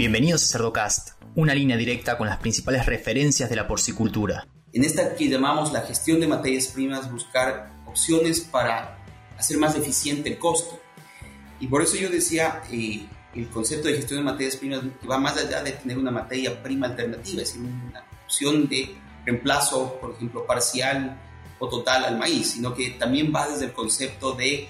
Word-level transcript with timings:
Bienvenidos 0.00 0.44
a 0.44 0.46
Cerdocast, 0.46 1.10
una 1.34 1.54
línea 1.54 1.76
directa 1.76 2.16
con 2.16 2.26
las 2.26 2.38
principales 2.38 2.86
referencias 2.86 3.50
de 3.50 3.56
la 3.56 3.68
porcicultura. 3.68 4.48
En 4.72 4.82
esta 4.82 5.14
que 5.14 5.28
llamamos 5.28 5.74
la 5.74 5.82
gestión 5.82 6.20
de 6.20 6.26
materias 6.26 6.68
primas, 6.68 7.12
buscar 7.12 7.70
opciones 7.86 8.40
para 8.40 8.96
hacer 9.36 9.58
más 9.58 9.76
eficiente 9.76 10.30
el 10.30 10.38
costo. 10.38 10.80
Y 11.60 11.66
por 11.66 11.82
eso 11.82 11.96
yo 11.96 12.08
decía, 12.08 12.62
eh, 12.72 13.06
el 13.34 13.50
concepto 13.50 13.88
de 13.88 13.96
gestión 13.96 14.20
de 14.20 14.24
materias 14.24 14.56
primas 14.56 14.80
va 15.06 15.18
más 15.18 15.36
allá 15.36 15.62
de 15.62 15.72
tener 15.72 15.98
una 15.98 16.10
materia 16.10 16.62
prima 16.62 16.86
alternativa, 16.86 17.42
es 17.42 17.52
decir, 17.52 17.60
una 17.60 18.02
opción 18.24 18.70
de 18.70 18.96
reemplazo, 19.26 19.98
por 20.00 20.12
ejemplo, 20.12 20.46
parcial 20.46 21.20
o 21.58 21.68
total 21.68 22.06
al 22.06 22.16
maíz, 22.16 22.52
sino 22.52 22.72
que 22.72 22.92
también 22.92 23.30
va 23.36 23.50
desde 23.50 23.66
el 23.66 23.74
concepto 23.74 24.32
de 24.32 24.66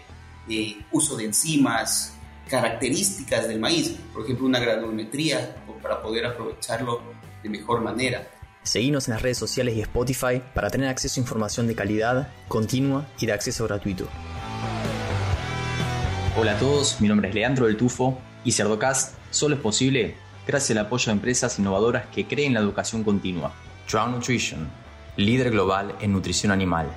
eh, 0.49 0.77
uso 0.91 1.17
de 1.17 1.27
enzimas, 1.27 2.15
características 2.51 3.47
del 3.47 3.61
maíz, 3.61 3.97
por 4.13 4.25
ejemplo, 4.25 4.45
una 4.45 4.59
granulometría 4.59 5.55
para 5.81 6.03
poder 6.03 6.27
aprovecharlo 6.27 7.01
de 7.43 7.49
mejor 7.49 7.81
manera. 7.81 8.29
Seguimos 8.63 9.09
en 9.09 9.15
las 9.15 9.23
redes 9.23 9.39
sociales 9.39 9.77
y 9.77 9.81
Spotify 9.81 10.43
para 10.53 10.69
tener 10.69 10.89
acceso 10.89 11.21
a 11.21 11.23
información 11.23 11.67
de 11.67 11.75
calidad, 11.75 12.29
continua 12.49 13.07
y 13.19 13.27
de 13.27 13.33
acceso 13.33 13.65
gratuito. 13.65 14.07
Hola 16.37 16.53
a 16.53 16.59
todos, 16.59 17.01
mi 17.01 17.09
nombre 17.09 17.29
es 17.29 17.35
Leandro 17.35 17.67
del 17.67 17.77
Tufo 17.77 18.19
y 18.45 18.53
Cerdocast 18.53 19.15
solo 19.31 19.55
es 19.55 19.61
posible 19.61 20.17
gracias 20.47 20.77
al 20.77 20.87
apoyo 20.87 21.07
de 21.07 21.13
empresas 21.13 21.59
innovadoras 21.59 22.07
que 22.13 22.27
creen 22.27 22.55
la 22.55 22.61
educación 22.61 23.05
continua. 23.05 23.55
Drown 23.91 24.13
Nutrition, 24.13 24.69
líder 25.17 25.51
global 25.51 25.95
en 26.01 26.13
nutrición 26.13 26.53
animal. 26.53 26.89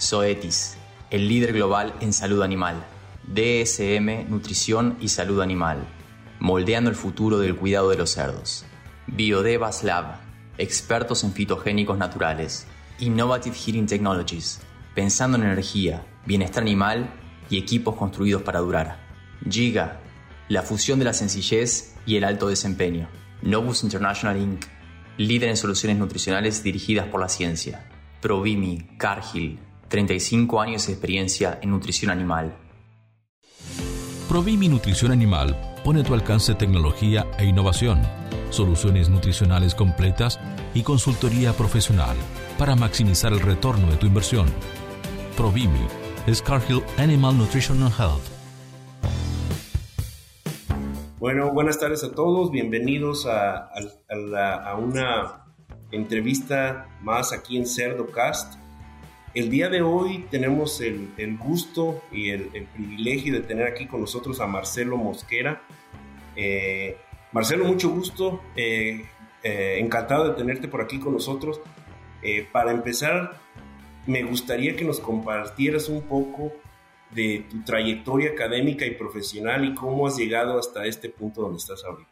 Zoetis, 0.00 0.76
el 1.10 1.26
líder 1.26 1.52
global 1.52 1.94
en 2.00 2.12
salud 2.12 2.42
animal. 2.42 2.84
DSM, 3.34 4.30
Nutrición 4.30 4.96
y 5.00 5.08
Salud 5.08 5.42
Animal, 5.42 5.86
moldeando 6.40 6.88
el 6.88 6.96
futuro 6.96 7.38
del 7.38 7.56
cuidado 7.56 7.90
de 7.90 7.98
los 7.98 8.10
cerdos. 8.10 8.64
Biodevas 9.06 9.84
Lab, 9.84 10.20
expertos 10.56 11.24
en 11.24 11.34
fitogénicos 11.34 11.98
naturales. 11.98 12.66
Innovative 13.00 13.54
Heating 13.54 13.86
Technologies, 13.86 14.60
pensando 14.94 15.36
en 15.36 15.44
energía, 15.44 16.06
bienestar 16.24 16.62
animal 16.62 17.10
y 17.50 17.58
equipos 17.58 17.96
construidos 17.96 18.42
para 18.42 18.60
durar. 18.60 18.98
Giga, 19.48 20.00
la 20.48 20.62
fusión 20.62 20.98
de 20.98 21.04
la 21.04 21.12
sencillez 21.12 21.94
y 22.06 22.16
el 22.16 22.24
alto 22.24 22.48
desempeño. 22.48 23.08
Novus 23.42 23.84
International 23.84 24.36
Inc., 24.38 24.64
líder 25.18 25.50
en 25.50 25.56
soluciones 25.56 25.98
nutricionales 25.98 26.62
dirigidas 26.62 27.06
por 27.08 27.20
la 27.20 27.28
ciencia. 27.28 27.88
Provimi, 28.22 28.88
Cargill, 28.96 29.58
35 29.88 30.60
años 30.60 30.86
de 30.86 30.94
experiencia 30.94 31.58
en 31.62 31.70
nutrición 31.70 32.10
animal 32.10 32.56
Provimi 34.28 34.68
Nutrición 34.68 35.10
Animal 35.10 35.56
pone 35.82 36.02
a 36.02 36.04
tu 36.04 36.12
alcance 36.12 36.54
tecnología 36.54 37.26
e 37.38 37.46
innovación, 37.46 38.02
soluciones 38.50 39.08
nutricionales 39.08 39.74
completas 39.74 40.38
y 40.74 40.82
consultoría 40.82 41.54
profesional 41.54 42.14
para 42.58 42.76
maximizar 42.76 43.32
el 43.32 43.40
retorno 43.40 43.90
de 43.90 43.96
tu 43.96 44.04
inversión. 44.04 44.46
Provimi 45.34 45.86
es 46.26 46.42
Cargill 46.42 46.82
Animal 46.98 47.38
Nutrition 47.38 47.82
and 47.82 47.94
Health. 47.98 48.22
Bueno, 51.18 51.50
buenas 51.54 51.80
tardes 51.80 52.04
a 52.04 52.12
todos, 52.12 52.50
bienvenidos 52.50 53.24
a, 53.24 53.70
a 53.70 54.74
una 54.74 55.46
entrevista 55.90 56.86
más 57.00 57.32
aquí 57.32 57.56
en 57.56 57.66
CerdoCast. 57.66 58.57
El 59.34 59.50
día 59.50 59.68
de 59.68 59.82
hoy 59.82 60.24
tenemos 60.30 60.80
el, 60.80 61.10
gusto 61.38 62.02
y 62.10 62.30
el, 62.30 62.66
privilegio 62.74 63.34
de 63.34 63.40
tener 63.40 63.66
aquí 63.66 63.86
con 63.86 64.00
nosotros 64.00 64.40
a 64.40 64.46
Marcelo 64.46 64.96
Mosquera. 64.96 65.62
Eh, 66.34 66.96
Marcelo, 67.32 67.66
mucho 67.66 67.90
gusto, 67.90 68.40
eh, 68.56 69.04
eh, 69.42 69.76
encantado 69.80 70.28
de 70.28 70.34
tenerte 70.34 70.66
por 70.66 70.80
aquí 70.80 70.98
con 70.98 71.12
nosotros. 71.12 71.60
para 72.52 72.72
empezar, 72.72 73.38
me 74.06 74.22
gustaría 74.22 74.74
que 74.74 74.84
nos 74.84 74.98
compartieras 74.98 75.88
un 75.88 76.02
poco 76.02 76.52
de 77.10 77.46
tu 77.50 77.62
trayectoria 77.64 78.30
académica 78.30 78.86
y 78.86 78.92
profesional 78.92 79.64
y 79.64 79.74
cómo 79.74 80.06
has 80.06 80.16
llegado 80.16 80.58
hasta 80.58 80.84
este 80.86 81.10
punto 81.10 81.42
donde 81.42 81.58
estás 81.58 81.84
ahorita. 81.84 82.10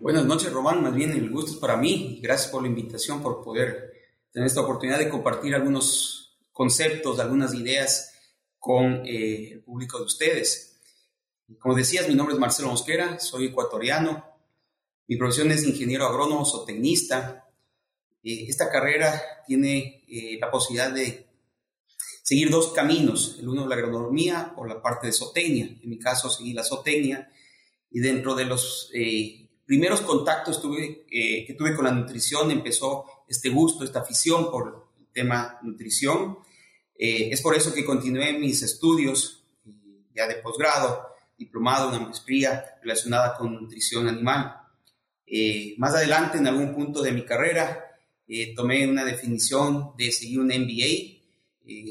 Buenas 0.00 0.24
noches, 0.24 0.52
Román. 0.52 0.82
Más 0.82 0.94
bien 0.94 1.10
el 1.10 1.28
gusto 1.28 1.52
es 1.52 1.58
para 1.58 1.76
mí. 1.76 2.20
Gracias 2.22 2.50
por 2.50 2.62
la 2.62 2.68
invitación, 2.68 3.20
por 3.20 3.42
poder 3.42 3.92
tener 4.32 4.46
esta 4.46 4.62
oportunidad 4.62 4.98
de 4.98 5.08
compartir 5.08 5.54
algunos 5.54 6.21
conceptos, 6.52 7.18
algunas 7.18 7.54
ideas 7.54 8.12
con 8.58 9.04
eh, 9.06 9.52
el 9.52 9.62
público 9.62 9.98
de 9.98 10.04
ustedes. 10.04 10.80
Como 11.58 11.74
decías, 11.74 12.08
mi 12.08 12.14
nombre 12.14 12.34
es 12.34 12.40
Marcelo 12.40 12.68
Mosquera, 12.68 13.18
soy 13.18 13.46
ecuatoriano, 13.46 14.24
mi 15.08 15.16
profesión 15.16 15.50
es 15.50 15.64
ingeniero 15.64 16.06
agrónomo 16.06 16.44
o. 16.44 17.44
Eh, 18.22 18.46
esta 18.48 18.70
carrera 18.70 19.20
tiene 19.46 20.04
eh, 20.08 20.38
la 20.40 20.50
posibilidad 20.50 20.92
de 20.92 21.26
seguir 22.22 22.50
dos 22.50 22.72
caminos, 22.72 23.36
el 23.40 23.48
uno 23.48 23.66
la 23.66 23.74
agronomía 23.74 24.54
o 24.56 24.64
la 24.64 24.80
parte 24.80 25.08
de 25.08 25.12
zootecnia. 25.12 25.66
En 25.82 25.90
mi 25.90 25.98
caso 25.98 26.30
seguí 26.30 26.52
la 26.52 26.62
zootecnia 26.62 27.30
y 27.90 28.00
dentro 28.00 28.34
de 28.34 28.44
los 28.44 28.90
primeros 29.66 30.00
contactos 30.02 30.58
que 31.10 31.54
tuve 31.58 31.74
con 31.74 31.84
la 31.84 31.90
nutrición 31.90 32.50
empezó 32.50 33.04
este 33.28 33.50
gusto, 33.50 33.84
esta 33.84 34.00
afición 34.00 34.50
por 34.50 34.91
tema 35.12 35.58
nutrición. 35.62 36.38
Eh, 36.98 37.30
es 37.32 37.40
por 37.40 37.54
eso 37.54 37.72
que 37.72 37.84
continué 37.84 38.32
mis 38.38 38.62
estudios 38.62 39.44
ya 40.14 40.26
de 40.26 40.36
posgrado, 40.36 41.08
diplomado, 41.38 41.88
una 41.88 42.00
maestría 42.00 42.76
relacionada 42.82 43.36
con 43.36 43.54
nutrición 43.54 44.08
animal. 44.08 44.56
Eh, 45.26 45.74
más 45.78 45.94
adelante, 45.94 46.38
en 46.38 46.46
algún 46.46 46.74
punto 46.74 47.02
de 47.02 47.12
mi 47.12 47.24
carrera, 47.24 47.96
eh, 48.28 48.54
tomé 48.54 48.86
una 48.86 49.04
definición 49.04 49.92
de 49.96 50.12
seguir 50.12 50.40
un 50.40 50.48
MBA, 50.48 51.20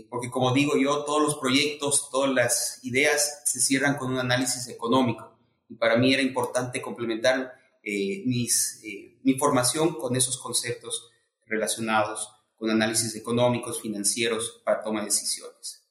porque 0.09 0.29
como 0.29 0.53
digo 0.53 0.77
yo, 0.77 1.03
todos 1.05 1.23
los 1.23 1.35
proyectos, 1.37 2.09
todas 2.11 2.31
las 2.31 2.79
ideas 2.83 3.41
se 3.45 3.59
cierran 3.59 3.97
con 3.97 4.11
un 4.11 4.19
análisis 4.19 4.67
económico. 4.67 5.37
Y 5.69 5.75
para 5.75 5.95
mí 5.95 6.13
era 6.13 6.21
importante 6.21 6.81
complementar 6.81 7.53
mis, 7.83 8.81
mi 9.23 9.35
formación 9.35 9.95
con 9.95 10.15
esos 10.15 10.37
conceptos 10.37 11.09
relacionados 11.47 12.29
con 12.61 12.69
análisis 12.69 13.15
económicos, 13.15 13.81
financieros 13.81 14.61
para 14.63 14.83
toma 14.83 14.99
de 14.99 15.07
decisiones. 15.07 15.83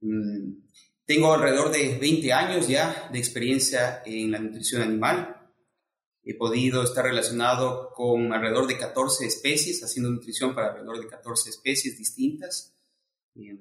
Mm, 0.00 0.64
tengo 1.06 1.32
alrededor 1.32 1.70
de 1.70 1.96
20 1.96 2.32
años 2.32 2.66
ya 2.66 3.08
de 3.12 3.20
experiencia 3.20 4.02
en 4.04 4.32
la 4.32 4.40
nutrición 4.40 4.82
animal. 4.82 5.48
He 6.24 6.34
podido 6.34 6.82
estar 6.82 7.04
relacionado 7.04 7.92
con 7.94 8.32
alrededor 8.32 8.66
de 8.66 8.78
14 8.78 9.26
especies, 9.26 9.84
haciendo 9.84 10.10
nutrición 10.10 10.56
para 10.56 10.70
alrededor 10.70 11.00
de 11.00 11.06
14 11.06 11.50
especies 11.50 11.96
distintas. 11.96 12.74
Eh, 13.36 13.56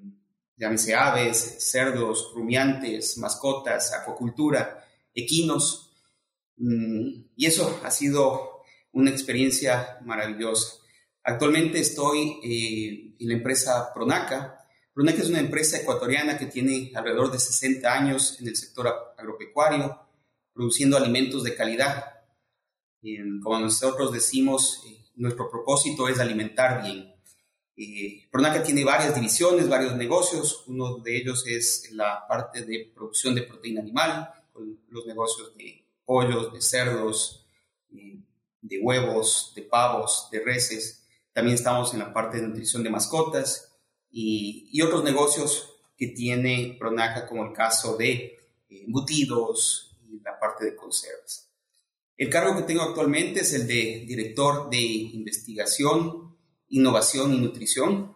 llámese 0.58 0.96
aves, 0.96 1.58
cerdos, 1.59 2.31
rumiantes, 2.34 3.19
mascotas, 3.19 3.94
acuacultura, 3.94 4.84
equinos. 5.13 5.91
Mm, 6.58 7.25
y 7.35 7.46
eso 7.46 7.79
ha 7.84 7.91
sido 7.91 8.63
una 8.94 9.12
experiencia 9.12 10.00
maravillosa. 10.03 10.81
Actualmente 11.24 11.80
estoy 11.80 12.40
eh, 12.44 13.16
en 13.20 13.28
la 13.28 13.36
empresa 13.36 13.94
Pronaca. 13.94 14.66
Pronaca 14.94 15.22
es 15.22 15.30
una 15.30 15.40
empresa 15.40 15.78
ecuatoriana 15.78 16.38
que 16.38 16.48
tiene 16.48 16.92
alrededor 16.96 17.32
de 17.32 17.40
60 17.40 17.94
años 17.94 18.38
en 18.40 18.48
el 18.48 18.56
sector 18.56 19.14
agropecuario, 19.18 20.00
produciendo 20.54 20.98
alimentos 20.98 21.44
de 21.44 21.56
calidad. 21.56 22.06
como 23.42 23.59
nosotros 23.59 24.12
decimos, 24.12 24.84
eh, 24.88 25.06
nuestro 25.16 25.50
propósito 25.50 26.08
es 26.08 26.20
alimentar 26.20 26.84
bien. 26.84 27.14
Eh, 27.78 28.28
Pronaca 28.32 28.64
tiene 28.64 28.84
varias 28.84 29.14
divisiones, 29.14 29.70
varios 29.70 29.96
negocios. 29.96 30.64
Uno 30.68 30.98
de 30.98 31.18
ellos 31.18 31.46
es 31.48 31.92
la 31.92 32.26
parte 32.28 32.66
de 32.66 32.92
producción 32.94 33.36
de 33.36 33.44
proteína 33.44 33.82
animal, 33.82 34.32
con 34.52 34.80
los 34.90 35.06
negocios 35.06 35.56
de 35.56 35.86
pollos, 36.03 36.52
de 36.52 36.62
cerdos, 36.62 37.46
de 37.90 38.79
huevos, 38.79 39.53
de 39.56 39.62
pavos, 39.64 40.28
de 40.32 40.40
reses 40.40 41.01
también 41.34 41.56
estamos 41.56 41.94
en 41.94 42.00
la 42.00 42.14
parte 42.14 42.38
de 42.38 42.48
nutrición 42.48 42.84
de 42.84 42.90
mascotas 42.90 43.72
y, 44.10 44.82
otros 44.82 45.04
negocios 45.04 45.76
que 45.96 46.08
tiene 46.08 46.76
Pronaca, 46.80 47.28
como 47.28 47.46
el 47.46 47.54
caso 47.54 47.96
de 47.96 48.14
eh, 48.14 48.40
embutidos 48.86 49.98
y 50.10 50.20
la 50.22 50.40
parte 50.40 50.66
de 50.66 50.76
conservas. 50.76 51.50
El 52.18 52.30
cargo 52.30 52.56
que 52.56 52.64
tengo 52.64 52.82
actualmente 52.82 53.42
es 53.42 53.54
el 53.54 53.68
de 53.68 54.04
director 54.08 54.70
de 54.70 54.82
investigación, 54.82 56.38
innovación 56.70 57.34
y 57.34 57.40
nutrición. 57.40 58.16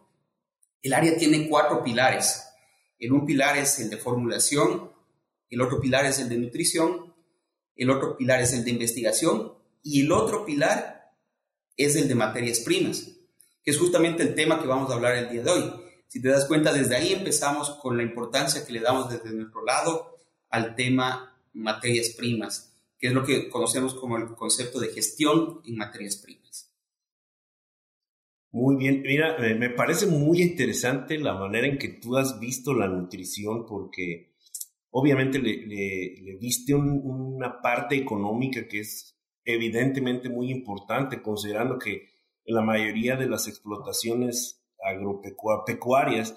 El 0.81 0.93
área 0.93 1.17
tiene 1.17 1.47
cuatro 1.49 1.83
pilares. 1.83 2.43
El 2.99 3.13
un 3.13 3.25
pilar 3.25 3.57
es 3.57 3.79
el 3.79 3.89
de 3.89 3.97
formulación, 3.97 4.91
el 5.49 5.61
otro 5.61 5.79
pilar 5.79 6.05
es 6.05 6.19
el 6.19 6.29
de 6.29 6.37
nutrición, 6.37 7.13
el 7.75 7.89
otro 7.89 8.17
pilar 8.17 8.41
es 8.41 8.53
el 8.53 8.63
de 8.63 8.71
investigación 8.71 9.53
y 9.83 10.01
el 10.01 10.11
otro 10.11 10.45
pilar 10.45 10.94
es 11.77 11.95
el 11.95 12.07
de 12.07 12.15
materias 12.15 12.59
primas, 12.59 13.11
que 13.63 13.71
es 13.71 13.77
justamente 13.77 14.23
el 14.23 14.35
tema 14.35 14.61
que 14.61 14.67
vamos 14.67 14.89
a 14.89 14.95
hablar 14.95 15.15
el 15.15 15.29
día 15.29 15.43
de 15.43 15.51
hoy. 15.51 15.71
Si 16.07 16.21
te 16.21 16.29
das 16.29 16.45
cuenta, 16.45 16.71
desde 16.71 16.95
ahí 16.95 17.13
empezamos 17.13 17.71
con 17.81 17.97
la 17.97 18.03
importancia 18.03 18.65
que 18.65 18.73
le 18.73 18.79
damos 18.79 19.09
desde 19.09 19.35
nuestro 19.35 19.63
lado 19.63 20.15
al 20.49 20.75
tema 20.75 21.37
materias 21.53 22.09
primas. 22.09 22.71
que 22.97 23.07
es 23.07 23.13
lo 23.13 23.25
que 23.25 23.49
conocemos 23.49 23.93
como 23.93 24.17
el 24.17 24.35
concepto 24.35 24.79
de 24.79 24.87
gestión 24.87 25.59
en 25.65 25.75
materias 25.75 26.15
primas. 26.15 26.71
Muy 28.51 28.77
bien, 28.77 29.01
mira, 29.01 29.37
me 29.37 29.69
parece 29.69 30.07
muy 30.07 30.41
interesante 30.41 31.19
la 31.19 31.33
manera 31.33 31.67
en 31.67 31.77
que 31.77 31.89
tú 31.89 32.15
has 32.15 32.39
visto 32.39 32.73
la 32.73 32.87
nutrición 32.87 33.65
porque 33.65 34.35
obviamente 34.91 35.39
le, 35.39 35.67
le, 35.67 36.37
viste 36.37 36.73
una 36.73 37.61
parte 37.61 37.97
económica 37.97 38.65
que 38.65 38.79
es 38.79 39.14
evidentemente 39.45 40.29
muy 40.29 40.51
importante, 40.51 41.21
considerando 41.21 41.77
que 41.77 42.09
en 42.45 42.55
la 42.55 42.61
mayoría 42.61 43.15
de 43.15 43.27
las 43.27 43.47
explotaciones 43.47 44.63
agropecuarias 44.83 46.35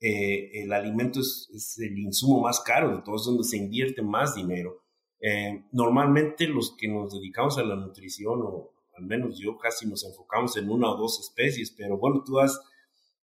eh, 0.00 0.62
el 0.62 0.72
alimento 0.72 1.20
es, 1.20 1.78
el 1.78 1.96
insumo 1.98 2.40
más 2.40 2.60
caro 2.60 2.96
de 2.96 3.02
todos, 3.02 3.24
donde 3.26 3.44
se 3.44 3.56
invierte 3.56 4.02
más 4.02 4.34
dinero. 4.34 4.82
Eh, 5.20 5.64
normalmente 5.70 6.48
los 6.48 6.76
que 6.76 6.88
nos 6.88 7.12
dedicamos 7.12 7.56
a 7.58 7.62
la 7.62 7.76
nutrición, 7.76 8.40
o 8.42 8.72
al 8.96 9.04
menos 9.04 9.38
yo 9.38 9.56
casi 9.58 9.86
nos 9.86 10.04
enfocamos 10.04 10.56
en 10.56 10.68
una 10.70 10.90
o 10.90 10.96
dos 10.96 11.20
especies, 11.20 11.70
pero 11.70 11.98
bueno, 11.98 12.22
tú 12.24 12.40
has 12.40 12.60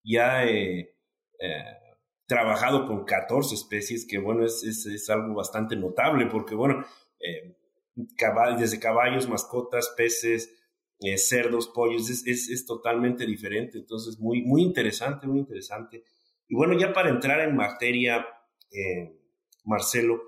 ya 0.03 0.45
eh, 0.45 0.93
trabajado 2.27 2.85
con 2.85 3.05
14 3.05 3.55
especies, 3.55 4.05
que 4.05 4.19
bueno, 4.19 4.45
es, 4.45 4.63
es, 4.63 5.09
algo 5.09 5.33
bastante 5.33 5.75
notable, 5.75 6.27
porque 6.27 6.53
bueno, 6.53 6.85
desde 8.57 8.79
caballos, 8.79 9.27
mascotas, 9.27 9.93
peces, 9.97 10.53
cerdos, 11.17 11.67
pollos, 11.73 12.09
es, 12.09 12.49
es, 12.49 12.65
totalmente 12.65 13.25
diferente, 13.25 13.77
entonces 13.77 14.19
muy, 14.19 14.43
muy 14.43 14.63
interesante, 14.63 15.27
muy 15.27 15.39
interesante. 15.39 16.03
Y 16.47 16.55
bueno, 16.55 16.77
ya 16.77 16.93
para 16.93 17.09
entrar 17.09 17.41
en 17.41 17.55
materia, 17.55 18.25
eh, 18.71 19.19
Marcelo, 19.63 20.21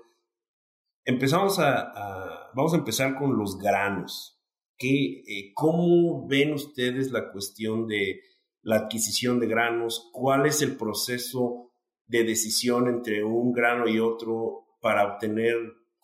empezamos 1.04 1.58
a, 1.58 2.50
vamos 2.54 2.74
a 2.74 2.78
empezar 2.78 3.16
con 3.16 3.36
los 3.36 3.58
granos. 3.58 4.40
¿Qué, 4.76 5.20
eh, 5.20 5.52
¿Cómo 5.54 6.26
ven 6.26 6.52
ustedes 6.52 7.10
la 7.10 7.30
cuestión 7.30 7.86
de 7.86 8.20
la 8.62 8.76
adquisición 8.76 9.40
de 9.40 9.46
granos? 9.46 10.08
¿Cuál 10.12 10.46
es 10.46 10.62
el 10.62 10.76
proceso 10.76 11.70
de 12.06 12.24
decisión 12.24 12.88
entre 12.88 13.22
un 13.22 13.52
grano 13.52 13.88
y 13.88 14.00
otro 14.00 14.66
para 14.80 15.14
obtener, 15.14 15.56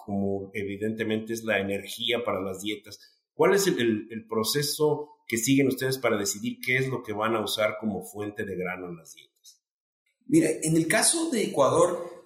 como 0.07 0.51
evidentemente 0.55 1.35
es 1.35 1.43
la 1.43 1.59
energía 1.59 2.25
para 2.25 2.41
las 2.41 2.63
dietas? 2.63 2.99
¿Cuál 3.35 3.55
es 3.55 3.67
el, 3.67 4.09
el 4.11 4.27
proceso 4.27 5.11
que 5.29 5.37
siguen 5.37 5.67
ustedes 5.67 5.99
para 5.99 6.17
decidir 6.17 6.59
qué 6.65 6.79
es 6.79 6.89
lo 6.89 7.03
que 7.03 7.13
van 7.13 7.35
a 7.35 7.45
usar 7.45 7.77
como 7.79 8.05
fuente 8.05 8.45
de 8.45 8.57
grano 8.57 8.89
en 8.89 8.97
las 8.97 9.13
dietas? 9.13 9.61
Mira, 10.29 10.49
en 10.63 10.77
el 10.77 10.89
caso 10.89 11.31
de 11.31 11.45
Ecuador 11.45 12.17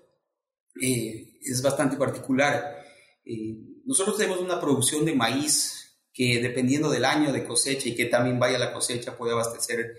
eh, 0.81 1.39
es 1.43 1.63
bastante 1.63 1.97
particular. 1.97 2.83
Eh, 3.25 3.57
nosotros 3.85 4.17
tenemos 4.17 4.41
una 4.41 4.61
producción 4.61 5.05
de 5.05 5.15
maíz 5.15 5.99
que 6.13 6.41
dependiendo 6.41 6.91
del 6.91 7.05
año 7.05 7.33
de 7.33 7.45
cosecha 7.45 7.89
y 7.89 7.95
que 7.95 8.07
también 8.07 8.39
vaya 8.39 8.59
la 8.59 8.73
cosecha 8.73 9.17
puede 9.17 9.33
abastecer 9.33 9.95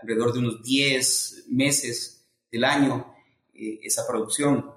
alrededor 0.00 0.32
de 0.32 0.38
unos 0.40 0.62
10 0.62 1.46
meses 1.48 2.26
del 2.50 2.64
año 2.64 3.14
eh, 3.54 3.80
esa 3.82 4.06
producción. 4.06 4.70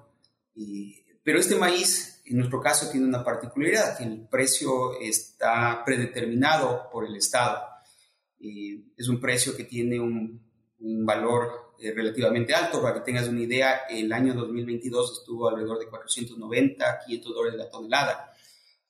pero 1.22 1.38
este 1.38 1.56
maíz, 1.56 2.09
en 2.30 2.36
nuestro 2.36 2.60
caso, 2.60 2.90
tiene 2.90 3.06
una 3.06 3.24
particularidad, 3.24 3.98
que 3.98 4.04
el 4.04 4.26
precio 4.28 4.98
está 5.00 5.82
predeterminado 5.84 6.88
por 6.92 7.04
el 7.04 7.16
Estado. 7.16 7.60
es 8.38 9.08
un 9.08 9.20
precio 9.20 9.56
que 9.56 9.64
tiene 9.64 9.98
un, 9.98 10.40
un 10.80 11.04
valor 11.04 11.74
eh, 11.78 11.92
relativamente 11.92 12.54
alto. 12.54 12.82
Para 12.82 12.94
que 12.94 13.00
tengas 13.00 13.28
una 13.28 13.40
idea, 13.40 13.82
el 13.88 14.12
año 14.12 14.34
2022 14.34 15.20
estuvo 15.20 15.48
alrededor 15.48 15.78
de 15.78 15.88
490, 15.88 17.00
500 17.06 17.34
dólares 17.34 17.58
la 17.58 17.70
tonelada 17.70 18.32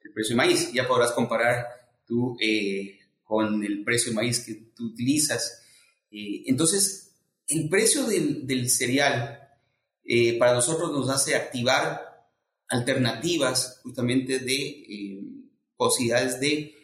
el 0.02 0.12
precio 0.12 0.34
de 0.34 0.38
maíz. 0.38 0.72
Ya 0.72 0.88
podrás 0.88 1.12
comparar 1.12 1.66
tú 2.06 2.36
eh, 2.40 2.98
con 3.22 3.62
el 3.62 3.84
precio 3.84 4.10
de 4.10 4.16
maíz 4.16 4.44
que 4.44 4.54
tú 4.74 4.86
utilizas. 4.86 5.62
Eh, 6.10 6.42
entonces, 6.46 7.12
el 7.48 7.68
precio 7.68 8.04
del, 8.04 8.46
del 8.46 8.68
cereal 8.68 9.36
para 10.40 10.54
nosotros 10.54 10.90
nos 10.90 11.08
hace 11.08 11.36
activar 11.36 12.09
alternativas 12.70 13.80
justamente 13.82 14.38
de 14.38 14.84
posibilidades 15.76 16.40
de, 16.40 16.74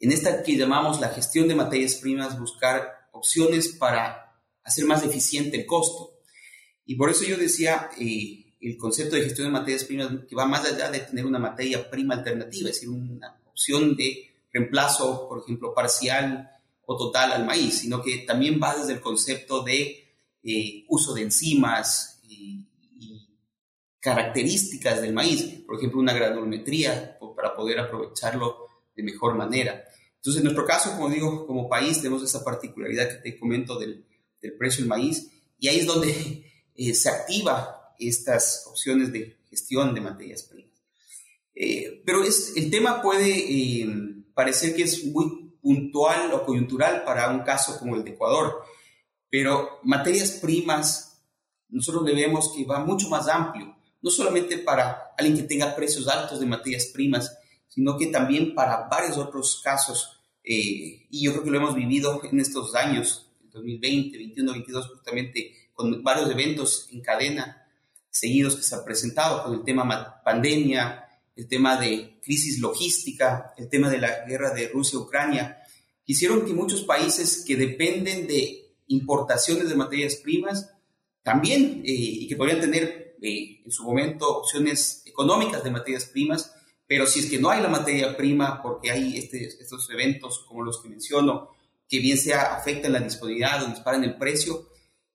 en 0.00 0.12
esta 0.12 0.42
que 0.42 0.56
llamamos 0.56 1.00
la 1.00 1.08
gestión 1.08 1.48
de 1.48 1.54
materias 1.54 1.96
primas, 1.96 2.38
buscar 2.38 3.08
opciones 3.12 3.68
para 3.68 4.40
hacer 4.62 4.84
más 4.86 5.04
eficiente 5.04 5.56
el 5.56 5.66
costo. 5.66 6.12
Y 6.86 6.96
por 6.96 7.10
eso 7.10 7.24
yo 7.24 7.36
decía 7.36 7.90
eh, 7.98 8.54
el 8.60 8.76
concepto 8.76 9.16
de 9.16 9.22
gestión 9.22 9.48
de 9.48 9.52
materias 9.52 9.84
primas 9.84 10.08
que 10.28 10.36
va 10.36 10.46
más 10.46 10.64
allá 10.64 10.90
de 10.90 11.00
tener 11.00 11.26
una 11.26 11.38
materia 11.38 11.90
prima 11.90 12.14
alternativa, 12.14 12.70
es 12.70 12.76
decir, 12.76 12.88
una 12.88 13.40
opción 13.46 13.96
de 13.96 14.30
reemplazo, 14.52 15.28
por 15.28 15.42
ejemplo, 15.42 15.74
parcial 15.74 16.50
o 16.86 16.96
total 16.96 17.32
al 17.32 17.44
maíz, 17.44 17.80
sino 17.80 18.02
que 18.02 18.18
también 18.18 18.60
va 18.62 18.76
desde 18.76 18.92
el 18.92 19.00
concepto 19.00 19.62
de 19.62 20.12
eh, 20.42 20.84
uso 20.88 21.12
de 21.14 21.22
enzimas 21.22 22.20
características 24.04 25.00
del 25.00 25.14
maíz, 25.14 25.62
por 25.66 25.78
ejemplo, 25.78 25.98
una 25.98 26.12
granulometría 26.12 27.18
para 27.34 27.56
poder 27.56 27.78
aprovecharlo 27.78 28.66
de 28.94 29.02
mejor 29.02 29.34
manera. 29.34 29.82
Entonces, 30.16 30.40
en 30.40 30.44
nuestro 30.44 30.66
caso, 30.66 30.90
como 30.90 31.08
digo, 31.08 31.46
como 31.46 31.70
país 31.70 32.02
tenemos 32.02 32.22
esa 32.22 32.44
particularidad 32.44 33.08
que 33.08 33.30
te 33.30 33.38
comento 33.38 33.78
del, 33.78 34.04
del 34.42 34.52
precio 34.58 34.82
del 34.82 34.90
maíz, 34.90 35.30
y 35.58 35.68
ahí 35.68 35.78
es 35.78 35.86
donde 35.86 36.44
eh, 36.76 36.94
se 36.94 37.08
activa 37.08 37.94
estas 37.98 38.66
opciones 38.68 39.10
de 39.10 39.38
gestión 39.48 39.94
de 39.94 40.02
materias 40.02 40.42
primas. 40.42 40.82
Eh, 41.54 42.02
pero 42.04 42.22
es, 42.22 42.52
el 42.56 42.70
tema 42.70 43.00
puede 43.00 43.30
eh, 43.30 43.86
parecer 44.34 44.76
que 44.76 44.82
es 44.82 45.02
muy 45.06 45.56
puntual 45.62 46.30
o 46.34 46.44
coyuntural 46.44 47.04
para 47.04 47.30
un 47.30 47.40
caso 47.40 47.78
como 47.78 47.96
el 47.96 48.04
de 48.04 48.10
Ecuador, 48.10 48.64
pero 49.30 49.80
materias 49.82 50.32
primas, 50.32 51.22
nosotros 51.70 52.04
le 52.04 52.14
vemos 52.14 52.52
que 52.54 52.66
va 52.66 52.84
mucho 52.84 53.08
más 53.08 53.28
amplio, 53.28 53.73
no 54.04 54.10
solamente 54.10 54.58
para 54.58 55.14
alguien 55.16 55.38
que 55.38 55.44
tenga 55.44 55.74
precios 55.74 56.06
altos 56.08 56.38
de 56.38 56.44
materias 56.44 56.90
primas, 56.92 57.38
sino 57.66 57.96
que 57.96 58.08
también 58.08 58.54
para 58.54 58.86
varios 58.86 59.16
otros 59.16 59.62
casos, 59.64 60.20
y 60.44 61.24
yo 61.24 61.32
creo 61.32 61.42
que 61.42 61.50
lo 61.50 61.56
hemos 61.56 61.74
vivido 61.74 62.20
en 62.30 62.38
estos 62.38 62.74
años, 62.74 63.30
2020, 63.50 64.18
21, 64.18 64.52
22, 64.52 64.88
justamente 64.88 65.70
con 65.72 66.02
varios 66.02 66.30
eventos 66.30 66.86
en 66.92 67.00
cadena 67.00 67.66
seguidos 68.10 68.56
que 68.56 68.62
se 68.62 68.74
han 68.74 68.84
presentado 68.84 69.42
con 69.42 69.54
el 69.54 69.64
tema 69.64 70.22
pandemia, 70.22 71.08
el 71.34 71.48
tema 71.48 71.80
de 71.80 72.20
crisis 72.22 72.60
logística, 72.60 73.54
el 73.56 73.70
tema 73.70 73.88
de 73.88 73.98
la 73.98 74.26
guerra 74.26 74.52
de 74.52 74.68
Rusia-Ucrania, 74.68 75.62
hicieron 76.04 76.44
que 76.44 76.52
muchos 76.52 76.82
países 76.82 77.42
que 77.46 77.56
dependen 77.56 78.26
de 78.26 78.76
importaciones 78.88 79.70
de 79.70 79.76
materias 79.76 80.16
primas 80.16 80.70
también 81.22 81.82
eh, 81.86 81.90
y 81.90 82.28
que 82.28 82.36
podrían 82.36 82.60
tener 82.60 83.03
eh, 83.24 83.62
en 83.64 83.70
su 83.70 83.84
momento 83.84 84.38
opciones 84.38 85.02
económicas 85.06 85.64
de 85.64 85.70
materias 85.70 86.04
primas, 86.06 86.52
pero 86.86 87.06
si 87.06 87.20
es 87.20 87.30
que 87.30 87.38
no 87.38 87.50
hay 87.50 87.62
la 87.62 87.68
materia 87.68 88.16
prima 88.16 88.62
porque 88.62 88.90
hay 88.90 89.16
este, 89.16 89.46
estos 89.46 89.88
eventos 89.90 90.44
como 90.46 90.62
los 90.62 90.82
que 90.82 90.88
menciono, 90.88 91.50
que 91.88 91.98
bien 91.98 92.18
sea 92.18 92.54
afecta 92.54 92.88
la 92.88 93.00
disponibilidad 93.00 93.62
o 93.62 93.68
disparan 93.68 94.04
el 94.04 94.16
precio. 94.16 94.68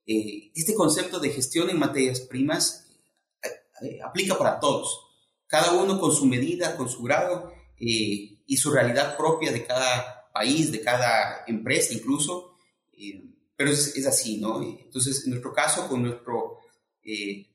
Eh, 0.05 0.51
este 0.55 0.73
concepto 0.73 1.19
de 1.19 1.29
gestión 1.29 1.69
en 1.69 1.77
materias 1.77 2.21
primas 2.21 2.87
eh, 3.43 3.47
eh, 3.81 3.99
aplica 4.03 4.37
para 4.37 4.59
todos, 4.59 4.99
cada 5.47 5.73
uno 5.73 5.99
con 5.99 6.11
su 6.11 6.25
medida, 6.25 6.75
con 6.75 6.89
su 6.89 7.03
grado 7.03 7.53
y 7.81 8.57
su 8.57 8.71
realidad 8.71 9.15
propia 9.15 9.53
de 9.53 9.65
cada 9.65 10.29
país, 10.33 10.69
de 10.71 10.81
cada 10.81 11.45
empresa 11.47 11.93
incluso, 11.93 12.57
pero 13.55 13.71
es, 13.71 14.05
así, 14.05 14.37
¿no? 14.37 14.61
Entonces, 14.61 15.23
en 15.23 15.29
nuestro 15.29 15.53
caso, 15.53 15.87
con 15.87 16.01
nuestro 16.01 16.57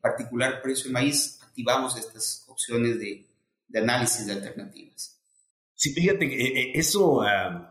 particular 0.01 0.63
precio 0.63 0.87
de 0.87 0.93
maíz, 0.93 1.41
activamos 1.43 1.97
estas 1.97 2.45
opciones 2.49 2.99
de, 2.99 3.27
de 3.69 3.79
análisis 3.79 4.27
de 4.27 4.33
alternativas. 4.33 5.21
Sí, 5.75 5.93
fíjate, 5.93 6.79
eso... 6.79 7.23
Ah, 7.23 7.71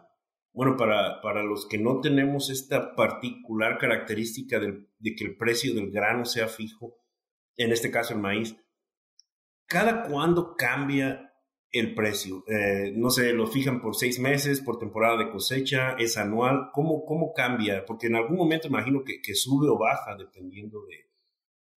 bueno, 0.53 0.77
para, 0.77 1.19
para 1.21 1.43
los 1.43 1.65
que 1.65 1.79
no 1.79 1.99
tenemos 1.99 2.51
esta 2.51 2.95
particular 2.95 3.79
característica 3.79 4.59
de, 4.59 4.87
que 5.17 5.25
el 5.25 5.35
precio 5.35 5.73
del 5.73 5.89
grano 5.91 6.25
sea 6.25 6.47
fijo, 6.47 6.95
en 7.57 7.71
este 7.71 7.89
caso 7.89 8.13
el 8.13 8.19
maíz, 8.19 8.55
¿cada 9.65 10.03
cuándo 10.03 10.55
cambia 10.55 11.33
el 11.71 11.95
precio? 11.95 12.45
Eh, 12.47 12.93
no 12.95 13.09
sé, 13.09 13.33
lo 13.33 13.47
fijan 13.47 13.81
por 13.81 13.95
seis 13.95 14.19
meses, 14.19 14.61
por 14.61 14.77
temporada 14.77 15.17
de 15.17 15.31
cosecha, 15.31 15.93
es 15.97 16.17
anual, 16.17 16.69
¿cómo, 16.71 17.03
cómo 17.03 17.33
cambia? 17.33 17.83
Porque 17.83 18.05
en 18.05 18.15
algún 18.15 18.37
momento 18.37 18.67
imagino 18.67 19.03
que, 19.03 19.21
que 19.23 19.33
sube 19.33 19.67
o 19.67 19.79
baja 19.79 20.15
dependiendo 20.15 20.85
de, 20.85 21.09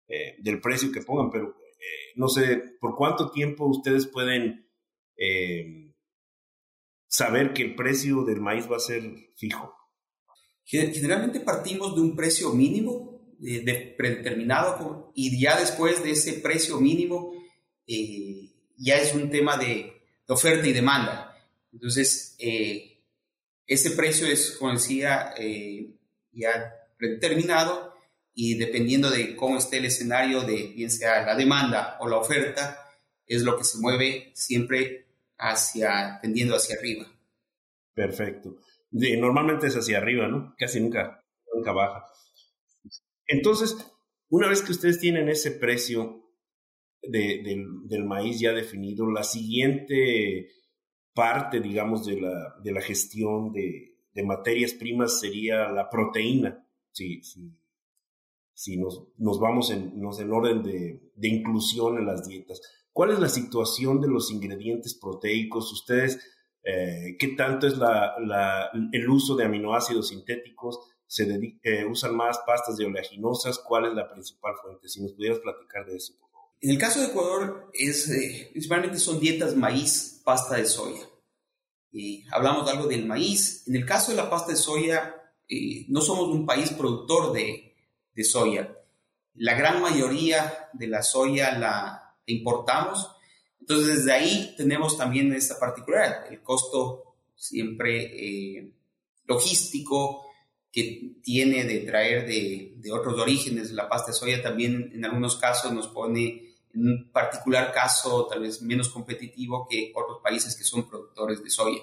eh, 0.08 0.36
del 0.40 0.62
precio 0.62 0.92
que 0.92 1.02
pongan, 1.02 1.30
pero 1.30 1.50
eh, 1.50 2.14
no 2.16 2.28
sé, 2.28 2.78
¿por 2.80 2.96
cuánto 2.96 3.32
tiempo 3.32 3.66
ustedes 3.66 4.08
pueden 4.08 4.66
saber 7.08 7.54
que 7.54 7.64
el 7.64 7.76
precio 7.76 8.24
del 8.24 8.42
maíz 8.42 8.70
va 8.70 8.78
a 8.78 8.80
ser 8.80 9.04
fijo? 9.36 9.74
Generalmente 10.66 11.40
partimos 11.40 11.96
de 11.96 12.02
un 12.02 12.16
precio 12.16 12.52
mínimo 12.52 13.16
de, 13.40 13.94
predeterminado 13.98 15.12
y 15.14 15.40
ya 15.40 15.60
después 15.60 16.04
de 16.04 16.12
ese 16.12 16.34
precio 16.34 16.80
mínimo 16.80 17.34
eh, 17.88 18.52
ya 18.78 18.96
es 18.98 19.14
un 19.14 19.30
tema 19.30 19.58
de, 19.58 19.92
oferta 20.28 20.68
y 20.68 20.74
demanda. 20.74 21.38
Entonces, 21.72 22.36
eh, 22.40 23.04
ese 23.68 23.92
precio 23.92 24.26
es, 24.28 24.52
como 24.58 24.74
decía, 24.74 25.34
eh, 25.38 25.94
ya 26.32 26.74
predeterminado 26.98 27.94
y 28.36 28.56
dependiendo 28.56 29.10
de 29.10 29.36
cómo 29.36 29.58
esté 29.58 29.78
el 29.78 29.86
escenario 29.86 30.42
de 30.42 30.74
bien 30.76 30.92
sea 30.92 31.26
la 31.26 31.36
demanda 31.36 31.98
o 32.02 32.08
la 32.10 32.18
oferta, 32.18 32.86
es 33.26 33.42
lo 33.44 33.58
que 33.58 33.64
se 33.64 33.80
mueve 33.80 34.32
siempre 34.36 35.08
hacia, 35.38 36.20
tendiendo 36.22 36.56
hacia 36.56 36.76
arriba. 36.78 37.08
Perfecto. 37.94 38.58
normalmente 38.92 39.68
es 39.68 39.76
hacia 39.76 39.98
arriba, 39.98 40.28
¿no? 40.28 40.54
Casi 40.58 40.82
nunca, 40.82 41.24
nunca 41.54 41.72
baja. 41.72 42.06
Entonces, 43.26 43.78
una 44.30 44.50
vez 44.50 44.62
que 44.62 44.74
ustedes 44.74 45.00
tienen 45.00 45.30
ese 45.30 45.52
precio 45.52 46.22
del 47.02 48.04
maíz 48.06 48.40
ya 48.40 48.52
definido, 48.52 49.10
la 49.10 49.24
siguiente 49.24 50.50
parte, 51.14 51.62
digamos, 51.62 52.06
de 52.06 52.20
la, 52.20 52.56
de 52.62 52.72
la 52.74 52.82
gestión 52.82 53.54
de, 53.54 53.96
de 54.14 54.24
materias 54.24 54.74
primas 54.74 55.20
sería 55.20 55.70
la 55.70 55.90
proteína. 55.90 56.68
Si, 56.92 57.22
si, 57.24 57.52
si 58.56 58.78
nos, 58.78 59.04
nos, 59.18 59.40
vamos 59.40 59.70
en, 59.70 60.00
nos 60.00 60.20
en 60.20 60.32
orden 60.32 60.64
de, 60.64 61.12
de, 61.14 61.28
inclusión 61.28 61.98
en 61.98 62.06
las 62.06 62.26
dietas. 62.26 62.62
¿Cuál 62.92 63.12
es 63.12 63.20
la 63.20 63.28
situación 63.28 64.00
de 64.00 64.08
los 64.08 64.32
ingredientes 64.32 64.96
proteicos? 64.96 65.72
Ustedes, 65.74 66.20
eh, 66.64 67.18
¿qué 67.20 67.36
tanto 67.36 67.68
es 67.68 67.78
la, 67.78 68.16
la, 68.26 68.70
el 68.94 69.10
uso 69.10 69.36
de 69.36 69.44
aminoácidos 69.44 70.08
sintéticos? 70.08 70.80
¿Se 71.06 71.28
eh, 71.64 71.86
usan 71.86 72.16
más 72.16 72.40
pastas 72.48 72.78
de 72.78 72.86
oleaginosas? 72.86 73.60
¿Cuál 73.60 73.88
es 73.88 73.94
la 73.94 74.10
principal 74.10 74.54
fuente? 74.64 74.88
Si 74.88 75.02
nos 75.02 75.12
pudieras 75.12 75.40
platicar 75.40 75.86
de 75.86 75.98
eso. 75.98 76.14
En 76.62 76.70
el 76.72 76.78
caso 76.78 77.02
de 77.02 77.08
Ecuador, 77.08 77.70
es, 77.74 78.10
eh, 78.10 78.50
principalmente 78.52 78.98
son 78.98 79.20
dietas 79.20 79.56
maíz, 79.56 80.22
pasta 80.24 80.56
de 80.56 80.66
soya. 80.66 81.02
hablamos 82.32 82.70
algo 82.70 82.88
del 82.88 83.06
maíz. 83.06 83.68
En 83.68 83.76
el 83.76 83.86
caso 83.86 84.12
de 84.12 84.18
la 84.18 84.30
pasta 84.30 84.54
de 84.54 84.58
soya, 84.58 85.16
eh, 85.48 85.86
no 85.90 86.02
somos 86.02 86.30
un 86.30 86.46
país 86.46 86.72
productor 86.72 87.34
de, 87.34 87.65
de, 88.16 88.24
soya. 88.24 88.78
La 89.36 89.54
gran 89.56 89.82
mayoría 89.82 90.70
de 90.74 90.88
la 90.88 91.04
soya 91.04 91.58
la 91.58 92.16
importamos. 92.26 93.12
Entonces, 93.60 93.98
desde 93.98 94.14
ahí 94.14 94.54
tenemos 94.58 94.98
también 94.98 95.34
esta 95.34 95.60
particularidad, 95.60 96.32
el 96.32 96.42
costo 96.42 97.16
siempre 97.36 98.58
eh, 98.58 98.72
logístico, 99.26 100.26
que 100.72 101.16
tiene 101.24 101.64
de 101.64 101.80
traer 101.80 102.28
de, 102.28 102.74
de, 102.76 102.92
otros 102.92 103.18
orígenes. 103.18 103.72
La 103.72 103.88
pasta 103.88 104.12
de 104.12 104.18
soya 104.18 104.44
también 104.44 104.92
en 104.94 105.06
algunos 105.06 105.38
casos 105.38 105.72
nos 105.72 105.88
pone, 105.88 106.54
en 106.74 106.88
un 106.88 107.12
particular 107.14 107.72
caso, 107.72 108.28
tal 108.28 108.42
vez 108.42 108.62
menos 108.62 108.90
competitivo 108.90 109.68
que 109.70 109.94
otros 109.96 110.20
países 110.22 110.56
que 110.56 110.66
son 110.66 110.90
productores 110.90 111.42
de 111.42 111.50
soya. 111.50 111.82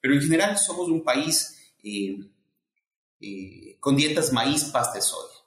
Pero 0.00 0.14
en 0.14 0.22
general 0.22 0.56
somos 0.56 0.88
un 0.88 1.04
país 1.04 1.74
eh, 1.84 2.18
eh, 3.20 3.76
con 3.78 3.96
dietas 3.96 4.32
maíz, 4.32 4.64
pasta 4.64 4.94
de 4.94 5.02
soya. 5.02 5.39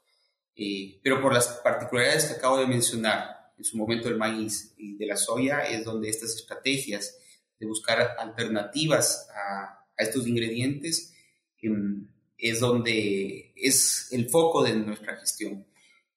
Eh, 0.55 0.99
pero 1.03 1.21
por 1.21 1.33
las 1.33 1.47
particularidades 1.63 2.25
que 2.25 2.33
acabo 2.33 2.57
de 2.57 2.67
mencionar, 2.67 3.53
en 3.57 3.63
su 3.63 3.77
momento 3.77 4.09
el 4.09 4.17
maíz 4.17 4.73
y 4.77 4.97
de 4.97 5.05
la 5.05 5.17
soya, 5.17 5.61
es 5.61 5.83
donde 5.83 6.09
estas 6.09 6.35
estrategias 6.35 7.17
de 7.59 7.65
buscar 7.65 8.15
alternativas 8.19 9.27
a, 9.35 9.83
a 9.97 10.03
estos 10.03 10.27
ingredientes 10.27 11.13
em, 11.61 12.07
es 12.37 12.59
donde 12.59 13.53
es 13.55 14.09
el 14.11 14.29
foco 14.29 14.63
de 14.63 14.75
nuestra 14.75 15.15
gestión. 15.17 15.65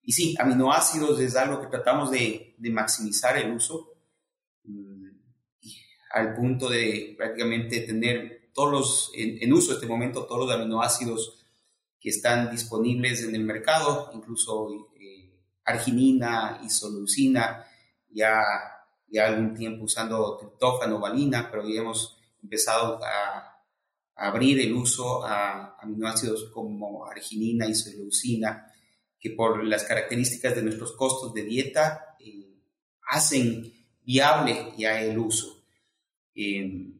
Y 0.02 0.12
sí, 0.12 0.34
aminoácidos 0.38 1.20
es 1.20 1.36
algo 1.36 1.60
que 1.60 1.68
tratamos 1.68 2.10
de, 2.10 2.54
de 2.58 2.70
maximizar 2.70 3.36
el 3.36 3.52
uso 3.52 3.94
mm, 4.64 5.08
al 6.12 6.34
punto 6.34 6.68
de 6.68 7.14
prácticamente 7.16 7.80
tener 7.80 8.50
todos 8.54 8.70
los, 8.70 9.10
en, 9.14 9.42
en, 9.42 9.52
uso 9.52 9.70
en 9.70 9.76
este 9.76 9.86
momento, 9.86 10.24
todos 10.24 10.46
los 10.46 10.54
aminoácidos 10.54 11.35
que 12.00 12.10
están 12.10 12.50
disponibles 12.50 13.22
en 13.22 13.34
el 13.34 13.44
mercado, 13.44 14.10
incluso 14.14 14.68
eh, 15.00 15.38
arginina, 15.64 16.60
isoleucina, 16.64 17.64
ya, 18.10 18.42
ya 19.08 19.26
algún 19.26 19.54
tiempo 19.54 19.84
usando 19.84 20.36
triptófano, 20.36 21.00
valina, 21.00 21.50
pero 21.50 21.68
ya 21.68 21.80
hemos 21.80 22.18
empezado 22.42 23.00
a 23.04 23.56
abrir 24.16 24.60
el 24.60 24.72
uso 24.72 25.24
a 25.24 25.76
aminoácidos 25.78 26.50
como 26.52 27.06
arginina 27.06 27.68
isoleucina, 27.68 28.72
que 29.18 29.30
por 29.30 29.64
las 29.64 29.84
características 29.84 30.54
de 30.56 30.62
nuestros 30.62 30.92
costos 30.92 31.34
de 31.34 31.42
dieta 31.44 32.16
eh, 32.18 32.56
hacen 33.02 33.72
viable 34.02 34.72
ya 34.76 35.00
el 35.00 35.18
uso. 35.18 35.64
Eh, 36.34 36.95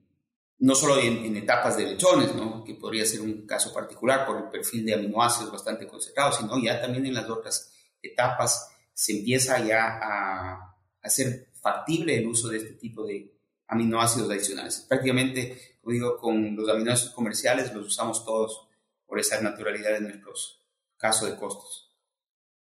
no 0.59 0.75
solo 0.75 0.99
en, 0.99 1.37
etapas 1.37 1.77
de 1.77 1.87
lechones, 1.87 2.31
que 2.65 2.75
podría 2.75 3.05
ser 3.05 3.21
un 3.21 3.47
caso 3.47 3.73
particular 3.73 4.27
por 4.27 4.37
el 4.39 4.51
perfil 4.51 4.87
de 4.87 4.95
aminoácidos 4.95 5.53
bastante 5.53 5.87
concentrado, 5.87 6.33
sino 6.33 6.59
ya 6.63 6.81
también 6.81 7.07
en 7.07 7.15
las 7.15 7.29
otras 7.29 7.73
etapas 8.03 8.71
se 8.93 9.19
empieza 9.19 9.59
ya 9.65 9.99
a 10.03 10.77
hacer 11.03 11.49
factible 11.61 12.17
el 12.17 12.27
uso 12.27 12.49
de 12.49 12.59
este 12.59 12.75
tipo 12.75 13.05
de 13.05 13.33
aminoácidos 13.67 14.31
adicionales. 14.31 14.87
Prácticamente 14.89 15.77
digo, 15.93 16.19
con 16.19 16.57
los 16.57 16.69
aminoácidos 16.69 17.15
comerciales 17.15 17.73
los 17.73 17.87
usamos 17.87 18.25
todos 18.25 18.69
por 19.07 19.19
esa 19.21 19.41
naturalidad 19.41 19.93
de 19.93 20.01
nuestros 20.01 20.65
casos 20.97 21.31
de 21.31 21.37
costos. 21.37 21.95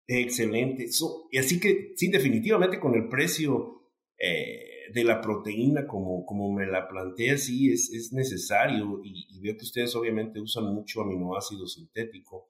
Excelente. 0.06 0.88
y 1.30 1.38
así 1.38 1.60
que, 1.60 1.92
sí, 1.96 2.08
definitivamente 2.08 2.80
con 2.80 2.94
el 2.94 3.08
precio 3.08 3.90
eh, 4.16 4.67
de 4.92 5.04
la 5.04 5.20
proteína, 5.20 5.86
como, 5.86 6.24
como 6.24 6.52
me 6.52 6.66
la 6.66 6.88
plantea, 6.88 7.36
sí, 7.38 7.70
es, 7.72 7.90
es 7.92 8.12
necesario. 8.12 9.00
Y, 9.04 9.40
veo 9.40 9.56
que 9.56 9.64
ustedes 9.64 9.94
obviamente 9.94 10.40
usan 10.40 10.64
mucho 10.74 11.02
aminoácido 11.02 11.66
sintético. 11.66 12.48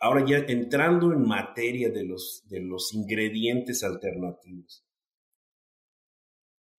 Ahora 0.00 0.24
ya 0.26 0.38
entrando 0.38 1.12
en 1.12 1.26
materia 1.26 1.90
de 1.90 2.04
los, 2.04 2.42
de 2.48 2.60
los 2.60 2.92
ingredientes 2.92 3.82
alternativos, 3.82 4.84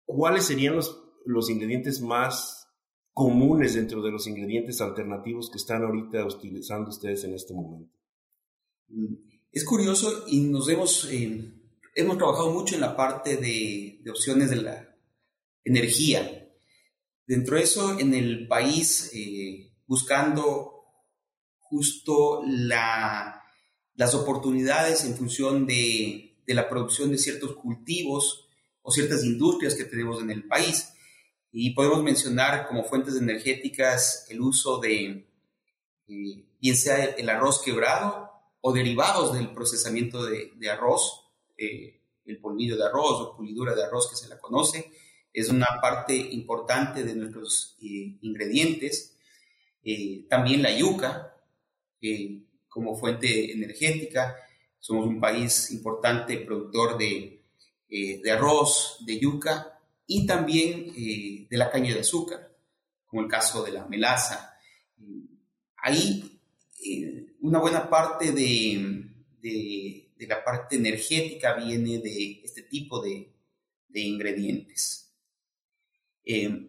¿cuáles 0.05 0.45
serían 0.45 0.77
los, 0.77 1.03
los 1.25 1.49
ingredientes 1.49 2.01
más 2.01 2.69
comunes 3.13 3.75
dentro 3.75 4.03
de 4.03 4.11
los 4.11 4.27
ingredientes 4.27 4.81
alternativos 4.81 5.49
que 5.51 5.59
están 5.59 5.85
ahorita 5.85 6.27
utilizando 6.27 6.91
ustedes 6.91 7.25
en 7.25 7.35
este 7.35 7.55
momento? 7.55 7.97
Es 9.53 9.65
curioso 9.65 10.25
y 10.29 10.41
nos 10.41 10.69
hemos, 10.69 11.09
eh, 11.13 11.53
hemos 11.95 12.19
trabajado 12.19 12.51
mucho 12.51 12.75
en 12.75 12.81
la 12.81 12.97
parte 12.97 13.37
de, 13.37 14.03
opciones 14.11 14.51
de 14.51 14.57
la 14.57 14.97
energía. 15.65 16.49
Dentro 17.27 17.57
de 17.57 17.63
eso, 17.63 17.99
en 17.99 18.15
el 18.15 18.47
país, 18.49 19.11
eh, 19.15 19.73
buscando 19.87 20.85
justo 21.59 22.43
la, 22.47 23.43
las 23.95 24.15
oportunidades 24.15 25.05
en 25.05 25.17
función 25.17 25.67
de, 25.67 26.37
de 26.47 26.55
la 26.55 26.69
producción 26.69 27.11
de 27.11 27.19
ciertos 27.19 27.57
cultivos 27.57 28.49
o 28.83 28.91
ciertas 28.91 29.25
industrias 29.25 29.75
que 29.75 29.85
tenemos 29.85 30.21
en 30.21 30.31
el 30.31 30.47
país 30.47 30.91
y 31.57 31.71
podemos 31.71 32.03
mencionar 32.03 32.67
como 32.67 32.85
fuentes 32.85 33.17
energéticas 33.17 34.27
el 34.29 34.41
uso 34.41 34.79
de, 34.79 35.29
eh, 36.09 36.45
bien 36.61 36.77
sea 36.77 37.05
el 37.05 37.29
arroz 37.29 37.63
quebrado 37.63 38.31
o 38.61 38.73
derivados 38.73 39.35
del 39.35 39.53
procesamiento 39.53 40.25
de, 40.25 40.71
arroz, 40.71 41.24
eh, 41.57 42.01
el 42.27 42.39
polvillo 42.39 42.77
de 42.77 42.85
arroz 42.85 43.21
o 43.21 43.37
pulidura 43.37 43.75
de 43.75 43.85
arroz 43.85 44.09
que 44.11 44.17
se 44.17 44.29
la 44.29 44.39
conoce, 44.39 44.91
es 45.33 45.49
una 45.49 45.67
parte 45.81 46.15
importante 46.15 47.03
de 47.03 47.15
nuestros 47.15 47.77
eh, 47.83 48.17
ingredientes. 48.23 49.17
también 50.29 50.63
la 50.63 50.77
yuca, 50.77 51.37
como 52.69 52.97
fuente 52.97 53.53
energética, 53.53 54.37
somos 54.79 55.07
un 55.07 55.21
país 55.21 55.71
importante 55.71 56.39
productor 56.39 56.97
de, 56.97 57.43
de 57.89 58.31
arroz, 58.31 58.99
de 59.07 59.19
yuca, 59.19 59.75
y 60.07 60.27
también 60.27 60.93
eh, 60.97 61.47
de 61.49 61.57
la 61.57 61.71
caña 61.71 61.95
de 61.95 62.01
azúcar, 62.01 62.55
como 63.07 63.23
el 63.23 63.29
caso 63.29 63.63
de 63.65 63.73
la 63.73 63.87
melaza. 63.87 64.57
Ahí 65.77 66.41
eh, 66.85 67.35
una 67.41 67.59
buena 67.59 67.89
parte 67.89 68.33
de, 68.33 69.07
de, 69.41 70.04
la 70.27 70.45
parte 70.45 70.77
energética 70.77 71.55
viene 71.55 71.99
de 71.99 72.41
este 72.45 72.63
tipo 72.63 73.01
de, 73.03 73.33
de 73.89 74.01
ingredientes. 74.01 75.15
Eh, 76.25 76.69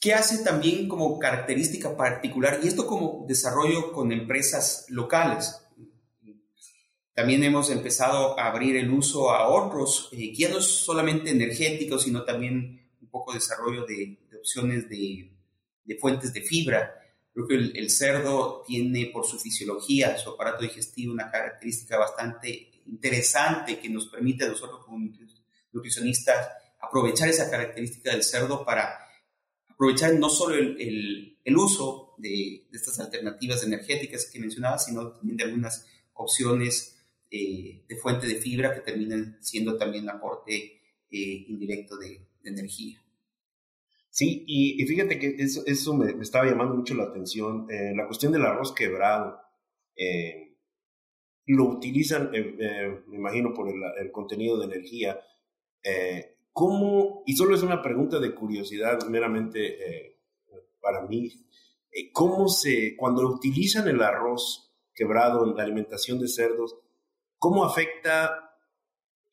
¿Qué 0.00 0.14
hace 0.14 0.44
también 0.44 0.88
como 0.88 1.18
característica 1.18 1.96
particular? 1.96 2.60
Y 2.62 2.68
esto 2.68 2.86
como 2.86 3.24
desarrollo 3.26 3.92
con 3.92 4.12
empresas 4.12 4.86
locales. 4.88 5.60
También 7.14 7.44
hemos 7.44 7.70
empezado 7.70 8.38
a 8.38 8.48
abrir 8.48 8.76
el 8.76 8.90
uso 8.90 9.30
a 9.30 9.48
otros, 9.48 10.08
eh, 10.12 10.34
ya 10.34 10.48
no 10.48 10.60
solamente 10.60 11.30
energéticos, 11.30 12.02
sino 12.02 12.24
también 12.24 12.90
un 13.00 13.08
poco 13.08 13.32
desarrollo 13.32 13.86
de, 13.86 14.18
opciones 14.36 14.88
de, 14.88 15.30
fuentes 16.00 16.32
de 16.32 16.42
fibra. 16.42 16.92
Creo 17.32 17.46
que 17.46 17.54
el, 17.54 17.90
cerdo 17.90 18.62
tiene 18.66 19.10
por 19.12 19.26
su 19.26 19.38
fisiología, 19.38 20.18
su 20.18 20.30
aparato 20.30 20.62
digestivo, 20.62 21.12
una 21.12 21.30
característica 21.30 21.98
bastante 21.98 22.73
interesante 22.86 23.78
que 23.78 23.88
nos 23.88 24.08
permite 24.08 24.44
a 24.44 24.48
nosotros 24.48 24.84
como 24.84 25.08
nutricionistas 25.72 26.48
aprovechar 26.80 27.28
esa 27.28 27.50
característica 27.50 28.10
del 28.10 28.22
cerdo 28.22 28.64
para 28.64 28.98
aprovechar 29.68 30.14
no 30.14 30.28
solo 30.28 30.54
el, 30.54 31.36
el, 31.42 31.56
uso 31.56 32.14
de, 32.18 32.66
de, 32.70 32.76
estas 32.78 33.00
alternativas 33.00 33.64
energéticas 33.64 34.30
que 34.30 34.38
mencionaba, 34.38 34.78
sino 34.78 35.12
también 35.12 35.36
de 35.36 35.44
algunas 35.44 35.86
opciones 36.12 36.94
eh, 37.30 37.84
de 37.88 37.96
fuente 37.96 38.28
de 38.28 38.36
fibra 38.36 38.72
que 38.72 38.80
terminan 38.80 39.38
siendo 39.40 39.76
también 39.76 40.08
aporte 40.08 40.80
eh, 41.10 41.44
indirecto 41.48 41.96
de, 41.96 42.28
energía. 42.44 43.02
Sí, 44.10 44.44
y, 44.46 44.84
fíjate 44.86 45.18
que 45.18 45.34
eso, 45.38 45.64
eso 45.66 45.94
me, 45.94 46.10
estaba 46.22 46.44
llamando 46.44 46.74
mucho 46.74 46.94
la 46.94 47.04
atención. 47.04 47.66
Eh, 47.70 47.92
la 47.96 48.06
cuestión 48.06 48.32
del 48.32 48.44
arroz 48.44 48.72
quebrado. 48.74 49.40
Lo 51.46 51.64
utilizan, 51.64 52.30
me 52.30 53.16
imagino, 53.16 53.52
por 53.52 53.68
el, 53.68 53.82
el 54.00 54.10
contenido 54.10 54.58
de 54.58 54.64
energía. 54.64 55.20
¿Cómo, 56.54 57.24
y 57.26 57.34
solo 57.34 57.56
es 57.56 57.64
una 57.64 57.82
pregunta 57.82 58.20
de 58.20 58.32
curiosidad 58.32 59.04
meramente 59.08 59.74
eh, 59.74 60.20
para 60.80 61.02
mí, 61.02 61.28
eh, 61.90 62.12
cómo 62.12 62.46
se, 62.46 62.94
cuando 62.96 63.26
utilizan 63.26 63.88
el 63.88 64.00
arroz 64.00 64.72
quebrado 64.94 65.44
en 65.44 65.56
la 65.56 65.64
alimentación 65.64 66.20
de 66.20 66.28
cerdos, 66.28 66.76
cómo 67.40 67.64
afecta 67.64 68.56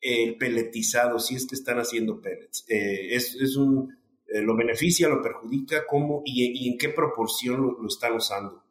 el 0.00 0.36
peletizado 0.36 1.20
si 1.20 1.36
es 1.36 1.46
que 1.46 1.54
están 1.54 1.78
haciendo 1.78 2.20
pellets? 2.20 2.64
Eh, 2.68 3.14
es, 3.14 3.36
es, 3.36 3.54
un, 3.54 3.96
¿Lo 4.26 4.56
beneficia, 4.56 5.08
lo 5.08 5.22
perjudica? 5.22 5.86
¿Cómo 5.86 6.22
y, 6.24 6.68
en 6.68 6.76
qué 6.76 6.88
proporción 6.88 7.76
lo, 7.80 7.86
están 7.86 8.14
usando? 8.14 8.64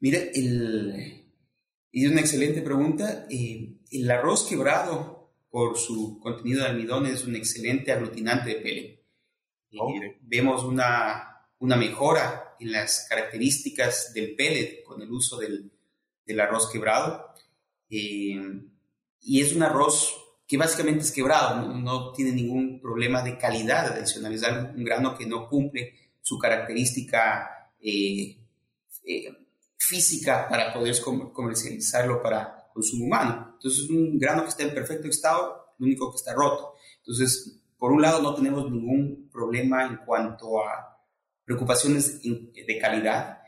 Mira, 0.00 0.18
el, 0.32 1.25
es 2.04 2.10
una 2.10 2.20
excelente 2.20 2.62
pregunta. 2.62 3.26
el 3.30 4.10
arroz 4.10 4.46
quebrado 4.46 5.32
por 5.50 5.78
su 5.78 6.18
contenido 6.20 6.62
de 6.62 6.68
almidón, 6.68 7.06
es 7.06 7.24
un 7.24 7.34
excelente 7.34 7.92
aglutinante 7.92 8.50
de 8.50 8.56
pele. 8.56 9.04
vemos 10.20 10.64
una, 10.64 11.46
una 11.58 11.76
mejora 11.76 12.54
en 12.60 12.72
las 12.72 13.06
características 13.08 14.12
del 14.12 14.34
pellet 14.34 14.82
con 14.84 15.00
el 15.00 15.10
uso 15.10 15.38
del, 15.38 15.72
del 16.26 16.40
arroz 16.40 16.70
quebrado. 16.70 17.32
Eh, 17.88 18.36
y 19.22 19.40
es 19.40 19.54
un 19.54 19.62
arroz 19.62 20.14
que 20.46 20.56
básicamente 20.56 21.00
es 21.00 21.12
quebrado, 21.12 21.66
no, 21.74 22.12
tiene 22.12 22.32
ningún 22.32 22.80
problema 22.80 23.22
de 23.22 23.36
calidad 23.36 23.86
adicional, 23.86 24.32
es 24.32 24.42
un 24.42 24.84
grano 24.84 25.16
que 25.16 25.26
no 25.26 25.48
cumple 25.48 25.94
su 26.20 26.38
característica 26.38 27.72
eh, 27.80 28.36
eh, 29.04 29.45
física 29.76 30.48
para 30.48 30.72
poder 30.72 30.96
comercializarlo 31.32 32.22
para 32.22 32.68
consumo 32.72 33.06
humano. 33.06 33.52
Entonces 33.54 33.84
es 33.84 33.90
un 33.90 34.18
grano 34.18 34.42
que 34.42 34.50
está 34.50 34.62
en 34.62 34.74
perfecto 34.74 35.08
estado, 35.08 35.74
lo 35.78 35.86
único 35.86 36.10
que 36.10 36.16
está 36.16 36.34
roto. 36.34 36.74
Entonces, 36.98 37.60
por 37.78 37.92
un 37.92 38.02
lado, 38.02 38.22
no 38.22 38.34
tenemos 38.34 38.70
ningún 38.70 39.28
problema 39.30 39.86
en 39.86 39.98
cuanto 39.98 40.60
a 40.60 40.98
preocupaciones 41.44 42.20
de 42.22 42.78
calidad 42.80 43.38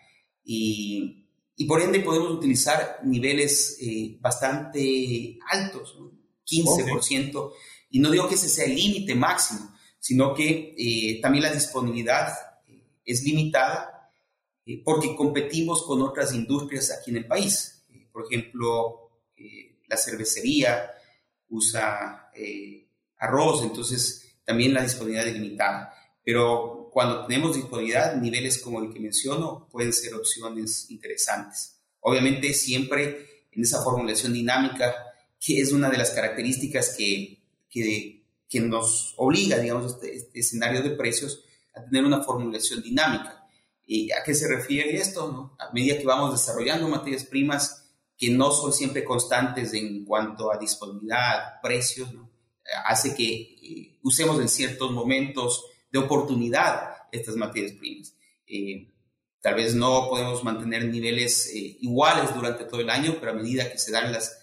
y, 0.44 1.28
y 1.56 1.64
por 1.66 1.82
ende 1.82 2.00
podemos 2.00 2.30
utilizar 2.30 3.00
niveles 3.04 3.78
eh, 3.80 4.16
bastante 4.20 5.38
altos, 5.50 5.98
15%. 6.46 7.52
Y 7.90 8.00
no 8.00 8.10
digo 8.10 8.28
que 8.28 8.36
ese 8.36 8.48
sea 8.48 8.66
el 8.66 8.76
límite 8.76 9.14
máximo, 9.14 9.74
sino 9.98 10.34
que 10.34 10.74
eh, 10.78 11.20
también 11.20 11.42
la 11.42 11.52
disponibilidad 11.52 12.28
eh, 12.68 12.84
es 13.04 13.24
limitada 13.24 13.97
porque 14.76 15.16
competimos 15.16 15.82
con 15.82 16.02
otras 16.02 16.34
industrias 16.34 16.90
aquí 16.90 17.10
en 17.10 17.18
el 17.18 17.26
país. 17.26 17.84
por 18.12 18.26
ejemplo, 18.26 19.10
la 19.88 19.96
cervecería 19.96 20.90
usa 21.48 22.30
eh, 22.34 22.86
arroz, 23.18 23.62
entonces 23.62 24.36
también 24.44 24.74
la 24.74 24.82
disponibilidad 24.82 25.26
es 25.26 25.34
limitada. 25.34 25.94
Pero 26.22 26.90
cuando 26.92 27.26
tenemos 27.26 27.56
disponibilidad, 27.56 28.16
niveles 28.16 28.58
como 28.58 28.82
el 28.82 28.92
que 28.92 29.00
menciono 29.00 29.68
pueden 29.70 29.92
ser 29.92 30.14
opciones 30.14 30.90
interesantes. 30.90 31.80
Obviamente 32.00 32.52
siempre 32.52 33.46
en 33.52 33.62
esa 33.62 33.82
formulación 33.82 34.32
dinámica, 34.32 34.94
que 35.40 35.60
es 35.60 35.72
una 35.72 35.90
de 35.90 35.98
las 35.98 36.10
características 36.10 36.94
que, 36.96 37.42
que, 37.70 38.24
que 38.48 38.60
nos 38.60 39.14
obliga, 39.16 39.58
digamos, 39.58 39.94
este, 39.94 40.16
este, 40.16 40.40
escenario 40.40 40.82
de 40.82 40.90
precios 40.90 41.44
a 41.74 41.84
tener 41.84 42.04
una 42.04 42.22
formulación 42.22 42.82
dinámica. 42.82 43.37
¿Y 43.90 44.12
a 44.12 44.22
qué 44.22 44.34
se 44.34 44.46
refiere 44.46 44.98
esto? 44.98 45.56
A 45.58 45.72
medida 45.72 45.96
que 45.96 46.04
vamos 46.04 46.32
desarrollando 46.32 46.86
materias 46.88 47.24
primas, 47.24 47.90
que 48.18 48.28
no 48.28 48.50
son 48.52 48.70
siempre 48.70 49.02
constantes 49.02 49.72
en 49.72 50.04
cuanto 50.04 50.52
a 50.52 50.58
disponibilidad, 50.58 51.58
precios, 51.62 52.10
hace 52.84 53.14
que 53.14 53.32
eh, 53.32 53.98
usemos 54.02 54.38
en 54.40 54.50
ciertos 54.50 54.90
momentos 54.92 55.64
de 55.90 56.00
oportunidad 56.00 56.96
estas 57.10 57.36
materias 57.36 57.72
primas. 57.72 58.14
Eh, 58.46 58.92
tal 59.40 59.54
vez 59.54 59.74
no 59.74 60.08
podemos 60.10 60.44
mantener 60.44 60.84
niveles 60.84 61.46
eh, 61.46 61.78
iguales 61.80 62.34
durante 62.34 62.64
todo 62.64 62.82
el 62.82 62.90
año, 62.90 63.16
pero 63.18 63.32
a 63.32 63.36
medida 63.36 63.72
que 63.72 63.78
se 63.78 63.90
dan 63.90 64.12
las, 64.12 64.38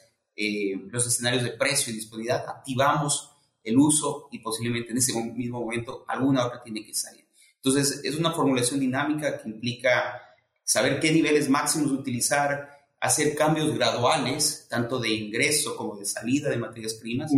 los 0.90 1.06
escenarios 1.06 1.44
de 1.44 1.52
precio 1.52 1.94
y 1.94 1.98
disponibilidad, 1.98 2.50
activamos 2.50 3.32
el 3.64 3.78
uso 3.78 4.28
y 4.32 4.40
posiblemente 4.40 4.90
en 4.92 4.98
ese 4.98 5.14
mismo 5.14 5.60
momento 5.60 6.04
alguna 6.08 6.48
otra 6.48 6.64
tiene 6.64 6.84
que 6.84 6.96
salir. 6.96 7.25
Entonces, 7.66 8.02
es 8.04 8.16
una 8.16 8.32
formulación 8.32 8.80
dinámica 8.80 9.42
que 9.42 9.50
implica 9.50 10.22
saber 10.64 11.00
qué 11.00 11.12
niveles 11.12 11.50
máximos 11.50 11.92
utilizar, 11.92 12.70
hacer 13.00 13.34
cambios 13.36 13.74
graduales, 13.76 14.68
tanto 14.70 15.00
de 15.00 15.10
ingreso 15.10 15.76
como 15.76 15.96
de 15.96 16.06
salida 16.06 16.52
de 16.52 16.58
materias 16.58 16.94
primas, 16.94 17.32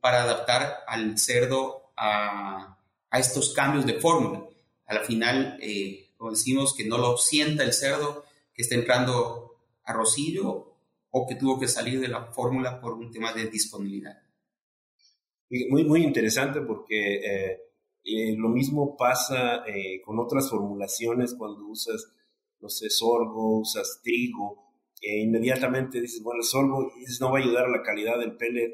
para 0.00 0.22
adaptar 0.22 0.84
al 0.86 1.18
cerdo 1.18 1.90
a, 1.96 2.78
a, 3.10 3.18
estos 3.18 3.52
cambios 3.54 3.84
de 3.84 3.94
fórmula. 3.94 4.44
A 4.86 4.94
la 4.94 5.00
final, 5.00 5.58
eh, 5.60 6.12
como 6.16 6.30
decimos, 6.30 6.76
que 6.76 6.84
no 6.84 6.96
lo 6.96 7.16
sienta 7.16 7.64
el 7.64 7.72
cerdo 7.72 8.24
que 8.54 8.62
está 8.62 8.76
entrando 8.76 9.56
a 9.84 9.96
o 11.10 11.26
que 11.26 11.34
tuvo 11.34 11.58
que 11.58 11.66
salir 11.66 11.98
de 11.98 12.06
la 12.06 12.26
fórmula 12.26 12.80
por 12.80 12.92
un 12.92 13.10
tema 13.10 13.32
de 13.32 13.46
disponibilidad. 13.46 14.22
Muy, 15.50 15.82
muy 15.82 16.04
interesante 16.04 16.60
porque 16.60 17.16
eh, 17.16 17.71
eh, 18.04 18.34
lo 18.36 18.48
mismo 18.48 18.96
pasa 18.96 19.64
con 20.04 20.18
otras 20.18 20.50
formulaciones 20.50 21.34
cuando 21.34 21.66
usas, 21.66 22.12
no 22.60 22.68
sé, 22.68 22.90
sorgo, 22.90 23.58
usas 23.60 24.00
trigo, 24.02 24.62
inmediatamente 25.00 26.00
dices, 26.00 26.22
bueno, 26.22 26.40
el 26.40 26.46
sorgo 26.46 26.92
no 27.20 27.32
va 27.32 27.38
a 27.38 27.42
ayudar 27.42 27.64
a 27.66 27.70
la 27.70 27.82
calidad 27.82 28.18
del 28.18 28.36
pellet, 28.36 28.72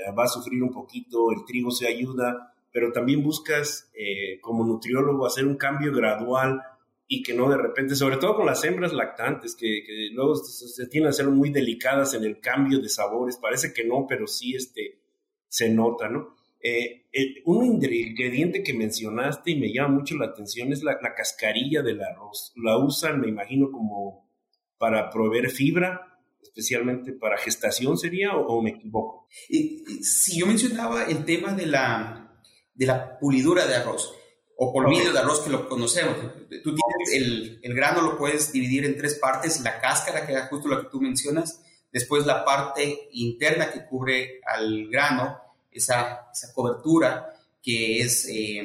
eh, 0.00 0.12
va 0.16 0.24
a 0.24 0.28
sufrir 0.28 0.62
un 0.62 0.72
poquito, 0.72 1.30
el 1.30 1.44
trigo 1.44 1.70
se 1.70 1.86
ayuda, 1.86 2.54
pero 2.72 2.92
también 2.92 3.22
buscas 3.22 3.90
eh, 3.94 4.40
como 4.40 4.64
nutriólogo 4.64 5.26
hacer 5.26 5.44
un 5.46 5.56
cambio 5.56 5.92
gradual 5.92 6.62
y 7.06 7.22
que 7.22 7.34
no 7.34 7.48
de 7.50 7.56
repente, 7.56 7.96
sobre 7.96 8.16
todo 8.16 8.36
con 8.36 8.46
las 8.46 8.62
hembras 8.64 8.92
lactantes, 8.92 9.56
que, 9.56 9.82
luego 10.12 10.36
se, 10.36 10.86
tienen 10.86 11.10
a 11.10 11.12
ser 11.12 11.26
muy 11.26 11.50
delicadas 11.50 12.14
en 12.14 12.24
el 12.24 12.40
cambio 12.40 12.78
de 12.78 12.88
sabores, 12.88 13.36
parece 13.36 13.72
que 13.72 13.84
no, 13.84 14.06
pero 14.08 14.26
sí 14.26 14.54
este, 14.54 15.00
se 15.48 15.68
nota, 15.70 16.08
¿no? 16.08 16.36
Eh, 16.62 17.06
un 17.46 17.64
ingrediente 17.64 18.62
que 18.62 18.74
mencionaste 18.74 19.52
y 19.52 19.60
me 19.60 19.72
llama 19.72 19.96
mucho 19.96 20.16
la 20.16 20.26
atención 20.26 20.72
es 20.72 20.82
la, 20.82 20.98
la 21.00 21.14
cascarilla 21.14 21.82
del 21.82 22.02
arroz. 22.02 22.52
La 22.56 22.76
usan, 22.76 23.20
me 23.20 23.28
imagino, 23.28 23.70
como 23.70 24.30
para 24.78 25.10
proveer 25.10 25.50
fibra, 25.50 26.10
especialmente 26.42 27.12
para 27.12 27.38
gestación 27.38 27.98
sería 27.98 28.36
o, 28.36 28.62
me 28.62 28.70
equivoco? 28.70 29.26
Si 29.28 30.38
yo 30.38 30.46
mencionaba 30.46 31.04
el 31.04 31.24
tema 31.24 31.52
de 31.52 31.66
la, 31.66 32.40
de 32.74 32.86
la 32.86 33.18
pulidura 33.18 33.66
de 33.66 33.76
arroz 33.76 34.14
o 34.56 34.72
polvillo 34.72 35.12
de 35.12 35.18
arroz 35.18 35.40
que 35.40 35.50
lo 35.50 35.68
conocemos. 35.68 36.16
Tú 36.62 36.74
tienes 36.74 37.14
el, 37.14 37.60
el, 37.62 37.74
grano, 37.74 38.02
lo 38.02 38.18
puedes 38.18 38.52
dividir 38.52 38.84
en 38.84 38.96
tres 38.96 39.14
partes, 39.14 39.60
la 39.62 39.80
cáscara, 39.80 40.26
que 40.26 40.34
es 40.34 40.42
justo 40.48 40.68
lo 40.68 40.82
que 40.82 40.88
tú 40.90 41.00
mencionas, 41.00 41.62
después 41.92 42.26
la 42.26 42.44
parte 42.44 43.08
interna 43.12 43.70
que 43.70 43.86
cubre 43.86 44.40
al 44.44 44.88
grano, 44.88 45.40
esa, 45.70 46.30
esa 46.32 46.52
cobertura 46.52 47.32
que 47.62 48.00
es 48.00 48.26
eh, 48.28 48.62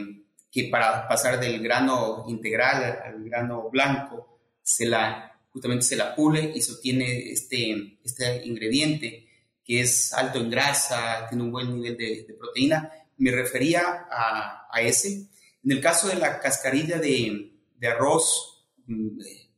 que 0.51 0.69
para 0.69 1.07
pasar 1.07 1.39
del 1.39 1.61
grano 1.61 2.25
integral 2.27 2.99
al 3.03 3.23
grano 3.23 3.69
blanco 3.69 4.39
se 4.63 4.85
la 4.85 5.31
justamente 5.49 5.85
se 5.85 5.95
la 5.95 6.15
pule 6.15 6.51
y 6.53 6.61
se 6.61 6.73
obtiene 6.73 7.31
este, 7.31 7.99
este 8.03 8.45
ingrediente 8.45 9.25
que 9.65 9.81
es 9.81 10.13
alto 10.13 10.39
en 10.39 10.49
grasa, 10.49 11.27
tiene 11.27 11.43
un 11.43 11.51
buen 11.51 11.73
nivel 11.73 11.97
de, 11.97 12.35
proteína. 12.37 12.91
Me 13.17 13.31
refería 13.31 14.05
a, 14.11 14.67
a, 14.71 14.81
ese. 14.81 15.27
En 15.63 15.71
el 15.71 15.81
caso 15.81 16.07
de 16.07 16.15
la 16.15 16.39
cascarilla 16.39 16.99
de, 16.99 17.51
de 17.75 17.87
arroz, 17.87 18.63
mm, 18.85 19.21
eh, 19.21 19.49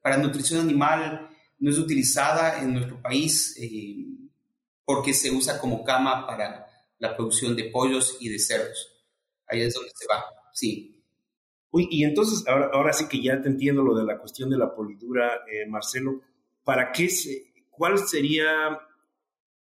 para 0.00 0.16
nutrición 0.16 0.60
animal 0.60 1.28
no 1.58 1.70
es 1.70 1.78
utilizada 1.78 2.62
en 2.62 2.72
nuestro 2.72 3.00
país 3.02 3.56
eh, 3.60 4.06
porque 4.84 5.14
se 5.14 5.30
usa 5.30 5.58
como 5.58 5.84
cama 5.84 6.26
para 6.26 6.66
la 6.98 7.16
producción 7.16 7.56
de 7.56 7.64
pollos 7.64 8.16
y 8.20 8.28
de 8.28 8.38
cerdos. 8.38 9.04
Ahí 9.46 9.62
es 9.62 9.74
donde 9.74 9.90
se 9.94 10.06
va, 10.06 10.24
sí. 10.52 11.02
Uy, 11.70 11.88
y 11.90 12.04
entonces, 12.04 12.46
ahora, 12.46 12.70
ahora 12.72 12.92
sí 12.92 13.08
que 13.08 13.22
ya 13.22 13.40
te 13.42 13.48
entiendo 13.48 13.82
lo 13.82 13.96
de 13.96 14.04
la 14.04 14.18
cuestión 14.18 14.48
de 14.48 14.58
la 14.58 14.74
polidura, 14.74 15.40
eh, 15.50 15.66
Marcelo. 15.68 16.20
¿Para 16.62 16.92
qué 16.92 17.08
se, 17.08 17.52
cuál 17.70 17.98
sería 17.98 18.78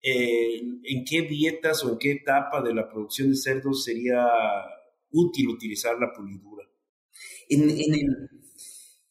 eh, 0.06 0.62
¿en 0.84 1.06
qué 1.06 1.22
dietas 1.22 1.86
o 1.86 1.92
en 1.92 1.98
qué 1.98 2.12
etapa 2.12 2.62
de 2.62 2.74
la 2.74 2.90
producción 2.90 3.30
de 3.30 3.38
cerdos 3.38 3.86
sería 3.86 4.22
útil 5.12 5.48
utilizar 5.48 5.98
la 5.98 6.12
pulidura? 6.12 6.68
En, 7.48 7.70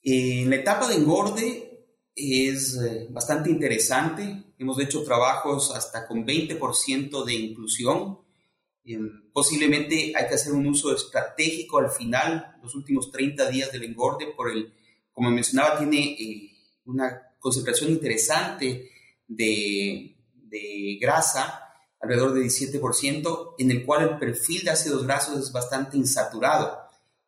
en, 0.02 0.50
la 0.50 0.56
etapa 0.56 0.86
de 0.88 0.96
engorde 0.96 1.71
es 2.14 2.76
eh, 2.76 3.08
bastante 3.10 3.50
interesante. 3.50 4.44
Hemos 4.58 4.78
hecho 4.80 5.02
trabajos 5.02 5.74
hasta 5.74 6.06
con 6.06 6.26
20% 6.26 7.24
de 7.24 7.34
inclusión. 7.34 8.18
posiblemente 9.32 10.12
hay 10.16 10.28
que 10.28 10.34
hacer 10.34 10.52
un 10.52 10.66
uso 10.66 10.94
estratégico 10.94 11.78
al 11.78 11.90
final, 11.90 12.56
los 12.62 12.74
últimos 12.74 13.10
30 13.10 13.48
días 13.50 13.72
del 13.72 13.84
engorde, 13.84 14.26
por 14.36 14.50
el, 14.50 14.72
como 15.12 15.30
mencionaba, 15.30 15.78
tiene 15.78 16.12
eh, 16.12 16.50
una 16.84 17.34
concentración 17.38 17.90
interesante 17.90 18.90
de, 19.26 20.16
de 20.34 20.98
grasa, 21.00 21.62
alrededor 22.00 22.34
de 22.34 22.42
17%, 22.42 23.54
en 23.58 23.70
el 23.70 23.86
cual 23.86 24.02
el 24.02 24.18
perfil 24.18 24.64
de 24.64 24.70
ácidos 24.70 25.04
grasos 25.04 25.38
es 25.38 25.52
bastante 25.52 25.96
insaturado. 25.96 26.78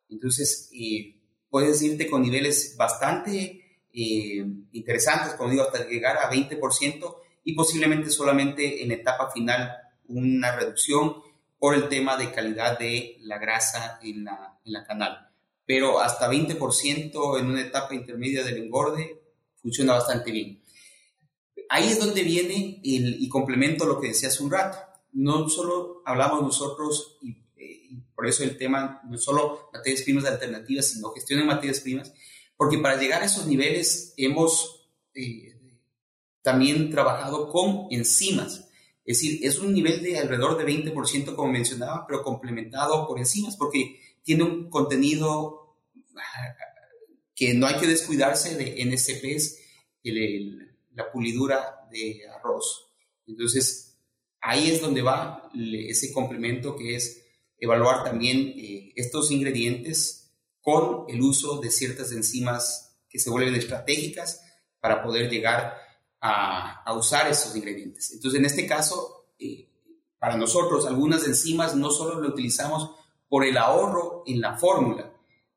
Entonces, 0.09 0.69
eh, 0.73 1.15
puedes 1.49 1.81
irte 1.81 2.09
con 2.09 2.21
niveles 2.21 2.75
bastante 2.77 3.64
eh, 3.95 4.45
interesantes, 4.73 5.33
como 5.35 5.49
digo, 5.49 5.63
hasta 5.63 5.87
llegar 5.87 6.17
a 6.17 6.29
20% 6.29 7.15
y 7.43 7.53
posiblemente 7.53 8.09
solamente 8.09 8.83
en 8.83 8.91
etapa 8.91 9.31
final 9.31 9.71
una 10.07 10.55
reducción 10.55 11.15
por 11.57 11.75
el 11.75 11.87
tema 11.87 12.17
de 12.17 12.31
calidad 12.31 12.77
de 12.77 13.17
la 13.21 13.37
grasa 13.37 13.99
en 14.03 14.25
la, 14.25 14.59
en 14.63 14.73
la 14.73 14.83
canal. 14.83 15.29
Pero 15.65 15.99
hasta 15.99 16.29
20% 16.29 17.39
en 17.39 17.45
una 17.47 17.61
etapa 17.61 17.95
intermedia 17.95 18.43
del 18.43 18.57
engorde 18.57 19.21
funciona 19.61 19.93
bastante 19.93 20.31
bien 20.31 20.65
ahí 21.69 21.89
es 21.89 21.99
donde 21.99 22.23
viene 22.23 22.81
el, 22.83 23.21
y 23.21 23.29
complemento 23.29 23.85
lo 23.85 23.99
que 23.99 24.09
decía 24.09 24.29
hace 24.29 24.43
un 24.43 24.51
rato. 24.51 24.77
No 25.13 25.49
solo 25.49 26.01
hablamos 26.05 26.41
nosotros, 26.41 27.17
y, 27.21 27.37
eh, 27.57 27.89
por 28.15 28.27
eso 28.27 28.43
el 28.43 28.57
tema 28.57 29.01
no 29.05 29.17
solo 29.17 29.69
materias 29.73 30.03
primas 30.03 30.25
alternativas, 30.25 30.87
sino 30.87 31.11
gestión 31.11 31.39
de 31.39 31.45
materias 31.45 31.79
primas, 31.79 32.13
porque 32.57 32.77
para 32.77 32.99
llegar 32.99 33.21
a 33.21 33.25
esos 33.25 33.47
niveles 33.47 34.13
hemos 34.17 34.89
eh, 35.13 35.55
también 36.41 36.89
trabajado 36.89 37.49
con 37.49 37.87
enzimas. 37.91 38.69
Es 39.03 39.19
decir, 39.19 39.45
es 39.45 39.59
un 39.59 39.73
nivel 39.73 40.01
de 40.01 40.17
alrededor 40.17 40.57
de 40.57 40.65
20%, 40.65 41.35
como 41.35 41.51
mencionaba, 41.51 42.05
pero 42.07 42.23
complementado 42.23 43.07
por 43.07 43.19
enzimas, 43.19 43.55
porque 43.55 43.99
tiene 44.23 44.43
un 44.43 44.69
contenido 44.69 45.77
que 47.35 47.53
no 47.53 47.67
hay 47.67 47.77
que 47.77 47.87
descuidarse 47.87 48.55
de 48.55 48.83
NSPs, 48.85 49.59
el, 50.03 50.17
el 50.17 50.75
la 50.95 51.11
pulidura 51.11 51.87
de 51.91 52.21
arroz. 52.27 52.87
Entonces, 53.27 53.97
ahí 54.41 54.71
es 54.71 54.81
donde 54.81 55.01
va 55.01 55.49
ese 55.53 56.11
complemento 56.11 56.75
que 56.75 56.95
es 56.95 57.23
evaluar 57.59 58.03
también 58.03 58.53
eh, 58.57 58.93
estos 58.95 59.31
ingredientes 59.31 60.24
con 60.65 61.05
el 61.07 61.21
uso 61.21 61.59
de 61.59 61.69
ciertas 61.69 62.11
enzimas 62.11 62.97
que 63.07 63.19
se 63.19 63.29
vuelven 63.29 63.53
estratégicas 63.53 64.41
para 64.79 65.03
poder 65.03 65.29
llegar 65.29 65.77
a, 66.19 66.91
usar 66.97 67.27
esos 67.27 67.55
ingredientes. 67.55 68.11
Entonces, 68.13 68.39
en 68.39 68.45
este 68.47 68.65
caso, 68.65 69.27
eh, 69.37 69.69
para 70.17 70.37
nosotros, 70.37 70.87
algunas 70.87 71.23
enzimas 71.27 71.75
no 71.75 71.91
solo 71.91 72.19
lo 72.19 72.29
utilizamos 72.29 72.95
por 73.29 73.45
el 73.45 73.57
ahorro 73.57 74.23
en 74.25 74.41
la 74.41 74.57
fórmula, 74.57 75.13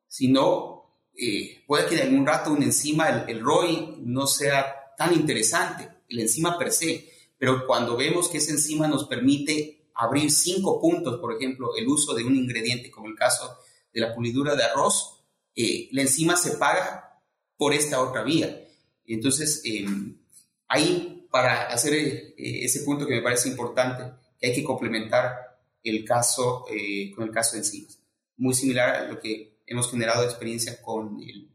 sino 0.06 1.06
eh, 1.16 1.64
puede 1.66 1.86
que 1.86 1.96
de 1.96 2.02
algún 2.02 2.26
rato 2.26 2.52
una 2.52 2.66
enzima, 2.66 3.08
el, 3.08 3.30
el 3.30 3.40
ROI, 3.40 4.00
no 4.00 4.26
sea 4.26 4.94
tan 4.94 5.14
interesante, 5.14 5.88
la 6.10 6.20
enzima 6.20 6.58
per 6.58 6.70
se, 6.70 7.10
pero 7.38 7.66
cuando 7.66 7.96
vemos 7.96 8.28
que 8.28 8.38
esa 8.38 8.50
enzima 8.50 8.86
nos 8.86 9.04
permite 9.06 9.88
abrir 9.94 10.30
cinco 10.30 10.78
puntos, 10.78 11.18
por 11.18 11.32
ejemplo, 11.32 11.74
el 11.78 11.88
uso 11.88 12.12
de 12.12 12.24
un 12.24 12.36
ingrediente, 12.36 12.90
como 12.90 13.08
el 13.08 13.14
caso 13.14 13.56
de 13.92 14.00
la 14.00 14.14
pulidura 14.14 14.54
de 14.54 14.64
arroz, 14.64 15.24
eh, 15.54 15.88
la 15.92 16.02
enzima 16.02 16.36
se 16.36 16.56
paga 16.56 17.20
por 17.56 17.74
esta 17.74 18.00
otra 18.00 18.22
vía. 18.22 18.64
Entonces, 19.04 19.62
em, 19.64 20.18
ahí, 20.68 21.26
para 21.30 21.68
hacer 21.68 21.94
eh, 21.94 22.34
ese 22.36 22.82
punto 22.82 23.06
que 23.06 23.14
me 23.14 23.22
parece 23.22 23.48
importante, 23.48 24.04
hay 24.42 24.54
que 24.54 24.64
complementar 24.64 25.58
el 25.82 26.04
caso 26.04 26.66
eh, 26.70 27.12
con 27.14 27.24
el 27.24 27.32
caso 27.32 27.52
de 27.52 27.58
enzimas. 27.58 27.98
Muy 28.36 28.54
similar 28.54 28.94
a 28.94 29.08
lo 29.08 29.20
que 29.20 29.60
hemos 29.66 29.90
generado 29.90 30.24
experiencia 30.24 30.80
con 30.80 31.20
el 31.22 31.48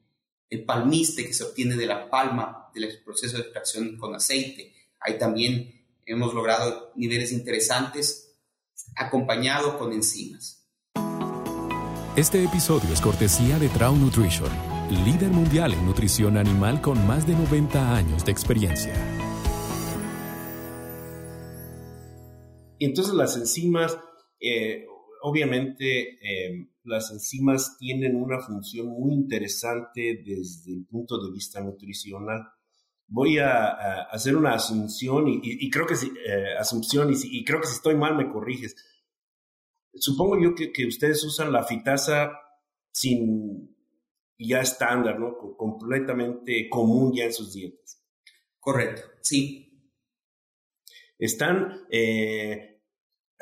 el 0.54 0.66
palmiste 0.66 1.26
que 1.26 1.34
se 1.34 1.44
obtiene 1.44 1.76
de 1.76 1.88
la 1.88 2.12
palma 2.12 2.70
del 2.76 3.02
proceso 3.04 3.38
de 3.38 3.44
extracción 3.44 3.98
con 3.98 4.14
aceite. 4.14 4.72
Ahí 5.00 5.18
también 5.18 5.84
hemos 6.06 6.32
logrado 6.36 6.92
niveles 6.96 7.32
interesantes 7.32 8.36
acompañado 8.96 9.80
con 9.80 9.94
enzimas. 9.94 10.63
Este 12.16 12.44
episodio 12.44 12.94
es 12.94 13.02
cortesía 13.02 13.58
de 13.58 13.70
Trau 13.70 13.96
Nutrition, 13.96 14.52
líder 15.04 15.32
mundial 15.32 15.74
en 15.74 15.84
nutrición 15.84 16.38
animal 16.38 16.80
con 16.80 17.08
más 17.08 17.26
de 17.26 17.34
90 17.34 17.96
años 17.96 18.24
de 18.24 18.32
experiencia. 18.32 18.94
Entonces 22.78 23.16
las 23.16 23.36
enzimas, 23.36 23.98
eh, 24.40 24.86
obviamente, 25.24 26.20
eh, 26.22 26.68
las 26.84 27.10
enzimas 27.10 27.80
tienen 27.80 28.16
una 28.16 28.40
función 28.42 28.90
muy 28.90 29.16
interesante 29.16 30.22
desde 30.24 30.72
el 30.72 30.86
punto 30.86 31.18
de 31.18 31.32
vista 31.32 31.62
nutricional. 31.62 32.44
Voy 33.08 33.40
a, 33.40 34.04
hacer 34.12 34.36
una 34.36 34.54
asunción 34.54 35.26
y, 35.28 35.68
creo 35.72 35.88
que 35.88 35.96
eh, 35.96 36.58
asunción 36.60 37.12
y, 37.12 37.44
creo 37.44 37.60
que 37.60 37.66
si 37.66 37.74
estoy 37.74 37.96
mal 37.96 38.16
me 38.16 38.30
corriges. 38.30 38.76
Supongo 39.96 40.42
yo 40.42 40.56
que, 40.56 40.88
ustedes 40.88 41.24
usan 41.24 41.52
la 41.52 41.64
fitasa 41.64 42.32
sin 42.92 43.76
ya 44.38 44.62
estándar, 44.62 45.20
¿no? 45.20 45.38
Completamente 45.58 46.68
común 46.70 47.14
ya 47.16 47.26
en 47.26 47.34
sus 47.34 47.54
dietas. 47.54 48.02
Correcto, 48.60 49.04
sí. 49.22 49.70
Están 51.18 51.86
eh, 51.90 52.74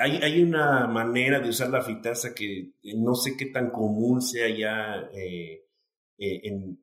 hay, 0.02 0.42
una 0.42 0.88
manera 0.88 1.40
de 1.40 1.50
usar 1.50 1.70
la 1.70 1.82
fitasa 1.82 2.34
que 2.34 2.60
eh, 2.60 2.94
no 2.96 3.14
sé 3.16 3.36
qué 3.38 3.48
tan 3.48 3.70
común 3.70 4.22
sea 4.22 4.50
ya 4.50 5.10
eh, 5.14 5.66
eh, 6.18 6.42
en, 6.44 6.80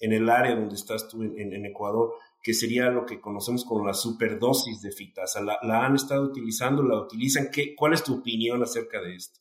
el 0.00 0.28
área 0.28 0.54
donde 0.56 0.74
estás 0.74 1.08
tú 1.08 1.22
en, 1.22 1.64
Ecuador, 1.64 2.12
que 2.42 2.54
sería 2.54 2.90
lo 2.90 3.06
que 3.06 3.20
conocemos 3.20 3.64
como 3.64 3.86
la 3.86 3.94
superdosis 3.94 4.82
de 4.82 4.90
fitasa. 4.90 5.40
¿La, 5.40 5.86
han 5.86 5.94
estado 5.94 6.24
utilizando? 6.24 6.82
¿La 6.82 6.98
utilizan? 6.98 7.50
¿Qué, 7.52 7.76
¿Cuál 7.76 7.92
es 7.92 8.02
tu 8.02 8.16
opinión 8.16 8.62
acerca 8.62 9.00
de 9.00 9.14
esto? 9.14 9.40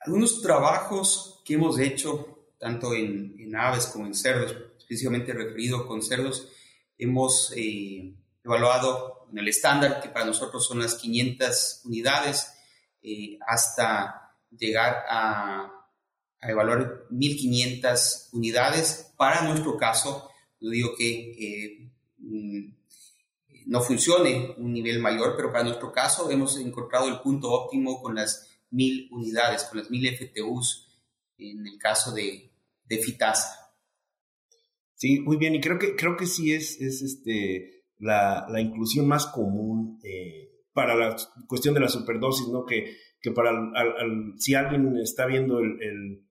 Algunos 0.00 0.42
trabajos 0.42 1.42
que 1.44 1.54
hemos 1.54 1.78
hecho, 1.78 2.50
tanto 2.58 2.94
en, 2.94 3.56
aves 3.56 3.86
como 3.86 4.06
en 4.06 4.14
cerdos, 4.14 4.54
específicamente 4.76 5.32
referido 5.32 5.86
con 5.86 6.02
cerdos, 6.02 6.52
hemos 6.98 7.52
evaluado 8.44 9.26
en 9.32 9.38
el 9.38 9.48
estándar, 9.48 10.00
que 10.00 10.10
para 10.10 10.26
nosotros 10.26 10.66
son 10.66 10.80
las 10.80 10.94
500 10.96 11.82
unidades, 11.84 12.52
eh, 13.02 13.38
hasta 13.46 14.34
llegar 14.50 15.04
a, 15.08 15.72
evaluar 16.42 17.06
1500 17.10 18.28
unidades. 18.32 19.12
Para 19.16 19.42
nuestro 19.42 19.76
caso, 19.76 20.27
no 20.60 20.70
digo 20.70 20.94
que 20.96 21.32
eh, 21.32 21.90
mm, 22.18 22.78
no 23.66 23.80
funcione 23.82 24.54
un 24.56 24.72
nivel 24.72 24.98
mayor, 25.00 25.34
pero 25.36 25.52
para 25.52 25.64
nuestro 25.64 25.92
caso 25.92 26.30
hemos 26.30 26.58
encontrado 26.58 27.08
el 27.08 27.20
punto 27.20 27.50
óptimo 27.50 28.00
con 28.00 28.14
las 28.14 28.48
1000 28.70 29.08
unidades, 29.12 29.64
con 29.64 29.78
las 29.78 29.90
1000 29.90 30.16
FTUs 30.16 30.88
en 31.38 31.66
el 31.66 31.78
caso 31.78 32.12
de, 32.12 32.50
de 32.84 32.98
FITASA. 32.98 33.68
Sí, 34.94 35.20
muy 35.20 35.36
bien, 35.36 35.54
y 35.54 35.60
creo 35.60 35.78
que, 35.78 35.94
creo 35.94 36.16
que 36.16 36.26
sí 36.26 36.52
es, 36.52 36.80
es 36.80 37.02
este, 37.02 37.84
la, 37.98 38.46
la 38.50 38.60
inclusión 38.60 39.06
más 39.06 39.26
común 39.26 40.00
eh, 40.02 40.50
para 40.72 40.96
la 40.96 41.16
cuestión 41.46 41.74
de 41.74 41.80
la 41.80 41.88
superdosis, 41.88 42.48
¿no? 42.48 42.64
Que, 42.64 42.96
que 43.20 43.30
para 43.30 43.52
si 44.38 44.54
alguien 44.54 44.96
está 44.96 45.26
viendo 45.26 45.58
el, 45.60 46.24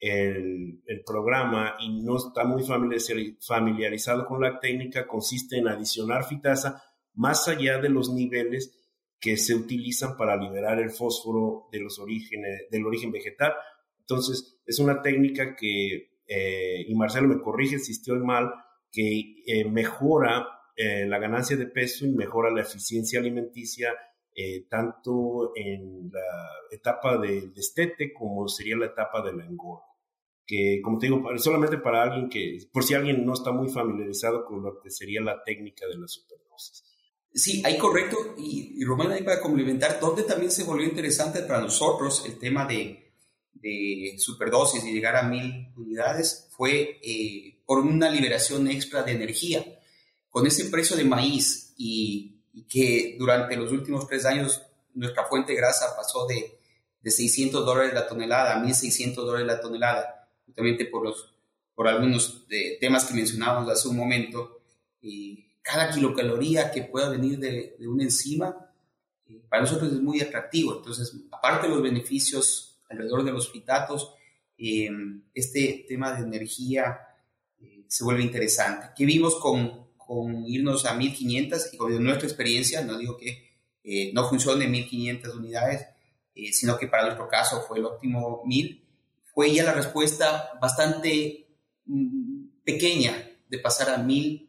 el, 0.00 0.82
programa 1.04 1.76
y 1.80 2.02
no 2.02 2.16
está 2.16 2.44
muy 2.44 2.64
familiarizado 2.64 4.26
con 4.26 4.40
la 4.40 4.58
técnica, 4.58 5.06
consiste 5.06 5.58
en 5.58 5.68
adicionar 5.68 6.24
fitasa 6.24 6.82
más 7.14 7.48
allá 7.48 7.78
de 7.78 7.88
los 7.88 8.12
niveles 8.12 8.76
que 9.20 9.36
se 9.36 9.54
utilizan 9.54 10.16
para 10.16 10.36
liberar 10.36 10.78
el 10.80 10.90
fósforo 10.90 11.68
de 11.72 11.80
los 11.80 11.98
orígenes, 11.98 12.66
del 12.70 12.84
origen 12.84 13.10
vegetal. 13.10 13.54
Entonces, 14.00 14.60
es 14.66 14.78
una 14.78 15.00
técnica 15.00 15.56
que, 15.56 16.20
eh, 16.26 16.84
y 16.86 16.94
Marcelo 16.94 17.28
me 17.28 17.40
corrige 17.40 17.78
si 17.78 17.92
estoy 17.92 18.18
mal, 18.18 18.52
que 18.92 19.42
eh, 19.46 19.64
mejora 19.64 20.46
eh, 20.76 21.06
la 21.06 21.18
ganancia 21.18 21.56
de 21.56 21.66
peso 21.66 22.04
y 22.04 22.10
mejora 22.10 22.50
la 22.50 22.62
eficiencia 22.62 23.18
alimenticia 23.18 23.94
eh, 24.38 24.66
tanto 24.68 25.52
en 25.56 26.10
la 26.12 26.50
etapa 26.70 27.16
del 27.16 27.54
destete 27.54 28.12
como 28.12 28.46
sería 28.48 28.76
la 28.76 28.84
etapa 28.84 29.22
del 29.22 29.40
engordo. 29.40 29.86
Que, 30.46 30.80
como 30.82 30.98
te 30.98 31.06
digo, 31.06 31.22
solamente 31.38 31.78
para 31.78 32.02
alguien 32.02 32.28
que, 32.28 32.58
por 32.70 32.84
si 32.84 32.92
alguien 32.92 33.24
no 33.24 33.32
está 33.32 33.50
muy 33.50 33.70
familiarizado 33.70 34.44
con 34.44 34.62
lo 34.62 34.78
que 34.78 34.90
sería 34.90 35.22
la 35.22 35.42
técnica 35.42 35.86
de 35.88 35.96
la 35.96 36.06
superdosis. 36.06 36.84
Sí, 37.32 37.62
ahí 37.64 37.78
correcto. 37.78 38.34
Y, 38.36 38.84
Román, 38.84 39.10
ahí 39.12 39.22
para 39.22 39.40
complementar, 39.40 39.98
donde 39.98 40.22
también 40.22 40.50
se 40.50 40.64
volvió 40.64 40.86
interesante 40.86 41.40
para 41.40 41.62
nosotros 41.62 42.22
el 42.26 42.38
tema 42.38 42.66
de, 42.66 43.14
de 43.54 44.16
superdosis 44.18 44.84
y 44.84 44.92
llegar 44.92 45.16
a 45.16 45.22
mil 45.22 45.72
unidades 45.76 46.48
fue 46.50 47.00
eh, 47.02 47.62
por 47.64 47.78
una 47.78 48.10
liberación 48.10 48.68
extra 48.68 49.02
de 49.02 49.12
energía. 49.12 49.64
Con 50.28 50.46
ese 50.46 50.66
precio 50.66 50.94
de 50.94 51.04
maíz 51.04 51.72
y, 51.78 52.35
y, 52.56 52.64
que 52.64 53.16
durante 53.18 53.56
los 53.56 53.70
últimos 53.70 54.08
tres 54.08 54.24
años 54.24 54.62
nuestra 54.94 55.26
fuente 55.26 55.54
grasa 55.54 55.94
pasó 55.94 56.26
de, 56.26 56.58
de 57.00 57.10
600 57.10 57.64
dólares 57.64 57.92
la 57.94 58.08
tonelada 58.08 58.56
a 58.56 58.64
1.600 58.64 59.14
dólares 59.14 59.46
la 59.46 59.60
tonelada, 59.60 60.28
justamente 60.44 60.86
por, 60.86 61.04
los, 61.04 61.34
por 61.74 61.86
algunos 61.86 62.48
de, 62.48 62.78
temas 62.80 63.04
que 63.04 63.14
mencionábamos 63.14 63.70
hace 63.70 63.88
un 63.88 63.96
momento. 63.96 64.62
Y 65.00 65.52
cada 65.62 65.90
kilocaloría 65.90 66.70
que 66.70 66.82
pueda 66.82 67.10
venir 67.10 67.38
de, 67.38 67.76
de 67.78 67.86
una 67.86 68.02
enzima, 68.02 68.66
eh, 69.28 69.42
para 69.48 69.62
nosotros 69.62 69.92
es 69.92 70.00
muy 70.00 70.20
atractivo. 70.20 70.76
Entonces, 70.76 71.14
aparte 71.30 71.68
de 71.68 71.74
los 71.74 71.82
beneficios 71.82 72.78
alrededor 72.88 73.24
de 73.24 73.32
los 73.32 73.50
fitatos, 73.50 74.14
eh, 74.58 74.88
este 75.34 75.84
tema 75.88 76.12
de 76.12 76.22
energía 76.22 76.98
eh, 77.60 77.84
se 77.88 78.04
vuelve 78.04 78.22
interesante. 78.22 78.88
¿Qué 78.96 79.04
vimos 79.04 79.36
con, 79.36 79.85
con 80.06 80.46
irnos 80.46 80.86
a 80.86 80.94
1500? 80.94 81.74
Y 81.74 81.76
con 81.76 82.02
nuestra 82.02 82.26
experiencia, 82.26 82.82
no 82.82 82.96
digo 82.98 83.16
que 83.16 83.44
no 84.12 84.28
funcione 84.28 84.66
1500 84.66 85.34
unidades, 85.34 85.86
sino 86.52 86.76
que 86.76 86.88
para 86.88 87.04
nuestro 87.04 87.28
caso 87.28 87.62
fue 87.66 87.78
el 87.78 87.84
óptimo 87.84 88.42
1000, 88.44 88.84
fue 89.32 89.52
ya 89.52 89.64
la 89.64 89.74
respuesta 89.74 90.50
bastante 90.60 91.46
mm, 91.84 92.62
pequeña 92.64 93.30
de 93.48 93.58
pasar 93.58 93.90
a 93.90 93.98
1000 93.98 94.46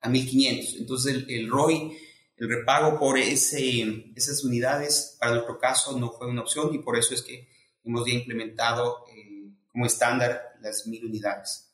a 0.00 0.08
1500. 0.08 0.76
Entonces 0.76 1.14
el, 1.14 1.30
el 1.30 1.50
ROI, 1.50 1.96
el 2.36 2.48
repago 2.48 2.98
por 2.98 3.18
ese, 3.18 4.12
esas 4.14 4.44
unidades, 4.44 5.16
para 5.18 5.32
nuestro 5.32 5.58
caso 5.58 5.98
no 5.98 6.10
fue 6.12 6.28
una 6.28 6.42
opción 6.42 6.74
y 6.74 6.78
por 6.78 6.98
eso 6.98 7.14
es 7.14 7.22
que 7.22 7.48
hemos 7.84 8.06
ya 8.06 8.12
implementado 8.12 9.04
eh, 9.14 9.50
como 9.72 9.86
estándar 9.86 10.56
las 10.60 10.86
1000 10.86 11.06
unidades. 11.06 11.72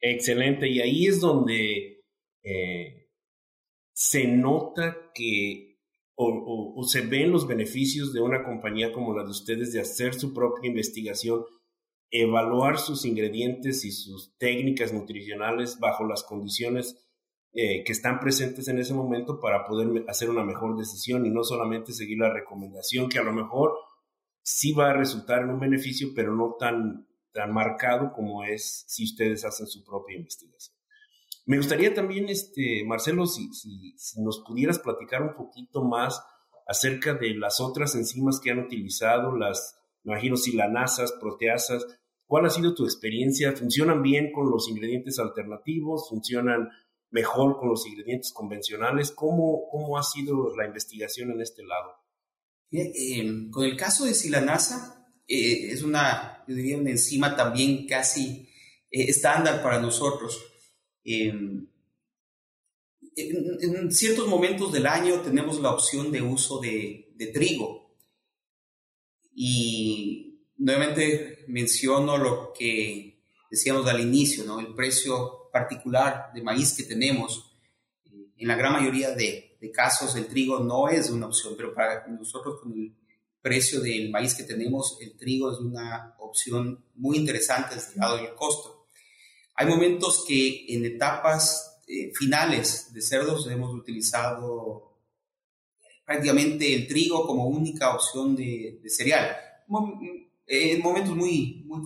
Excelente, 0.00 0.68
y 0.68 0.80
ahí 0.80 1.06
es 1.06 1.20
donde 1.20 1.95
eh, 2.46 3.10
se 3.92 4.28
nota 4.28 5.10
que 5.12 5.80
o, 6.14 6.74
o, 6.76 6.84
se 6.84 7.02
ven 7.02 7.32
los 7.32 7.46
beneficios 7.46 8.12
de 8.12 8.20
una 8.20 8.44
compañía 8.44 8.92
como 8.92 9.14
la 9.14 9.24
de 9.24 9.30
ustedes 9.30 9.72
de 9.72 9.80
hacer 9.80 10.14
su 10.14 10.32
propia 10.32 10.68
investigación, 10.68 11.44
evaluar 12.10 12.78
sus 12.78 13.04
ingredientes 13.04 13.84
y 13.84 13.90
sus 13.90 14.38
técnicas 14.38 14.92
nutricionales 14.92 15.78
bajo 15.78 16.04
las 16.04 16.22
condiciones 16.22 17.06
eh, 17.52 17.82
que 17.84 17.92
están 17.92 18.20
presentes 18.20 18.68
en 18.68 18.78
ese 18.78 18.94
momento 18.94 19.40
para 19.40 19.64
poder 19.66 20.04
hacer 20.08 20.30
una 20.30 20.44
mejor 20.44 20.76
decisión 20.78 21.26
y 21.26 21.30
no 21.30 21.42
solamente 21.42 21.92
seguir 21.92 22.18
la 22.18 22.32
recomendación 22.32 23.08
que 23.08 23.18
a 23.18 23.24
lo 23.24 23.32
mejor 23.32 23.74
sí 24.42 24.72
va 24.72 24.90
a 24.90 24.96
resultar 24.96 25.42
en 25.42 25.50
un 25.50 25.58
beneficio, 25.58 26.08
pero 26.14 26.34
no 26.34 26.54
tan, 26.58 27.08
tan 27.32 27.52
marcado 27.52 28.12
como 28.12 28.44
es 28.44 28.84
si 28.86 29.04
ustedes 29.04 29.44
hacen 29.44 29.66
su 29.66 29.82
propia 29.84 30.16
investigación. 30.16 30.75
Me 31.46 31.56
gustaría 31.56 31.94
también, 31.94 32.28
este, 32.28 32.84
Marcelo, 32.86 33.26
si, 33.26 33.48
si, 33.54 34.20
nos 34.20 34.42
pudieras 34.46 34.78
platicar 34.78 35.22
un 35.22 35.34
poquito 35.34 35.82
más 35.82 36.20
acerca 36.66 37.14
de 37.14 37.34
las 37.34 37.60
otras 37.60 37.94
enzimas 37.94 38.40
que 38.40 38.50
han 38.50 38.58
utilizado, 38.58 39.36
las, 39.36 39.78
me 40.02 40.12
imagino, 40.12 40.36
silanasas, 40.36 41.12
proteasas. 41.12 41.86
¿Cuál 42.26 42.46
ha 42.46 42.50
sido 42.50 42.74
tu 42.74 42.84
experiencia? 42.84 43.52
¿Funcionan 43.52 44.02
bien 44.02 44.32
con 44.32 44.50
los 44.50 44.68
ingredientes 44.68 45.20
alternativos? 45.20 46.08
¿Funcionan 46.10 46.68
mejor 47.10 47.58
con 47.58 47.68
los 47.68 47.86
ingredientes 47.86 48.32
convencionales. 48.32 49.10
¿Cómo, 49.10 49.68
cómo 49.70 49.98
ha 49.98 50.02
sido 50.02 50.54
la 50.56 50.66
investigación 50.66 51.30
en 51.30 51.40
este 51.40 51.62
lado? 51.64 51.92
Eh, 52.72 53.48
con 53.50 53.64
el 53.64 53.76
caso 53.76 54.04
de 54.04 54.14
silanasa, 54.14 55.06
eh, 55.26 55.70
es 55.70 55.82
una, 55.82 56.44
diría, 56.46 56.76
una 56.76 56.90
enzima 56.90 57.36
también 57.36 57.86
casi 57.86 58.48
eh, 58.90 59.04
estándar 59.08 59.62
para 59.62 59.80
nosotros. 59.80 60.38
En, 61.08 61.70
en, 63.14 63.92
ciertos 63.92 64.26
momentos 64.26 64.72
del 64.72 64.86
año 64.86 65.20
tenemos 65.20 65.60
la 65.60 65.70
opción 65.70 66.10
de 66.10 66.20
uso 66.20 66.60
de, 66.60 67.12
de 67.14 67.26
trigo. 67.28 67.94
Y 69.34 70.40
nuevamente 70.58 71.44
menciono 71.48 72.18
lo 72.18 72.52
que 72.52 73.22
decíamos 73.50 73.86
al 73.86 74.00
inicio, 74.00 74.44
¿no? 74.44 74.58
El 74.58 74.74
precio 74.74 75.48
particular 75.52 76.32
de 76.34 76.42
maíz 76.42 76.74
que 76.76 76.82
tenemos, 76.82 77.56
eh, 78.06 78.32
en 78.38 78.48
la 78.48 78.56
gran 78.56 78.72
mayoría 78.72 79.10
de, 79.10 79.56
de, 79.60 79.70
casos 79.70 80.16
el 80.16 80.26
trigo 80.26 80.58
no 80.58 80.88
es 80.88 81.08
una 81.10 81.26
opción, 81.26 81.54
pero 81.56 81.72
para 81.72 82.06
nosotros 82.08 82.60
con 82.60 82.72
el 82.72 82.94
precio 83.40 83.80
del 83.80 84.10
maíz 84.10 84.34
que 84.34 84.42
tenemos, 84.42 84.98
el 85.00 85.16
trigo 85.16 85.52
es 85.52 85.58
una 85.58 86.16
opción 86.18 86.84
muy 86.94 87.16
interesante 87.16 87.76
dado 87.94 88.18
el 88.18 88.34
costo. 88.34 88.75
Hay 89.56 89.66
momentos 89.66 90.24
que 90.28 90.66
en 90.68 90.84
etapas 90.84 91.80
eh, 91.86 92.12
finales 92.14 92.92
de 92.92 93.00
cerdos 93.00 93.48
hemos 93.50 93.74
utilizado 93.74 94.98
prácticamente 96.04 96.74
el 96.74 96.86
trigo 96.86 97.26
como 97.26 97.46
única 97.46 97.94
opción 97.94 98.36
de, 98.36 98.78
de 98.82 98.90
cereal, 98.90 99.36
en 100.46 100.82
momentos 100.82 101.16
muy, 101.16 101.64
muy 101.66 101.82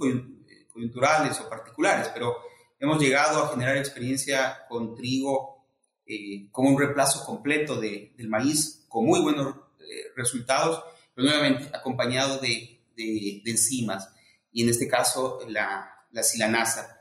coyunturales 0.72 1.40
o 1.40 1.48
particulares, 1.48 2.11
pero 2.12 2.37
hemos 2.78 3.00
llegado 3.00 3.44
a 3.44 3.48
generar 3.48 3.76
experiencia 3.76 4.66
con 4.68 4.94
trigo 4.94 5.64
eh, 6.06 6.48
como 6.50 6.70
un 6.70 6.78
reemplazo 6.78 7.24
completo 7.24 7.80
de, 7.80 8.12
del 8.16 8.28
maíz, 8.28 8.85
con 8.88 9.06
muy 9.06 9.20
buenos 9.20 9.54
eh, 9.78 10.12
resultados, 10.16 10.83
pero 11.14 11.28
nuevamente 11.28 11.70
acompañado 11.74 12.38
de, 12.38 12.80
de, 12.96 13.42
enzimas, 13.46 14.11
y 14.52 14.64
en 14.64 14.70
este 14.70 14.88
caso 14.88 15.38
la, 15.48 15.88
la 16.11 16.22
silanasa, 16.22 16.99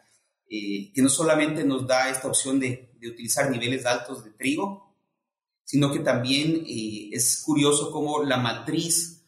eh, 0.49 0.91
que 0.93 1.01
no 1.01 1.09
solamente 1.09 1.63
nos 1.63 1.85
da 1.85 2.09
esta 2.09 2.27
opción 2.27 2.59
de, 2.59 2.88
utilizar 3.01 3.49
niveles 3.49 3.85
altos 3.85 4.25
de 4.25 4.31
trigo, 4.31 4.93
sino 5.63 5.89
que 5.89 5.99
también 5.99 6.65
es 6.67 7.41
curioso 7.45 7.91
cómo 7.91 8.23
la 8.23 8.35
matriz 8.35 9.23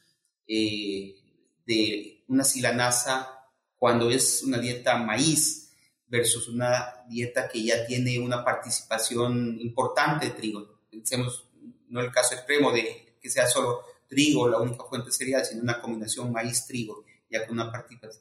de 0.45 2.23
una 2.27 2.43
silanasa, 2.43 3.47
cuando 3.77 4.10
es 4.10 4.43
una 4.43 4.57
dieta 4.57 4.97
maíz, 4.97 5.62
versus 6.12 6.49
una 6.49 7.05
dieta 7.07 7.47
que 7.47 7.63
ya 7.63 7.86
tiene 7.88 8.19
una 8.19 8.43
participación 8.43 9.57
importante 9.62 10.25
de 10.25 10.31
trigo. 10.31 10.81
Pensemos, 10.89 11.47
no 11.88 12.01
el 12.01 12.12
caso 12.12 12.36
extremo 12.36 12.71
de 12.73 13.15
que 13.21 13.29
sea 13.29 13.47
solo 13.47 13.81
trigo 14.10 14.49
la 14.49 14.60
única 14.60 14.84
fuente 14.84 15.10
cereal, 15.10 15.45
sino 15.45 15.62
una 15.62 15.81
combinación 15.81 16.34
maíz-trigo, 16.34 17.05
ya 17.29 17.47
con 17.47 17.57
una 17.57 17.71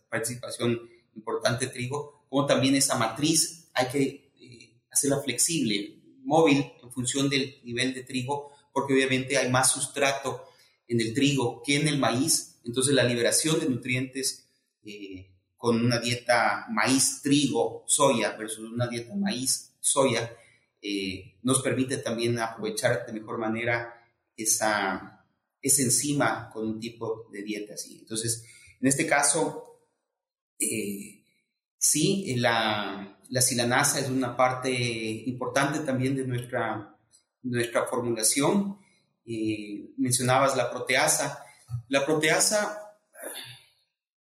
participación 0.08 0.88
importante 1.16 1.66
de 1.66 1.72
trigo, 1.72 2.19
como 2.30 2.46
también 2.46 2.76
esa 2.76 2.96
matriz 2.96 3.68
hay 3.74 3.88
que 3.88 4.32
eh, 4.40 4.80
hacerla 4.90 5.20
flexible, 5.20 6.00
móvil, 6.22 6.64
en 6.82 6.90
función 6.92 7.28
del 7.28 7.56
nivel 7.64 7.92
de 7.92 8.04
trigo, 8.04 8.52
porque 8.72 8.94
obviamente 8.94 9.36
hay 9.36 9.50
más 9.50 9.72
sustrato 9.72 10.46
en 10.86 11.00
el 11.00 11.12
trigo 11.12 11.60
que 11.62 11.76
en 11.76 11.88
el 11.88 11.98
maíz, 11.98 12.60
entonces 12.64 12.94
la 12.94 13.02
liberación 13.02 13.58
de 13.58 13.68
nutrientes 13.68 14.48
eh, 14.84 15.28
con 15.56 15.84
una 15.84 15.98
dieta 15.98 16.66
maíz, 16.70 17.20
trigo, 17.20 17.84
soya 17.86 18.32
versus 18.36 18.70
una 18.70 18.86
dieta 18.86 19.14
maíz, 19.16 19.74
soya, 19.80 20.32
eh, 20.80 21.36
nos 21.42 21.60
permite 21.60 21.98
también 21.98 22.38
aprovechar 22.38 23.04
de 23.06 23.12
mejor 23.12 23.38
manera 23.38 23.92
esa, 24.36 25.26
esa 25.60 25.82
enzima 25.82 26.48
con 26.52 26.66
un 26.66 26.80
tipo 26.80 27.28
de 27.32 27.42
dieta 27.42 27.74
así. 27.74 27.98
Entonces, 27.98 28.44
en 28.80 28.88
este 28.88 29.06
caso, 29.06 29.80
sí, 31.80 32.36
la, 32.36 33.18
la 33.30 33.40
silanasa 33.40 34.00
es 34.00 34.08
una 34.10 34.36
parte 34.36 34.70
importante 34.70 35.80
también 35.80 36.14
de 36.14 36.26
nuestra, 36.26 36.94
nuestra 37.42 37.86
formulación. 37.86 38.78
Eh, 39.24 39.90
mencionabas 39.96 40.56
la 40.56 40.70
proteasa. 40.70 41.42
La 41.88 42.04
proteasa 42.04 42.98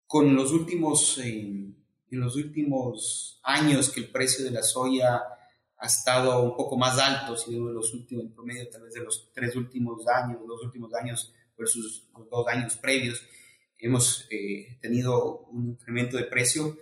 con 0.08 0.34
los 0.36 0.52
últimos, 0.52 1.18
eh, 1.18 1.74
en 2.12 2.20
los 2.20 2.36
últimos 2.36 3.40
años 3.44 3.90
que 3.90 4.00
el 4.00 4.10
precio 4.10 4.46
de 4.46 4.52
la 4.52 4.64
soya 4.64 5.22
ha 5.78 5.88
estado 5.88 6.44
un 6.44 6.56
poco 6.56 6.78
más 6.78 7.00
alto, 7.00 7.36
si 7.36 7.54
vemos 7.54 7.74
los 7.74 7.94
últimos, 7.94 8.26
en 8.26 8.34
promedio 8.34 8.70
tal 8.70 8.84
vez 8.84 8.94
de 8.94 9.04
los 9.04 9.32
tres 9.34 9.56
últimos 9.56 10.08
años, 10.08 10.40
los 10.48 10.64
últimos 10.64 10.94
años 10.94 11.34
versus 11.58 12.08
los 12.16 12.30
dos 12.30 12.48
años 12.48 12.78
previos, 12.78 13.22
hemos 13.80 14.28
eh, 14.30 14.78
tenido 14.80 15.40
un 15.52 15.70
incremento 15.70 16.18
de 16.18 16.26
precio. 16.26 16.78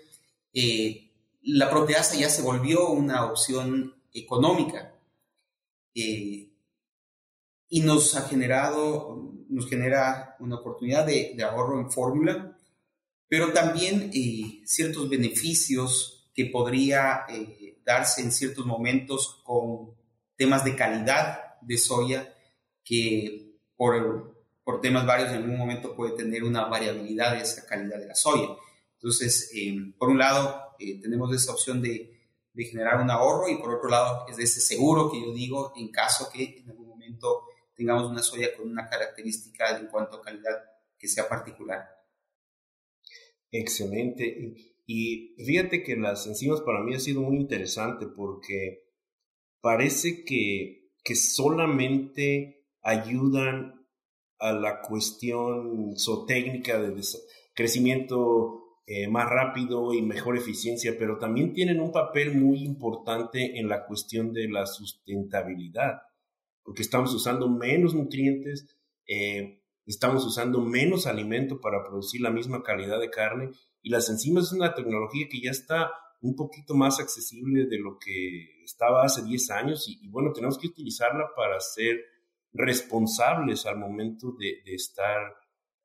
Eh, 0.54 1.12
la 1.44 1.70
proteasa 1.70 2.16
ya 2.16 2.30
se 2.30 2.42
volvió 2.42 2.90
una 2.90 3.26
opción 3.26 3.96
económica 4.14 4.96
y 5.94 6.52
nos 7.84 8.16
ha 8.16 8.28
generado, 8.28 9.34
nos 9.50 9.70
genera 9.70 10.36
una 10.40 10.58
oportunidad 10.58 11.06
de, 11.06 11.34
de 11.36 11.44
ahorro 11.44 11.80
en 11.80 11.92
fórmula 11.92 12.56
pero 13.30 13.54
también 13.54 14.10
eh, 14.14 14.64
ciertos 14.66 15.08
beneficios 15.08 16.30
que 16.34 16.48
podría 16.48 17.26
eh, 17.30 17.78
darse 17.86 18.22
en 18.22 18.32
ciertos 18.32 18.66
momentos 18.66 19.42
con 19.46 19.94
temas 20.36 20.66
de 20.66 20.76
calidad 20.76 21.60
de 21.62 21.78
soya 21.78 22.34
que 22.84 23.60
por, 23.78 24.36
por 24.64 24.82
temas 24.82 25.06
varios 25.06 25.30
en 25.30 25.38
algún 25.38 25.58
momento 25.58 25.96
puede 25.96 26.18
tener 26.18 26.44
una 26.44 26.66
variabilidad 26.66 27.34
de 27.34 27.42
esa 27.42 27.68
calidad 27.68 28.00
de 28.00 28.08
la 28.08 28.16
soya. 28.16 28.50
Entonces, 29.02 29.50
eh, 29.56 29.94
por 29.98 30.10
un 30.10 30.18
lado, 30.18 30.76
eh, 30.78 31.00
tenemos 31.02 31.34
esa 31.34 31.54
opción 31.54 31.82
de, 31.82 32.18
generar 32.54 33.02
un 33.02 33.10
ahorro 33.10 33.48
y 33.48 33.56
por 33.56 33.74
otro 33.74 33.90
lado, 33.90 34.26
es 34.28 34.36
de 34.36 34.44
ese 34.44 34.60
seguro 34.60 35.10
que 35.10 35.22
yo 35.22 35.32
digo 35.32 35.72
en 35.78 35.90
caso 35.92 36.30
que 36.30 36.58
en 36.58 36.70
algún 36.70 36.90
momento 36.90 37.46
tengamos 37.74 38.12
una 38.12 38.22
soya 38.22 38.54
con 38.58 38.70
una 38.70 38.90
característica 38.90 39.78
en 39.78 39.88
cuanto 39.88 40.18
a 40.18 40.22
calidad 40.22 40.58
que 40.98 41.08
sea 41.08 41.30
particular. 41.30 41.88
Excelente. 43.50 44.56
Y 44.86 45.36
fíjate 45.38 45.84
que 45.84 45.96
las 45.96 46.28
enzimas 46.28 46.60
para 46.60 46.82
mí 46.82 46.94
ha 46.94 47.00
sido 47.00 47.22
muy 47.22 47.38
interesante 47.38 48.08
porque 48.08 48.90
parece 49.62 50.26
que, 50.26 50.92
que 51.02 51.16
solamente 51.16 52.66
ayudan 52.82 53.88
a 54.38 54.52
la 54.52 54.82
cuestión 54.82 55.96
zootécnica 55.98 56.78
de 56.78 57.02
crecimiento 57.54 58.69
eh, 58.92 59.08
más 59.08 59.30
rápido 59.30 59.94
y 59.94 60.02
mejor 60.02 60.36
eficiencia, 60.36 60.96
pero 60.98 61.20
también 61.20 61.54
tienen 61.54 61.80
un 61.80 61.92
papel 61.92 62.36
muy 62.36 62.64
importante 62.64 63.60
en 63.60 63.70
la 63.70 63.86
cuestión 63.86 64.34
de 64.34 64.50
la 64.50 64.66
sustentabilidad, 64.66 66.02
porque 66.64 66.82
estamos 66.82 67.14
usando 67.14 67.48
menos 67.48 67.94
nutrientes, 67.94 68.68
eh, 69.06 69.62
estamos 69.86 70.26
usando 70.26 70.60
menos 70.62 71.06
alimento 71.06 71.62
para 71.62 71.84
producir 71.84 72.22
la 72.22 72.32
misma 72.32 72.64
calidad 72.64 73.00
de 73.00 73.12
carne 73.12 73.52
y 73.84 73.92
las 73.92 74.10
enzimas 74.10 74.46
es 74.46 74.54
una 74.54 74.74
tecnología 74.74 75.28
que 75.30 75.40
ya 75.40 75.52
está 75.52 75.92
un 76.22 76.36
poquito 76.36 76.74
más 76.74 77.00
accesible 77.00 77.68
de 77.68 77.78
lo 77.78 78.00
que 78.00 78.64
estaba 78.64 79.04
hace 79.04 79.22
10 79.24 79.52
años 79.52 79.88
y, 79.88 80.08
bueno, 80.08 80.34
tenemos 80.34 80.58
que 80.58 80.66
utilizarla 80.66 81.30
para 81.36 81.60
ser 81.60 82.04
responsables 82.54 83.68
al 83.68 83.78
momento 83.78 84.32
de, 84.32 84.64
estar 84.66 85.36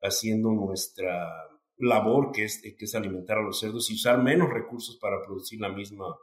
haciendo 0.01 0.49
nuestra 0.49 1.54
labor 1.77 2.31
que 2.31 2.45
es, 2.45 2.61
que 2.61 2.85
es 2.85 2.95
alimentar 2.95 3.37
a 3.37 3.43
los 3.43 3.59
cerdos 3.59 3.89
y 3.89 3.95
usar 3.95 4.21
menos 4.21 4.49
recursos 4.49 4.97
para 4.97 5.21
producir 5.21 5.59
la 5.59 5.69
misma 5.69 6.15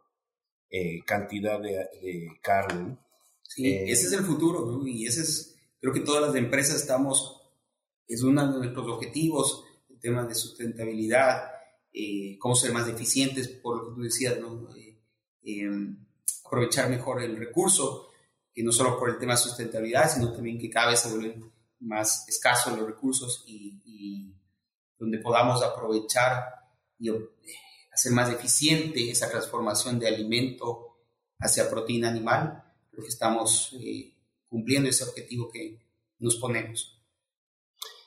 eh, 0.70 1.02
cantidad 1.04 1.60
de, 1.60 2.28
carne. 2.42 2.98
Sí, 3.42 3.66
eh, 3.66 3.84
ese 3.90 4.06
es 4.06 4.12
el 4.12 4.24
futuro 4.24 4.86
y 4.86 5.06
ese 5.06 5.22
es, 5.22 5.56
creo 5.80 5.92
que 5.92 6.00
todas 6.00 6.22
las 6.22 6.34
empresas 6.34 6.76
estamos, 6.76 7.42
es 8.06 8.22
uno 8.22 8.52
de 8.52 8.58
nuestros 8.58 8.86
objetivos, 8.88 9.64
el 9.90 9.98
tema 9.98 10.24
de 10.24 10.34
sustentabilidad, 10.34 11.52
eh, 11.92 12.38
cómo 12.38 12.54
ser 12.54 12.72
más 12.72 12.88
eficientes, 12.88 13.48
por 13.48 13.76
lo 13.76 13.88
que 13.88 13.94
tú 13.94 14.02
decías, 14.02 14.40
¿no? 14.40 14.68
Eh, 14.74 14.98
em, 15.42 16.06
aprovechar 16.44 16.88
mejor 16.88 17.22
el 17.22 17.36
recurso, 17.36 18.08
que 18.54 18.62
no 18.62 18.72
solo 18.72 18.98
por 18.98 19.10
el 19.10 19.18
tema 19.18 19.32
de 19.32 19.38
sustentabilidad, 19.38 20.10
sino 20.10 20.32
también 20.32 20.58
que 20.58 20.70
cada 20.70 20.90
vez 20.90 21.00
se 21.00 21.10
vuelven 21.10 21.52
más 21.80 22.26
escasos 22.28 22.78
los 22.78 22.86
recursos 22.86 23.44
y, 23.46 24.34
donde 25.02 25.18
podamos 25.18 25.62
aprovechar 25.62 26.44
y 26.98 27.10
hacer 27.92 28.12
más 28.12 28.32
eficiente 28.32 29.10
esa 29.10 29.28
transformación 29.28 29.98
de 29.98 30.06
alimento 30.06 30.96
hacia 31.40 31.68
proteína 31.68 32.08
animal, 32.08 32.62
creo 32.90 33.02
que 33.02 33.10
estamos 33.10 33.76
eh, 33.80 34.14
cumpliendo 34.48 34.88
ese 34.88 35.02
objetivo 35.02 35.50
que 35.50 35.80
nos 36.20 36.36
ponemos. 36.36 37.02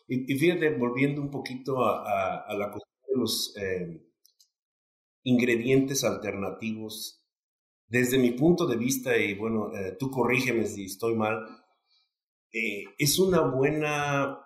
Y, 0.08 0.38
fíjate, 0.38 0.70
volviendo 0.78 1.22
un 1.22 1.30
poquito 1.32 1.84
a, 1.84 2.46
a 2.48 2.54
la 2.54 2.72
cuestión 2.72 2.86
los 3.16 3.54
eh, 3.58 4.02
ingredientes 5.24 6.04
alternativos, 6.04 7.22
desde 7.88 8.18
mi 8.18 8.32
punto 8.32 8.66
de 8.68 8.78
vista, 8.78 9.18
y 9.18 9.34
bueno, 9.36 9.76
eh, 9.76 9.98
tú 10.00 10.10
corrígeme 10.10 10.66
si 10.66 10.86
estoy 10.86 11.16
mal, 11.16 11.46
eh, 12.54 12.86
es 12.98 13.20
una 13.20 13.42
buena 13.42 14.45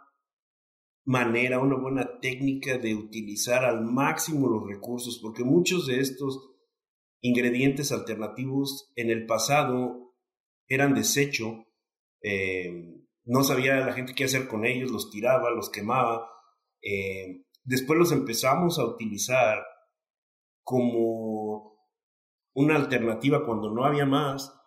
manera, 1.06 1.60
una 1.60 1.76
buena 1.76 2.20
técnica 2.20 2.78
de 2.78 2.96
utilizar 2.96 3.66
al 3.66 3.84
máximo 3.84 4.48
los 4.48 4.68
recursos, 4.68 5.20
porque 5.22 5.44
muchos 5.44 5.88
de 5.88 6.00
estos 6.00 6.52
ingredientes 7.22 7.92
alternativos 7.92 8.92
en 8.96 9.10
el 9.10 9.26
pasado 9.26 10.14
eran 10.68 10.94
desecho, 10.94 11.66
no 13.26 13.44
sabía 13.44 13.78
la 13.78 13.94
gente 13.94 14.14
qué 14.16 14.26
hacer 14.26 14.48
con 14.48 14.66
ellos, 14.66 14.92
los 14.92 15.10
tiraba, 15.10 15.50
los 15.52 15.70
quemaba, 15.70 16.28
Después 17.70 18.00
los 18.00 18.12
empezamos 18.12 18.80
a 18.80 18.86
utilizar 18.86 19.64
como 20.64 21.78
una 22.56 22.76
alternativa 22.76 23.46
cuando 23.46 23.70
no 23.72 23.86
había 23.86 24.08
más, 24.08 24.59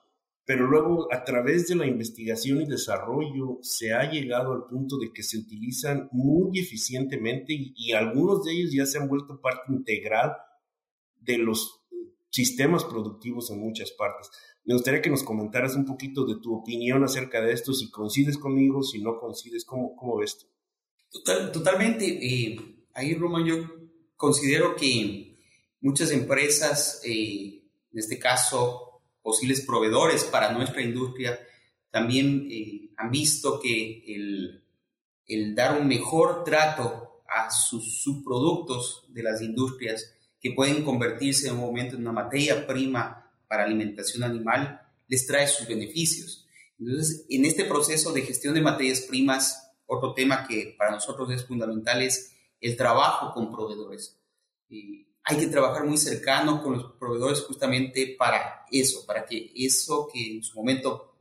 pero 0.45 0.67
luego 0.67 1.13
a 1.13 1.23
través 1.25 1.69
de 1.69 1.77
la 1.77 1.87
investigación 1.87 2.61
y 2.61 2.67
desarrollo 2.67 3.59
se 3.63 3.93
ha 3.93 4.11
llegado 4.11 4.53
al 4.53 4.65
punto 4.65 4.99
de 4.99 5.13
que 5.13 5.23
se 5.23 5.39
utilizan 5.39 6.09
muy 6.11 6.59
eficientemente 6.59 7.53
y, 7.57 7.93
algunos 7.93 8.45
de 8.45 8.53
ellos 8.53 8.73
ya 8.73 8.87
se 8.87 8.99
han 8.99 9.09
vuelto 9.09 9.41
parte 9.41 9.73
integral 9.73 10.33
de 11.21 11.39
los 11.39 11.81
sistemas 12.31 12.85
productivos 12.85 13.51
en 13.51 13.61
muchas 13.61 13.93
partes. 13.93 14.31
Me 14.65 14.75
gustaría 14.75 15.03
que 15.03 15.11
nos 15.11 15.23
comentaras 15.23 15.77
un 15.77 15.85
poquito 15.85 16.25
de 16.25 16.41
tu 16.41 16.55
opinión 16.55 17.05
acerca 17.05 17.41
de 17.41 17.53
esto, 17.53 17.73
si 17.73 17.91
coincides 17.91 18.39
conmigo, 18.39 18.83
si 18.83 19.01
no 19.01 19.19
coincides, 19.19 19.65
¿cómo, 19.65 19.95
cómo 19.95 20.19
ves 20.19 20.39
tú? 20.39 20.47
Total, 21.11 21.53
totalmente. 21.53 22.07
Eh, 22.07 22.57
ahí, 22.95 23.15
Roman, 23.15 23.45
yo 23.45 23.57
considero 24.17 24.75
que 24.75 25.37
muchas 25.81 26.11
empresas, 26.11 27.01
eh, 27.05 27.63
en 27.93 27.99
este 27.99 28.19
caso 28.19 28.92
posibles 29.23 29.63
proveedores 29.63 30.25
para 30.25 30.53
nuestra 30.53 30.83
industria, 30.83 31.39
también 31.91 32.49
eh, 32.51 32.91
han 32.97 33.11
visto 33.11 33.61
que 33.61 34.03
el, 34.07 34.65
el, 35.27 35.55
dar 35.55 35.81
un 35.81 35.87
mejor 35.87 36.43
trato 36.45 37.23
a 37.29 37.51
sus 37.51 38.03
subproductos 38.03 39.05
de 39.09 39.23
las 39.23 39.41
industrias 39.41 40.15
que 40.41 40.53
pueden 40.53 40.85
convertirse 40.85 41.49
en 41.49 41.55
un 41.55 41.61
momento 41.61 41.95
en 41.95 42.03
una 42.03 42.13
materia 42.13 42.67
prima 42.67 43.31
para 43.47 43.65
alimentación 43.65 44.25
animal, 44.25 44.81
les 45.07 45.27
trae 45.27 45.47
sus 45.47 45.69
beneficios. 45.69 46.47
Entonces, 46.79 47.27
en 47.29 47.45
este 47.45 47.65
proceso 47.65 48.13
de 48.13 48.23
gestión 48.23 48.55
de 48.55 48.63
materias 48.63 49.03
primas, 49.03 49.71
otro 49.87 50.15
tema 50.15 50.47
que 50.47 50.75
para 50.77 50.91
nosotros 50.91 51.31
es 51.31 51.45
fundamental 51.45 52.03
es 52.03 52.33
el 52.61 52.77
trabajo 52.77 53.33
con 53.35 53.53
proveedores. 53.53 54.19
Hay 55.25 55.39
que 55.39 55.47
trabajar 55.47 55.85
muy 55.85 55.97
cercano 55.97 56.63
con 56.63 56.75
los 56.75 56.93
proveedores 56.99 57.41
justamente 57.41 58.17
para 58.19 58.67
eso, 58.71 59.07
para 59.07 59.25
que 59.25 59.53
eso 59.55 60.09
que 60.13 60.37
en 60.37 60.43
su 60.43 60.57
momento 60.57 61.15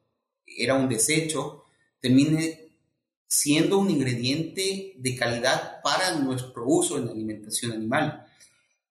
era 0.46 0.74
un 0.74 0.90
desecho 0.90 1.66
termine 2.00 2.70
siendo 3.28 3.78
un 3.78 3.90
ingrediente 3.90 4.94
de 4.98 5.16
calidad 5.16 5.82
para 5.82 6.16
nuestro 6.16 6.66
uso 6.66 6.98
en 6.98 7.06
la 7.06 7.12
alimentación 7.12 7.72
animal. 7.72 8.26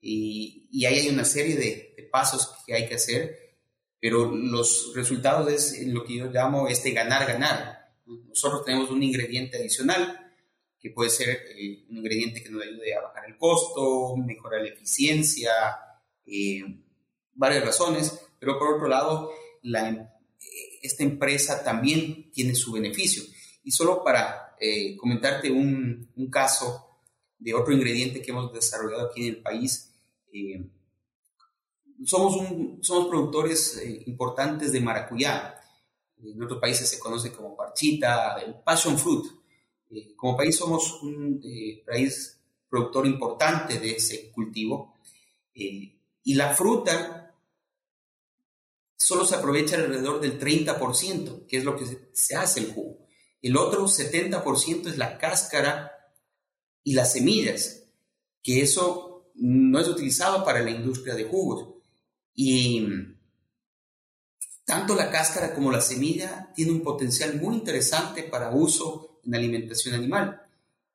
Y, 0.01 0.69
ahí 0.87 1.01
hay 1.01 1.09
una 1.09 1.25
serie 1.25 1.57
de, 1.57 1.95
de, 1.97 2.03
pasos 2.05 2.51
que 2.67 2.75
hay 2.75 2.89
que 2.89 2.95
hacer, 2.95 3.59
pero 4.01 4.35
los 4.35 4.93
resultados 4.95 5.53
es 5.53 5.87
lo 5.89 6.05
que 6.05 6.17
yo 6.17 6.31
llamo 6.31 6.69
este 6.69 6.93
ganar-ganar. 6.93 7.93
Nosotros 8.07 8.65
tenemos 8.65 8.91
un 8.91 9.03
ingrediente 9.03 9.59
adicional 9.59 10.20
que 10.81 10.91
puede 10.91 11.11
ser 11.11 11.29
eh, 11.29 11.85
un 11.91 11.99
ingrediente 11.99 12.43
que 12.43 12.49
nos 12.49 12.63
ayude 12.63 12.95
a 12.95 13.03
bajar 13.03 13.27
el 13.27 13.37
costo, 13.37 14.17
mejorar 14.17 14.63
la 14.63 14.69
eficiencia, 14.69 15.53
eh, 16.25 16.63
varias 17.35 17.65
razones, 17.65 18.19
pero 18.39 18.59
por 18.59 18.77
otro 18.77 18.89
lado, 18.89 19.31
la, 19.63 19.89
em, 19.89 20.09
esta 20.81 21.03
empresa 21.03 21.63
también 21.63 22.31
tiene 22.33 22.55
su 22.55 22.73
beneficio. 22.73 23.23
Y 23.63 23.71
solo 23.71 24.03
para 24.03 24.57
eh, 24.59 24.97
comentarte 24.97 25.51
un, 25.51 26.11
un, 26.17 26.31
caso 26.31 27.03
de 27.39 27.53
otro 27.53 27.75
ingrediente 27.75 28.23
que 28.23 28.31
hemos 28.31 28.51
desarrollado 28.53 29.09
aquí 29.09 29.27
en 29.27 29.35
el 29.35 29.43
país, 29.43 29.95
somos, 32.07 32.37
un, 32.37 32.79
somos 32.83 33.09
productores 33.09 33.83
importantes 34.07 34.73
de 34.73 34.81
maracuyá. 34.81 35.61
En 36.23 36.43
otros 36.43 36.61
países 36.61 36.89
se 36.89 36.99
conoce 36.99 37.33
como 37.33 37.57
parchita, 37.57 38.39
el 38.41 38.55
passion 38.63 38.99
fruit, 38.99 39.25
eh, 39.91 40.15
como 40.17 40.37
país 40.37 40.57
somos 40.57 41.03
un 41.03 41.41
eh, 41.45 41.83
país 41.85 42.39
productor 42.69 43.07
importante 43.07 43.81
de 43.81 43.93
ese 43.93 44.31
cultivo 44.31 45.01
eh, 45.55 45.99
y 46.23 46.35
la 46.35 46.55
fruta 46.55 47.35
solo 48.97 49.25
se 49.25 49.35
aprovecha 49.35 49.77
alrededor 49.77 50.21
del 50.21 50.39
30%, 50.39 51.47
que 51.47 51.57
es 51.57 51.65
lo 51.65 51.77
que 51.77 51.85
se, 52.13 52.37
hace 52.37 52.61
el 52.61 52.73
jugo. 52.73 52.99
El 53.43 53.57
otro 53.57 53.87
70% 53.87 54.89
es 54.89 54.99
la 54.99 55.19
cáscara 55.19 55.91
y 56.85 56.93
las 56.93 57.13
semillas, 57.13 57.85
que 58.43 58.63
eso 58.63 59.33
no 59.35 59.81
es 59.81 59.89
utilizado 59.89 60.45
para 60.45 60.61
la 60.61 60.71
industria 60.71 61.15
de 61.15 61.25
jugos. 61.25 61.75
Y 62.35 62.87
tanto 64.65 64.95
la 64.95 65.11
cáscara 65.11 65.55
como 65.55 65.73
la 65.73 65.81
semilla 65.81 66.53
tiene 66.55 66.73
un 66.73 66.83
potencial 66.83 67.41
muy 67.41 67.57
interesante 67.57 68.23
para 68.23 68.51
uso 68.51 69.10
en 69.31 69.35
alimentación 69.37 69.95
animal. 69.95 70.43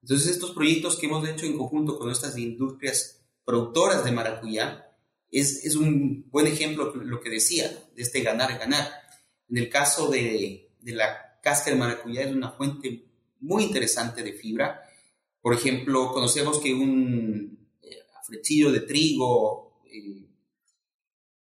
Entonces, 0.01 0.31
estos 0.31 0.51
proyectos 0.51 0.97
que 0.97 1.07
hemos 1.07 1.27
hecho 1.27 1.45
en 1.45 1.57
conjunto 1.57 1.97
con 1.97 2.07
nuestras 2.07 2.37
industrias 2.37 3.21
productoras 3.45 4.03
de 4.03 4.11
maracuyá 4.11 4.91
es, 5.31 5.65
es 5.65 5.75
un 5.75 6.29
buen 6.29 6.45
ejemplo 6.47 6.91
de 6.91 7.05
lo 7.05 7.21
que 7.21 7.29
decía, 7.29 7.71
de 7.95 8.01
este 8.01 8.21
ganar-ganar. 8.21 8.87
En 9.49 9.57
el 9.57 9.69
caso 9.69 10.09
de, 10.09 10.69
de 10.81 10.93
la 10.93 11.39
cáscara 11.41 11.75
de 11.75 11.79
maracuyá 11.79 12.23
es 12.23 12.35
una 12.35 12.51
fuente 12.51 13.05
muy 13.39 13.63
interesante 13.63 14.21
de 14.21 14.33
fibra. 14.33 14.81
Por 15.41 15.53
ejemplo, 15.53 16.11
conocemos 16.11 16.59
que 16.59 16.73
un 16.73 17.57
eh, 17.81 18.71
de 18.71 18.81
trigo 18.81 19.79
eh, 19.91 20.27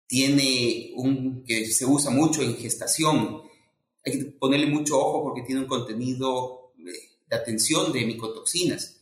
tiene 0.05 0.91
un 0.95 1.43
que 1.43 1.65
se 1.65 1.85
usa 1.85 2.11
mucho 2.11 2.41
en 2.41 2.55
gestación. 2.55 3.41
Hay 4.05 4.11
que 4.11 4.25
ponerle 4.25 4.67
mucho 4.67 4.99
ojo 4.99 5.23
porque 5.23 5.41
tiene 5.41 5.61
un 5.61 5.67
contenido 5.67 6.62
de 7.33 7.41
atención 7.41 7.91
de 7.91 8.05
micotoxinas. 8.05 9.01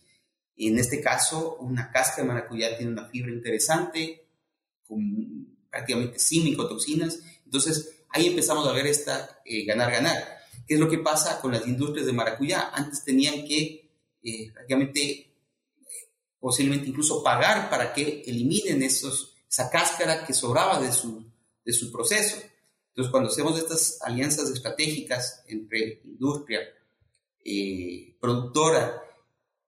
En 0.56 0.78
este 0.78 1.02
caso, 1.02 1.58
una 1.60 1.92
cáscara 1.92 2.24
de 2.24 2.34
maracuyá 2.34 2.78
tiene 2.78 2.94
una 2.94 3.10
fibra 3.10 3.32
interesante, 3.32 4.28
con 4.88 5.58
prácticamente 5.70 6.20
sin 6.20 6.44
micotoxinas. 6.44 7.20
Entonces, 7.46 8.04
ahí 8.10 8.28
empezamos 8.28 8.68
a 8.68 8.72
ver 8.72 8.88
esta 8.88 9.42
ganar-ganar. 9.66 10.18
Eh, 10.18 10.64
¿Qué 10.68 10.76
es 10.76 10.80
lo 10.80 10.90
que 10.90 11.00
pasa 11.00 11.42
con 11.42 11.52
las 11.52 11.68
industrias 11.68 12.06
de 12.06 12.14
maracuyá? 12.14 12.70
Antes 12.74 13.04
tenían 13.04 13.46
que 13.46 13.90
eh, 14.24 14.52
prácticamente, 14.54 15.34
posiblemente 16.40 16.90
incluso 16.90 17.24
pagar 17.24 17.70
para 17.70 17.94
que 17.94 18.24
eliminen 18.26 18.84
esos, 18.84 19.36
esa 19.50 19.70
cáscara 19.70 20.26
que 20.26 20.34
sobraba 20.34 20.80
de 20.80 20.92
su, 20.92 21.26
de 21.66 21.74
su 21.74 21.92
proceso. 21.92 22.38
Entonces, 22.90 23.12
cuando 23.12 23.30
hacemos 23.30 23.58
estas 23.58 24.00
alianzas 24.02 24.50
estratégicas 24.50 25.44
entre 25.48 26.02
industria, 26.04 26.60
eh, 27.46 28.16
productora 28.20 29.02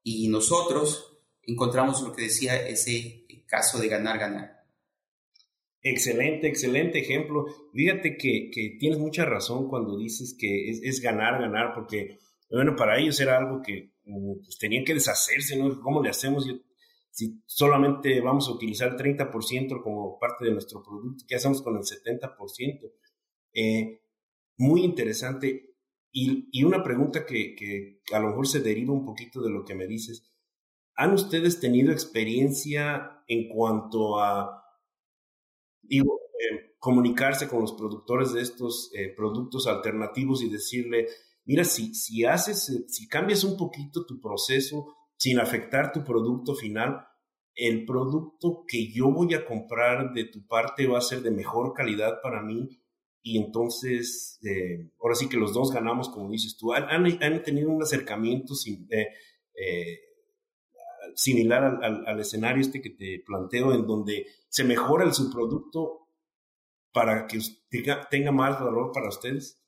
y 0.03 0.27
nosotros, 0.27 1.17
encontramos 1.43 2.01
lo 2.01 2.13
que 2.13 2.23
decía 2.23 2.67
ese 2.67 3.25
caso 3.47 3.79
de 3.79 3.87
ganar-ganar. 3.87 4.63
Excelente, 5.81 6.47
excelente 6.47 6.99
ejemplo. 6.99 7.45
Fíjate 7.73 8.17
que, 8.17 8.49
que, 8.49 8.77
tienes 8.79 8.97
mucha 8.97 9.25
razón 9.25 9.67
cuando 9.67 9.97
dices 9.97 10.35
que 10.39 10.69
es, 10.69 11.01
ganar, 11.01 11.41
ganar, 11.41 11.73
porque, 11.73 12.19
bueno, 12.49 12.75
para 12.75 12.97
ellos 12.97 13.19
era 13.19 13.37
algo 13.37 13.61
que 13.61 13.91
mm, 14.05 14.43
pues, 14.43 14.57
tenían 14.57 14.85
que 14.85 14.93
deshacerse, 14.93 15.57
¿no? 15.57 15.81
¿Cómo 15.81 16.01
le 16.01 16.09
hacemos 16.09 16.47
si 17.11 17.43
solamente 17.45 18.21
vamos 18.21 18.47
a 18.47 18.53
utilizar 18.53 18.89
el 18.89 18.97
30% 18.97 19.83
como 19.83 20.17
parte 20.17 20.45
de 20.45 20.51
nuestro 20.51 20.81
producto? 20.81 21.25
¿Qué 21.27 21.35
hacemos 21.35 21.61
con 21.61 21.75
el 21.75 21.83
70%? 21.83 22.91
Eh, 23.53 23.99
muy 24.57 24.83
interesante. 24.83 25.72
Y, 26.13 26.47
y 26.51 26.63
una 26.63 26.83
pregunta 26.83 27.25
que, 27.25 27.55
que 27.55 28.01
a 28.13 28.19
lo 28.19 28.29
mejor 28.29 28.47
se 28.47 28.61
deriva 28.61 28.93
un 28.93 29.03
poquito 29.03 29.41
de 29.41 29.49
lo 29.49 29.65
que 29.65 29.75
me 29.75 29.87
dices. 29.87 30.31
¿Han 30.95 31.13
ustedes 31.13 31.59
tenido 31.59 31.91
experiencia 31.91 33.23
en 33.27 33.49
cuanto 33.49 34.19
a 34.19 34.63
digo, 35.83 36.19
eh, 36.39 36.75
comunicarse 36.79 37.47
con 37.47 37.61
los 37.61 37.73
productores 37.73 38.33
de 38.33 38.41
estos 38.41 38.91
eh, 38.93 39.13
productos 39.15 39.67
alternativos 39.67 40.41
y 40.41 40.49
decirle, 40.49 41.07
mira, 41.45 41.63
si, 41.63 41.93
si 41.93 42.25
haces, 42.25 42.69
eh, 42.69 42.85
si 42.87 43.07
cambias 43.07 43.43
un 43.43 43.57
poquito 43.57 44.05
tu 44.05 44.19
proceso 44.19 44.95
sin 45.17 45.39
afectar 45.39 45.91
tu 45.91 46.03
producto 46.03 46.55
final, 46.55 47.05
el 47.55 47.85
producto 47.85 48.63
que 48.67 48.91
yo 48.91 49.11
voy 49.11 49.33
a 49.35 49.45
comprar 49.45 50.13
de 50.13 50.25
tu 50.25 50.47
parte 50.47 50.87
va 50.87 50.97
a 50.97 51.01
ser 51.01 51.21
de 51.21 51.31
mejor 51.31 51.73
calidad 51.73 52.19
para 52.21 52.41
mí 52.41 52.67
y 53.23 53.37
entonces, 53.37 54.39
ahora 55.01 55.15
sí 55.15 55.29
que 55.29 55.37
los 55.37 55.53
dos 55.53 55.71
ganamos, 55.71 56.09
como 56.09 56.29
dices 56.29 56.57
tú, 56.57 56.73
han, 56.73 57.05
han 57.23 57.43
tenido 57.43 57.69
un 57.69 57.81
acercamiento 57.81 58.53
sin, 58.53 58.87
similar 61.15 61.63
al, 61.81 62.05
al, 62.05 62.19
escenario 62.19 62.61
este 62.61 62.81
que 62.81 62.89
te 62.89 63.23
planteo, 63.25 63.73
en 63.73 63.87
donde 63.87 64.27
se 64.49 64.65
mejora 64.65 65.05
el 65.05 65.13
subproducto 65.13 66.03
para 66.91 67.27
que 67.27 67.39
tenga, 67.69 68.07
tenga 68.09 68.31
más 68.31 68.59
valor 68.59 68.91
para 68.93 69.09
ustedes? 69.09 69.59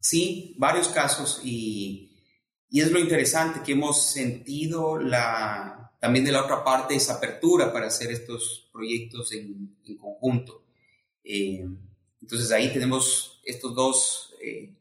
Sí, 0.00 0.54
varios 0.58 0.88
casos 0.88 1.40
y, 1.42 2.20
y, 2.68 2.80
es 2.80 2.92
lo 2.92 2.98
interesante 2.98 3.60
que 3.64 3.72
hemos 3.72 4.12
sentido 4.12 4.98
la, 4.98 5.92
también 6.00 6.24
de 6.24 6.32
la 6.32 6.44
otra 6.44 6.62
parte 6.62 6.94
esa 6.94 7.14
apertura 7.14 7.72
para 7.72 7.86
hacer 7.86 8.10
estos 8.10 8.68
proyectos 8.72 9.32
en, 9.32 9.78
en 9.86 9.96
conjunto. 9.96 10.64
Eh, 11.24 11.64
entonces 12.24 12.52
ahí 12.52 12.72
tenemos 12.72 13.38
estos 13.44 13.74
dos 13.74 14.34
eh, 14.40 14.72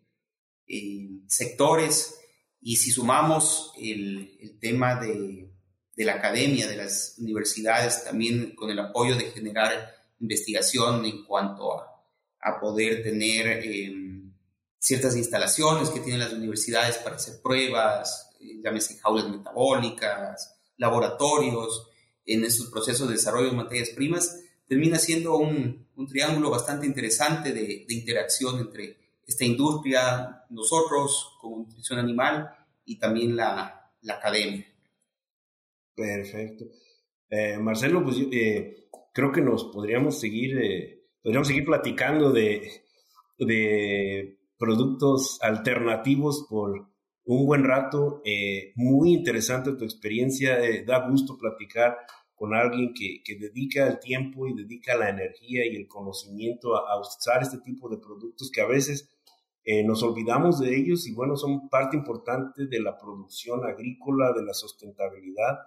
eh, 0.65 1.09
sectores 1.27 2.17
y 2.61 2.77
si 2.77 2.89
sumamos 2.89 3.73
el, 3.77 4.57
tema 4.61 4.95
de, 4.95 5.49
de 5.93 6.05
la 6.05 6.13
academia, 6.13 6.69
de 6.69 6.77
las 6.77 7.15
universidades, 7.17 8.05
también 8.05 8.55
con 8.55 8.69
el 8.69 8.79
apoyo 8.79 9.17
de 9.17 9.31
generar 9.31 9.93
investigación 10.21 11.03
en 11.05 11.25
cuanto 11.25 11.73
a, 11.73 11.89
poder 12.61 13.03
tener 13.03 13.61
em, 13.65 14.33
ciertas 14.79 15.17
instalaciones 15.17 15.89
que 15.89 15.99
tienen 15.99 16.21
las 16.21 16.31
universidades 16.31 16.95
para 16.97 17.17
hacer 17.17 17.41
pruebas, 17.41 18.29
eh, 18.39 18.61
llámese 18.63 18.99
jaulas 18.99 19.27
metabólicas, 19.27 20.55
laboratorios, 20.77 21.89
en 22.25 22.45
estos 22.45 22.67
procesos 22.67 23.09
de 23.09 23.15
desarrollo 23.15 23.49
de 23.49 23.57
materias 23.57 23.89
primas, 23.89 24.39
termina 24.67 24.97
siendo 24.97 25.37
un, 25.37 25.87
triángulo 26.09 26.49
bastante 26.49 26.85
interesante 26.85 27.53
de, 27.53 27.85
interacción 27.89 28.59
entre 28.59 28.97
esta 29.25 29.45
industria, 29.45 30.43
nosotros 30.49 31.37
como 31.39 31.57
nutrición 31.59 31.99
animal 31.99 32.49
y 32.85 32.97
también 32.97 33.35
la 33.35 33.91
academia. 34.09 34.65
Perfecto. 35.95 36.65
Eh, 37.29 37.57
Marcelo, 37.57 38.03
pues 38.03 38.17
eh, 38.31 38.89
creo 39.11 39.31
que 39.31 39.41
nos 39.41 39.65
podríamos 39.65 40.19
seguir, 40.19 40.57
eh, 40.57 41.03
podríamos 41.21 41.47
seguir 41.47 41.65
platicando 41.65 42.31
de, 42.31 42.83
de 43.39 44.37
productos 44.57 45.39
alternativos 45.41 46.45
por 46.49 46.89
un 47.25 47.45
buen 47.45 47.63
rato. 47.63 48.21
muy 48.75 49.13
interesante 49.13 49.71
tu 49.73 49.83
experiencia, 49.83 50.59
da 50.85 51.07
gusto 51.09 51.37
platicar 51.37 51.97
con 52.43 52.53
alguien 52.53 52.93
que, 52.93 53.23
que, 53.23 53.37
dedica 53.37 53.87
el 53.87 54.01
tiempo 54.01 54.45
y 54.45 54.53
dedica 54.53 54.97
la 54.97 55.07
energía 55.07 55.65
y 55.65 55.77
el 55.77 55.87
conocimiento 55.87 56.75
a, 56.75 56.91
a 56.91 56.99
usar 56.99 57.41
este 57.41 57.59
tipo 57.59 57.87
de 57.87 57.99
productos 57.99 58.51
que 58.51 58.59
a 58.59 58.67
veces 58.67 59.09
nos 59.85 60.03
olvidamos 60.03 60.59
de 60.59 60.75
ellos 60.75 61.07
y 61.07 61.13
bueno, 61.13 61.37
son 61.37 61.69
parte 61.69 61.95
importante 61.95 62.65
de 62.65 62.81
la 62.81 62.97
producción 62.97 63.63
agrícola, 63.63 64.33
de 64.33 64.43
la 64.43 64.53
sustentabilidad 64.53 65.59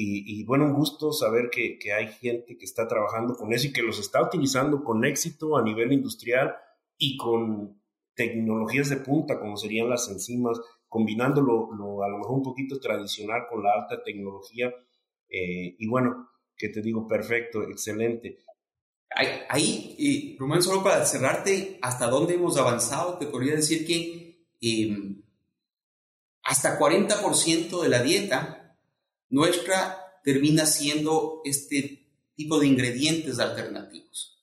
y, 0.00 0.44
bueno, 0.44 0.66
un 0.66 0.74
gusto 0.74 1.12
saber 1.12 1.50
que, 1.50 1.78
que, 1.78 1.92
hay 1.92 2.08
gente 2.08 2.56
que 2.56 2.64
está 2.64 2.86
trabajando 2.86 3.34
con 3.34 3.52
eso 3.52 3.66
y 3.66 3.72
que 3.72 3.82
los 3.82 3.98
está 3.98 4.22
utilizando 4.22 4.84
con 4.84 5.04
éxito 5.04 5.56
a 5.56 5.62
nivel 5.62 5.92
industrial 5.92 6.54
y 6.96 7.16
con 7.16 7.80
tecnologías 8.14 8.90
de 8.90 8.98
punta, 8.98 9.40
como 9.40 9.56
serían 9.56 9.90
las 9.90 10.08
enzimas, 10.08 10.60
combinando 10.88 11.40
lo, 11.40 12.02
a 12.04 12.08
lo 12.08 12.18
mejor 12.18 12.36
un 12.36 12.42
poquito 12.44 12.78
tradicional 12.78 13.42
con 13.50 13.64
la 13.64 13.72
alta 13.72 14.02
tecnología. 14.04 14.72
Eh, 15.28 15.76
y 15.78 15.86
bueno, 15.86 16.30
que 16.56 16.68
te 16.68 16.82
digo, 16.82 17.06
perfecto, 17.06 17.62
excelente. 17.62 18.40
Ahí, 19.10 19.94
y 19.98 20.36
Román, 20.38 20.62
solo 20.62 20.82
para 20.82 21.04
cerrarte, 21.04 21.78
hasta 21.80 22.08
dónde 22.08 22.34
hemos 22.34 22.56
avanzado, 22.58 23.16
te 23.18 23.26
podría 23.26 23.54
decir 23.54 23.86
que 23.86 24.46
em, 24.60 25.22
hasta 26.42 26.78
40% 26.78 27.82
de 27.82 27.88
la 27.88 28.02
dieta 28.02 28.76
nuestra 29.30 30.20
termina 30.22 30.66
siendo 30.66 31.40
este 31.44 32.06
tipo 32.34 32.58
de 32.58 32.66
ingredientes 32.66 33.38
alternativos. 33.38 34.38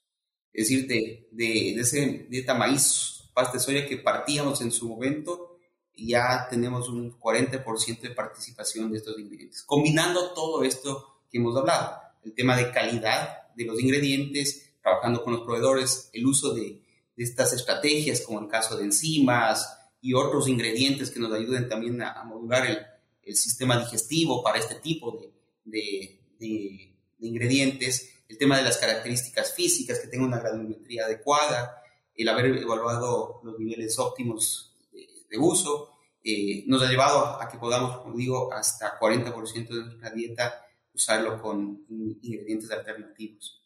Es 0.52 0.70
decir, 0.70 0.88
de, 0.88 1.28
de, 1.32 1.76
ese 1.76 2.28
dieta 2.30 2.54
maíz, 2.54 3.30
pasta 3.34 3.54
de 3.54 3.64
soya 3.64 3.88
que 3.88 3.98
partíamos 3.98 4.62
en 4.62 4.72
su 4.72 4.90
momento, 4.90 5.55
ya 5.98 6.48
tenemos 6.50 6.90
un 6.90 7.18
40% 7.20 8.02
de 8.02 8.10
participación 8.12 8.92
de 8.92 8.98
estos 8.98 9.18
ingredientes. 9.18 9.64
Combinando 9.64 10.34
todo 10.34 10.64
esto 10.64 11.22
que 11.30 11.38
hemos 11.38 11.56
hablado, 11.56 11.98
el 12.24 12.34
tema 12.34 12.56
de 12.58 12.72
calidad 12.72 13.54
de 13.56 13.66
los 13.66 13.80
ingredientes, 13.80 14.74
trabajando 14.82 15.24
con 15.24 15.34
los 15.34 15.44
proveedores, 15.44 16.10
el 16.14 16.26
uso 16.26 16.54
de, 16.54 16.82
de 17.16 17.24
estas 17.24 17.54
estrategias 17.54 18.22
como 18.22 18.42
el 18.42 18.48
caso 18.48 18.78
de 18.78 18.84
enzimas 18.84 19.78
y 20.02 20.14
otros 20.14 20.48
ingredientes 20.48 21.12
que 21.12 21.20
nos 21.20 21.34
ayuden 21.34 21.70
también 21.70 22.02
a, 22.02 22.12
a 22.12 22.24
modular 22.24 22.66
el, 22.66 22.78
el 23.26 23.36
sistema 23.36 23.78
digestivo 23.80 24.44
para 24.44 24.60
este 24.60 24.76
tipo 24.76 25.34
de, 25.66 26.20
de, 26.40 26.92
ingredientes, 27.20 28.14
el 28.30 28.38
tema 28.38 28.58
de 28.58 28.64
las 28.64 28.78
características 28.78 29.54
físicas, 29.54 30.00
que 30.00 30.08
tenga 30.08 30.26
una 30.26 30.40
granulometría 30.40 31.06
adecuada, 31.06 31.82
el 32.16 32.30
haber 32.30 32.46
evaluado 32.58 33.42
los 33.44 33.58
niveles 33.60 33.98
óptimos 33.98 34.75
de, 35.30 35.38
uso, 35.38 35.90
eh, 36.24 36.64
nos 36.68 36.82
ha 36.82 36.90
llevado 36.90 37.42
a 37.42 37.48
que 37.48 37.58
podamos, 37.58 37.98
como 37.98 38.18
digo, 38.18 38.52
hasta 38.54 39.00
40% 39.00 39.68
de 39.68 39.84
nuestra 39.84 40.12
dieta 40.12 40.66
usarlo 40.94 41.42
con 41.42 41.86
ingredientes 41.90 42.72
alternativos. 42.72 43.62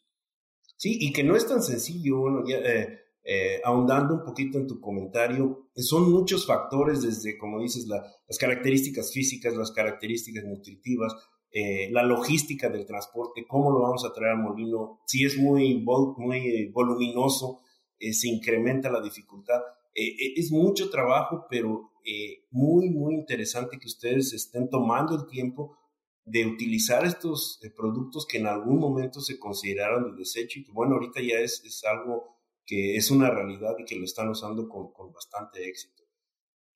Sí, 0.76 0.98
y 1.00 1.12
que 1.12 1.22
no 1.22 1.36
es 1.36 1.46
tan 1.46 1.62
sencillo, 1.62 2.18
bueno, 2.18 2.42
ya, 2.46 2.56
eh, 2.58 3.00
eh, 3.22 3.60
ahondando 3.64 4.14
un 4.14 4.24
poquito 4.24 4.58
en 4.58 4.66
tu 4.66 4.80
comentario, 4.80 5.70
son 5.76 6.10
muchos 6.10 6.46
factores 6.46 7.02
desde, 7.02 7.36
como 7.36 7.60
dices, 7.60 7.86
las 7.86 8.38
características 8.38 9.12
físicas, 9.12 9.54
las 9.54 9.72
características 9.72 10.44
nutritivas, 10.44 11.14
eh, 11.52 11.90
la 11.90 12.02
logística 12.02 12.68
del 12.70 12.86
transporte, 12.86 13.44
cómo 13.46 13.70
lo 13.70 13.80
vamos 13.82 14.04
a 14.04 14.12
traer 14.12 14.32
al 14.32 14.42
molino, 14.42 15.00
si 15.06 15.24
es 15.24 15.36
muy, 15.36 15.84
muy 16.16 16.70
voluminoso, 16.72 17.60
eh, 17.98 18.12
se 18.14 18.28
incrementa 18.28 18.90
la 18.90 19.02
dificultad. 19.02 19.60
Es 19.94 20.50
mucho 20.52 20.90
trabajo, 20.90 21.46
pero 21.50 21.90
eh, 22.04 22.44
muy, 22.50 22.88
muy 22.88 23.14
interesante 23.14 23.78
que 23.78 23.86
ustedes 23.86 24.32
estén 24.32 24.70
tomando 24.70 25.16
el 25.16 25.26
tiempo 25.26 25.76
de 26.24 26.46
utilizar 26.46 27.04
estos 27.04 27.58
eh, 27.62 27.70
productos 27.70 28.26
que 28.26 28.38
en 28.38 28.46
algún 28.46 28.78
momento 28.78 29.20
se 29.20 29.38
consideraron 29.38 30.04
de 30.04 30.18
desecho 30.18 30.58
y 30.58 30.64
que 30.64 30.72
bueno, 30.72 30.94
ahorita 30.94 31.20
ya 31.20 31.38
es, 31.38 31.62
es 31.64 31.84
algo 31.84 32.38
que 32.64 32.96
es 32.96 33.10
una 33.10 33.30
realidad 33.30 33.74
y 33.78 33.84
que 33.84 33.96
lo 33.96 34.04
están 34.04 34.28
usando 34.28 34.68
con, 34.68 34.92
con 34.92 35.12
bastante 35.12 35.68
éxito. 35.68 36.04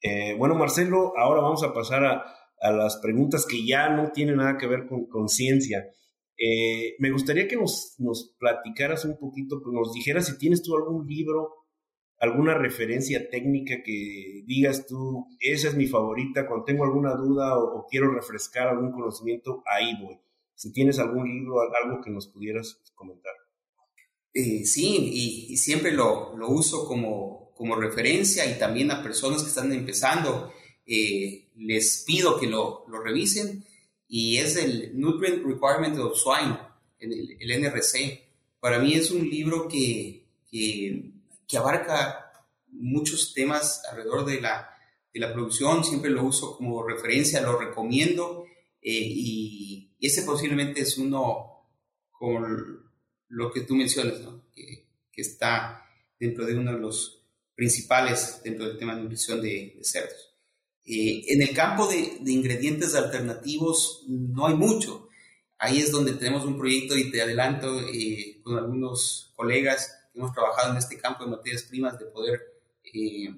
Eh, 0.02 0.34
bueno, 0.36 0.54
Marcelo, 0.54 1.16
ahora 1.16 1.40
vamos 1.40 1.62
a 1.62 1.72
pasar 1.72 2.04
a, 2.04 2.24
a, 2.60 2.72
las 2.72 2.96
preguntas 2.98 3.46
que 3.46 3.64
ya 3.64 3.88
no 3.88 4.10
tienen 4.10 4.36
nada 4.36 4.58
que 4.58 4.66
ver 4.66 4.86
con, 4.86 5.06
con 5.06 5.28
ciencia. 5.28 5.88
Eh, 6.36 6.96
me 6.98 7.10
gustaría 7.10 7.48
que 7.48 7.56
nos, 7.56 7.94
nos 7.98 8.34
platicaras 8.38 9.04
un 9.04 9.16
poquito, 9.16 9.62
pues 9.62 9.72
nos 9.72 9.92
dijeras 9.94 10.26
si 10.26 10.36
tienes 10.36 10.62
tú 10.62 10.76
algún 10.76 11.06
libro 11.06 11.63
alguna 12.24 12.54
referencia 12.54 13.28
técnica 13.30 13.82
que 13.84 14.42
digas 14.46 14.86
tú, 14.86 15.28
esa 15.40 15.68
es 15.68 15.74
mi 15.74 15.86
favorita, 15.86 16.46
cuando 16.46 16.64
tengo 16.64 16.84
alguna 16.84 17.14
duda 17.14 17.58
o, 17.58 17.86
quiero 17.88 18.12
refrescar 18.12 18.68
algún 18.68 18.92
conocimiento, 18.92 19.62
ahí 19.66 19.94
voy. 20.02 20.18
Si 20.54 20.72
tienes 20.72 20.98
algún 20.98 21.28
libro, 21.28 21.60
algo 21.60 22.00
que 22.02 22.10
nos 22.10 22.26
pudieras 22.28 22.80
comentar. 22.94 23.32
Eh, 24.32 24.64
sí, 24.64 25.48
y, 25.50 25.56
siempre 25.56 25.92
lo, 25.92 26.36
lo, 26.36 26.48
uso 26.48 26.86
como, 26.86 27.52
como 27.54 27.76
referencia 27.76 28.44
y 28.46 28.58
también 28.58 28.90
a 28.90 29.02
personas 29.02 29.42
que 29.42 29.48
están 29.48 29.72
empezando, 29.72 30.52
eh, 30.86 31.48
les 31.56 32.04
pido 32.06 32.38
que 32.38 32.46
lo, 32.46 32.84
lo, 32.88 33.00
revisen 33.00 33.64
y 34.08 34.38
es 34.38 34.56
el 34.56 34.98
Nutrient 34.98 35.44
Requirement 35.44 35.98
of 35.98 36.18
Swine, 36.18 36.58
el, 36.98 37.36
el 37.38 37.62
NRC. 37.62 38.22
Para 38.60 38.78
mí 38.78 38.94
es 38.94 39.10
un 39.10 39.28
libro 39.28 39.68
que, 39.68 40.26
que 40.50 41.13
que 41.46 41.56
abarca 41.56 42.32
muchos 42.68 43.32
temas 43.34 43.82
alrededor 43.90 44.24
de 44.24 44.40
la, 44.40 44.70
de 45.12 45.20
la 45.20 45.32
producción, 45.32 45.84
siempre 45.84 46.10
lo 46.10 46.24
uso 46.24 46.56
como 46.56 46.86
referencia, 46.86 47.40
lo 47.40 47.58
recomiendo 47.58 48.46
eh, 48.82 48.90
y, 48.92 49.90
ese 50.00 50.22
posiblemente 50.22 50.82
es 50.82 50.98
uno 50.98 51.70
con 52.10 52.90
lo 53.28 53.50
que 53.50 53.62
tú 53.62 53.74
mencionas, 53.74 54.20
que, 54.54 54.86
que, 55.10 55.22
está 55.22 55.82
dentro 56.20 56.44
de 56.44 56.58
uno 56.58 56.72
de 56.72 56.78
los 56.78 57.22
principales 57.54 58.42
dentro 58.44 58.66
del 58.66 58.76
tema 58.76 58.94
de 58.94 59.00
nutrición 59.00 59.40
de, 59.40 59.78
cerdos. 59.82 60.34
Eh, 60.84 61.24
en 61.28 61.40
el 61.40 61.54
campo 61.54 61.86
de, 61.86 62.18
de, 62.20 62.32
ingredientes 62.32 62.94
alternativos 62.94 64.04
no 64.06 64.46
hay 64.46 64.54
mucho. 64.54 65.08
Ahí 65.56 65.78
es 65.78 65.90
donde 65.90 66.12
tenemos 66.12 66.44
un 66.44 66.58
proyecto 66.58 66.98
y 66.98 67.10
te 67.10 67.22
adelanto 67.22 67.80
eh, 67.88 68.42
con 68.42 68.58
algunos 68.58 69.32
colegas 69.34 70.03
hemos 70.14 70.32
trabajado 70.32 70.72
en 70.72 70.78
este 70.78 70.98
campo 70.98 71.24
de 71.24 71.30
materias 71.30 71.64
primas, 71.64 71.98
de 71.98 72.06
poder 72.06 72.40
eh, 72.84 73.34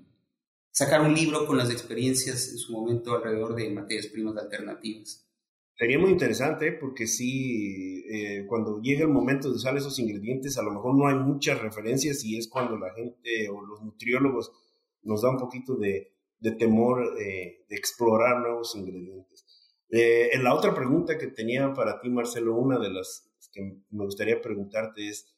sacar 0.71 1.01
un 1.01 1.15
libro 1.15 1.47
con 1.47 1.57
las 1.57 1.71
experiencias 1.71 2.51
en 2.51 2.59
su 2.59 2.73
momento 2.73 3.15
alrededor 3.15 3.55
de 3.55 3.71
materias 3.71 4.07
primas 4.07 4.37
alternativas. 4.37 5.27
Sería 5.75 5.99
muy 5.99 6.11
interesante 6.11 6.73
porque 6.73 7.07
sí, 7.07 8.05
eh, 8.09 8.47
cuando 8.47 8.81
llega 8.81 9.03
el 9.03 9.11
momento 9.11 9.49
de 9.49 9.57
usar 9.57 9.77
esos 9.77 9.99
ingredientes, 9.99 10.57
a 10.57 10.63
lo 10.63 10.73
mejor 10.73 10.97
no 10.97 11.07
hay 11.07 11.17
muchas 11.17 11.61
referencias 11.61 12.25
y 12.25 12.39
es 12.39 12.49
cuando 12.49 12.79
la 12.79 12.93
gente 12.95 13.49
o 13.51 13.61
los 13.61 13.83
nutriólogos 13.83 14.53
nos 15.03 15.23
da 15.23 15.31
un 15.31 15.39
poquito 15.39 15.77
de, 15.77 16.15
de 16.39 16.53
temor 16.53 17.17
eh, 17.21 17.65
de 17.69 17.77
explorar 17.77 18.41
nuevos 18.41 18.75
ingredientes. 18.75 19.45
en 19.89 20.43
la 20.43 20.55
otra 20.55 20.75
pregunta 20.75 21.19
que 21.19 21.29
tenía 21.29 21.73
para 21.75 22.01
ti, 22.01 22.09
Marcelo, 22.09 22.57
una 22.57 22.79
de 22.79 22.91
las 22.91 23.31
que 23.53 23.81
me 23.91 24.05
gustaría 24.05 24.41
preguntarte 24.41 25.09
es, 25.09 25.36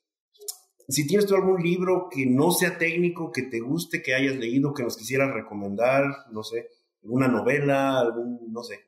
si 0.89 1.07
tienes 1.07 1.31
algún 1.33 1.63
libro 1.63 2.09
que 2.11 2.25
no 2.25 2.51
sea 2.51 2.79
técnico, 2.79 3.31
que 3.31 3.43
te 3.43 3.61
guste, 3.61 4.03
que 4.03 4.15
hayas 4.15 4.37
leído, 4.37 4.73
que 4.73 4.83
nos 4.83 4.97
quisieras 4.97 5.35
recomendar, 5.35 6.05
no 6.33 6.43
sé, 6.43 6.69
alguna 7.03 7.29
novela, 7.29 8.01
algún, 8.01 8.51
no 8.51 8.63
sé. 8.63 8.87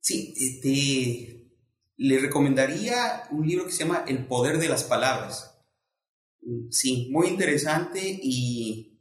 Sí, 0.00 0.34
este, 0.36 1.50
le 1.96 2.18
recomendaría 2.18 3.24
un 3.30 3.46
libro 3.46 3.64
que 3.64 3.72
se 3.72 3.84
llama 3.84 4.04
El 4.06 4.26
poder 4.26 4.58
de 4.58 4.68
las 4.68 4.84
palabras. 4.84 5.58
Sí, 6.70 7.08
muy 7.10 7.28
interesante 7.28 8.00
y, 8.22 8.98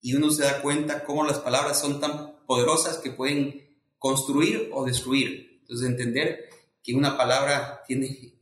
y 0.00 0.14
uno 0.14 0.30
se 0.30 0.44
da 0.44 0.62
cuenta 0.62 1.04
cómo 1.04 1.24
las 1.24 1.40
palabras 1.40 1.80
son 1.80 2.00
tan 2.00 2.44
poderosas 2.46 2.98
que 2.98 3.10
pueden 3.10 3.60
construir 3.98 4.70
o 4.72 4.84
destruir. 4.84 5.60
Entonces, 5.62 5.88
entender 5.88 6.48
que 6.82 6.94
una 6.94 7.16
palabra 7.16 7.82
tiene 7.86 8.34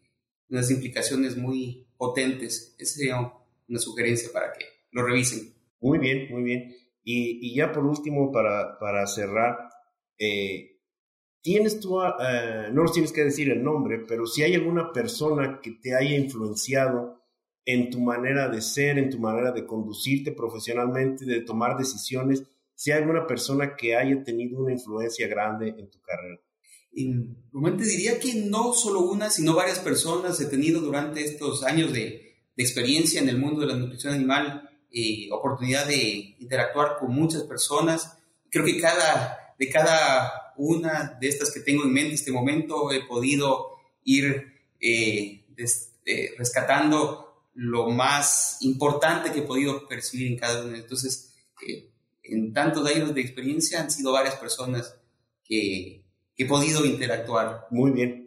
unas 0.48 0.70
implicaciones 0.70 1.36
muy 1.36 1.86
potentes. 2.00 2.74
Esa 2.78 2.94
sería 2.94 3.32
una 3.68 3.78
sugerencia 3.78 4.30
para 4.32 4.54
que 4.54 4.64
lo 4.90 5.02
revisen. 5.02 5.52
Muy 5.80 5.98
bien, 5.98 6.28
muy 6.30 6.42
bien. 6.42 6.74
Y, 7.04 7.54
ya 7.54 7.72
por 7.72 7.84
último, 7.84 8.32
para, 8.32 8.78
para 8.78 9.06
cerrar, 9.06 9.68
eh, 10.18 10.78
tienes 11.42 11.78
tú, 11.78 12.02
eh, 12.02 12.68
no 12.72 12.82
nos 12.82 12.92
tienes 12.92 13.12
que 13.12 13.24
decir 13.24 13.50
el 13.50 13.62
nombre, 13.62 13.98
pero 14.08 14.26
si 14.26 14.42
hay 14.42 14.54
alguna 14.54 14.92
persona 14.92 15.60
que 15.62 15.72
te 15.72 15.94
haya 15.94 16.16
influenciado 16.16 17.22
en 17.66 17.90
tu 17.90 18.00
manera 18.00 18.48
de 18.48 18.62
ser, 18.62 18.98
en 18.98 19.10
tu 19.10 19.18
manera 19.18 19.52
de 19.52 19.66
conducirte 19.66 20.32
profesionalmente, 20.32 21.26
de 21.26 21.42
tomar 21.42 21.76
decisiones, 21.76 22.44
si 22.74 22.92
hay 22.92 23.02
alguna 23.02 23.26
persona 23.26 23.76
que 23.76 23.94
haya 23.94 24.22
tenido 24.24 24.58
una 24.62 24.72
influencia 24.72 25.28
grande 25.28 25.68
en 25.68 25.90
tu 25.90 26.00
carrera. 26.00 26.40
Realmente 26.92 27.84
diría 27.84 28.18
que 28.18 28.34
no 28.34 28.72
solo 28.72 29.00
una, 29.00 29.30
sino 29.30 29.54
varias 29.54 29.78
personas 29.78 30.40
he 30.40 30.46
tenido 30.46 30.80
durante 30.80 31.24
estos 31.24 31.62
años 31.64 31.92
de, 31.92 32.28
experiencia 32.56 33.22
en 33.22 33.28
el 33.30 33.38
mundo 33.38 33.62
de 33.62 33.68
la 33.68 33.74
nutrición 33.74 34.12
animal, 34.12 34.68
eh, 34.92 35.28
oportunidad 35.32 35.86
de 35.86 36.36
interactuar 36.40 36.98
con 36.98 37.10
muchas 37.14 37.44
personas. 37.44 38.18
Creo 38.50 38.66
que 38.66 38.78
cada, 38.78 39.54
de 39.58 39.70
cada 39.70 40.52
una 40.58 41.16
de 41.18 41.28
estas 41.28 41.52
que 41.52 41.60
tengo 41.60 41.84
en 41.84 41.92
mente 41.92 42.08
en 42.10 42.14
este 42.16 42.32
momento 42.32 42.92
he 42.92 43.06
podido 43.06 43.76
ir 44.04 44.60
eh, 44.78 45.46
eh, 46.04 46.30
rescatando 46.36 47.46
lo 47.54 47.88
más 47.88 48.58
importante 48.60 49.32
que 49.32 49.38
he 49.38 49.42
podido 49.42 49.88
percibir 49.88 50.30
en 50.30 50.38
cada 50.38 50.62
una. 50.62 50.76
Entonces, 50.76 51.34
en 52.22 52.52
tantos 52.52 52.86
años 52.86 53.14
de 53.14 53.20
experiencia 53.22 53.80
han 53.80 53.90
sido 53.90 54.12
varias 54.12 54.36
personas 54.36 54.96
que, 55.44 55.99
he 56.42 56.46
podido 56.46 56.84
interactuar. 56.84 57.66
Muy 57.70 57.90
bien. 57.90 58.26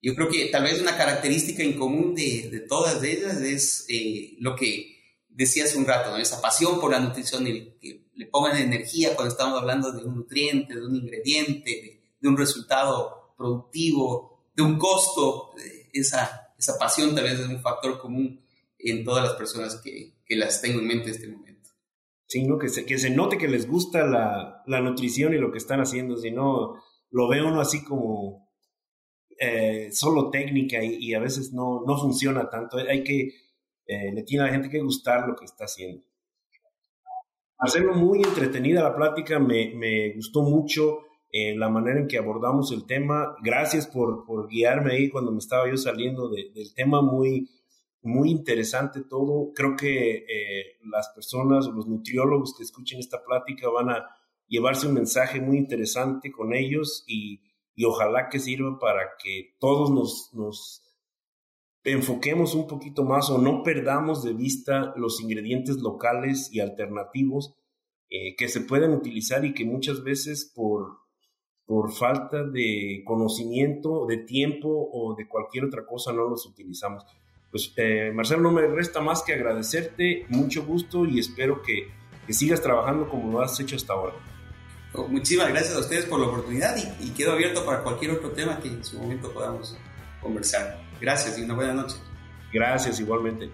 Yo 0.00 0.14
creo 0.14 0.28
que 0.28 0.46
tal 0.46 0.64
vez 0.64 0.80
una 0.80 0.96
característica 0.96 1.62
en 1.62 1.78
común 1.78 2.14
de, 2.14 2.48
de 2.50 2.60
todas 2.60 3.02
ellas 3.02 3.40
es 3.40 3.86
eh, 3.88 4.36
lo 4.40 4.56
que 4.56 4.96
decía 5.28 5.64
hace 5.64 5.78
un 5.78 5.86
rato, 5.86 6.16
esa 6.16 6.40
pasión 6.40 6.80
por 6.80 6.90
la 6.90 7.00
nutrición, 7.00 7.46
el 7.46 7.78
que 7.80 8.06
le 8.14 8.26
pongan 8.26 8.56
energía 8.56 9.14
cuando 9.14 9.32
estamos 9.32 9.58
hablando 9.58 9.92
de 9.92 10.04
un 10.04 10.16
nutriente, 10.16 10.74
de 10.74 10.86
un 10.86 10.96
ingrediente, 10.96 12.02
de, 12.20 12.28
un 12.28 12.36
resultado 12.36 13.34
productivo, 13.36 14.46
de 14.54 14.62
un 14.62 14.78
costo. 14.78 15.52
Esa, 15.92 16.52
esa 16.58 16.78
pasión 16.78 17.14
tal 17.14 17.24
vez 17.24 17.38
es 17.38 17.48
un 17.48 17.60
factor 17.60 17.98
común 17.98 18.44
en 18.78 19.04
todas 19.04 19.24
las 19.24 19.34
personas 19.34 19.80
que, 19.82 20.14
que 20.24 20.36
las 20.36 20.60
tengo 20.60 20.80
en 20.80 20.86
mente 20.86 21.08
en 21.08 21.14
este 21.14 21.28
momento. 21.28 21.70
Sí, 22.26 22.46
que 22.60 22.68
se, 22.68 22.86
que 22.86 22.98
se 22.98 23.10
note 23.10 23.36
que 23.36 23.48
les 23.48 23.68
gusta 23.68 24.06
la, 24.06 24.62
la 24.66 24.80
nutrición 24.80 25.34
y 25.34 25.38
lo 25.38 25.52
que 25.52 25.58
están 25.58 25.80
haciendo, 25.80 26.16
si 26.16 26.30
no 26.30 26.82
lo 27.12 27.28
ve 27.28 27.42
uno 27.42 27.60
así 27.60 27.84
como 27.84 28.50
eh, 29.38 29.90
solo 29.92 30.30
técnica 30.30 30.82
y, 30.82 31.14
a 31.14 31.20
veces 31.20 31.52
no, 31.52 31.82
no 31.86 31.98
funciona 31.98 32.48
tanto. 32.48 32.78
Hay 32.78 33.04
que, 33.04 33.28
eh, 33.86 34.12
le 34.12 34.22
tiene 34.22 34.44
a 34.44 34.46
la 34.46 34.52
gente 34.52 34.68
que 34.68 34.80
gustar 34.80 35.28
lo 35.28 35.36
que 35.36 35.44
está 35.44 35.64
haciendo. 35.64 36.04
Hacerlo 37.58 37.94
muy 37.94 38.22
entretenida 38.22 38.82
la 38.82 38.96
plática, 38.96 39.38
me, 39.38 39.74
me 39.74 40.14
gustó 40.14 40.42
mucho 40.42 41.00
eh, 41.30 41.54
la 41.56 41.68
manera 41.68 42.00
en 42.00 42.08
que 42.08 42.18
abordamos 42.18 42.72
el 42.72 42.86
tema. 42.86 43.36
Gracias 43.42 43.86
por, 43.86 44.24
por 44.24 44.48
guiarme 44.48 44.92
ahí 44.92 45.08
cuando 45.08 45.32
me 45.32 45.38
estaba 45.38 45.68
yo 45.68 45.76
saliendo 45.76 46.28
del 46.28 46.74
tema, 46.74 47.02
muy, 47.02 47.48
muy 48.00 48.30
interesante 48.30 49.02
todo. 49.02 49.52
Creo 49.54 49.76
que 49.76 50.24
las 50.84 51.08
personas 51.10 51.66
o 51.66 51.72
los 51.72 51.86
nutriólogos 51.86 52.54
que 52.56 52.64
escuchen 52.64 52.98
esta 52.98 53.22
plática 53.22 53.68
van 53.70 53.90
a 53.90 54.06
llevarse 54.52 54.86
un 54.86 54.92
mensaje 54.92 55.40
muy 55.40 55.56
interesante 55.56 56.30
con 56.30 56.54
ellos 56.54 57.04
y, 57.08 57.40
ojalá 57.86 58.28
que 58.28 58.38
sirva 58.38 58.78
para 58.78 59.16
que 59.20 59.54
todos 59.58 59.90
nos, 59.90 60.28
nos 60.34 60.82
enfoquemos 61.82 62.54
un 62.54 62.66
poquito 62.68 63.02
más 63.02 63.30
o 63.30 63.38
no 63.38 63.62
perdamos 63.62 64.22
de 64.22 64.34
vista 64.34 64.92
los 64.94 65.20
ingredientes 65.22 65.78
locales 65.78 66.50
y 66.52 66.60
alternativos 66.60 67.56
eh, 68.10 68.36
que 68.36 68.48
se 68.48 68.60
pueden 68.60 68.92
utilizar 68.92 69.44
y 69.46 69.54
que 69.54 69.64
muchas 69.64 70.04
veces 70.04 70.52
por, 70.54 70.98
por 71.64 71.90
falta 71.90 72.44
de 72.44 73.02
conocimiento, 73.06 74.04
de 74.06 74.18
tiempo 74.18 74.68
o 74.68 75.16
de 75.16 75.26
cualquier 75.26 75.64
otra 75.64 75.86
cosa 75.86 76.12
no 76.12 76.28
los 76.28 76.44
utilizamos. 76.44 77.04
Pues 77.50 77.72
eh, 77.78 78.12
Marcelo, 78.14 78.42
no 78.42 78.52
me 78.52 78.66
resta 78.66 79.00
más 79.00 79.22
que 79.22 79.32
agradecerte, 79.32 80.26
mucho 80.28 80.64
gusto 80.64 81.06
y 81.06 81.18
espero 81.18 81.62
que, 81.62 81.88
que 82.26 82.34
sigas 82.34 82.60
trabajando 82.60 83.08
como 83.08 83.32
lo 83.32 83.40
has 83.40 83.58
hecho 83.58 83.76
hasta 83.76 83.94
ahora. 83.94 84.31
Muchísimas 84.94 85.48
gracias 85.48 85.74
a 85.74 85.78
ustedes 85.78 86.04
por 86.04 86.20
la 86.20 86.26
oportunidad 86.26 86.76
y, 87.00 87.10
quedo 87.10 87.32
abierto 87.32 87.64
para 87.64 87.82
cualquier 87.82 88.12
otro 88.12 88.30
tema 88.30 88.58
que 88.60 88.68
en 88.68 88.84
su 88.84 88.98
momento 88.98 89.32
podamos 89.32 89.76
conversar. 90.20 90.80
Gracias 91.00 91.38
y 91.38 91.42
una 91.42 91.54
buena 91.54 91.72
noche. 91.72 91.96
Gracias 92.52 93.00
igualmente. 93.00 93.50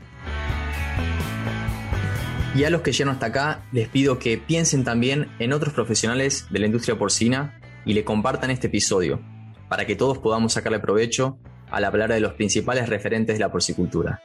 Y 2.55 2.65
a 2.65 2.71
los 2.71 2.83
que 2.83 2.91
llegan 2.91 3.15
hasta 3.15 3.27
acá, 3.27 3.63
les 3.71 3.89
pido 3.89 4.19
que 4.19 4.37
piensen 4.37 4.83
también 4.83 5.31
en 5.39 5.53
otros 5.53 5.73
profesionales 5.73 6.47
de 6.51 6.59
la 6.59 6.67
industria 6.67 6.99
porcina 6.99 7.61
y 7.85 7.93
le 7.93 8.05
compartan 8.05 8.51
este 8.51 8.67
episodio, 8.67 9.21
para 9.69 9.87
que 9.87 9.95
todos 9.95 10.19
podamos 10.19 10.55
sacarle 10.55 10.81
provecho 10.81 11.39
a 11.71 11.81
la 11.81 11.93
palabra 11.93 12.17
de 12.17 12.21
los 12.21 12.33
principales 12.33 12.89
referentes 12.89 13.37
de 13.37 13.45
la 13.45 13.53
porcicultura. 13.53 14.23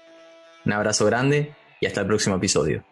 Un 0.65 0.73
abrazo 0.73 1.05
grande 1.05 1.53
y 1.79 1.85
hasta 1.85 2.01
el 2.01 2.07
próximo 2.07 2.37
episodio. 2.37 2.83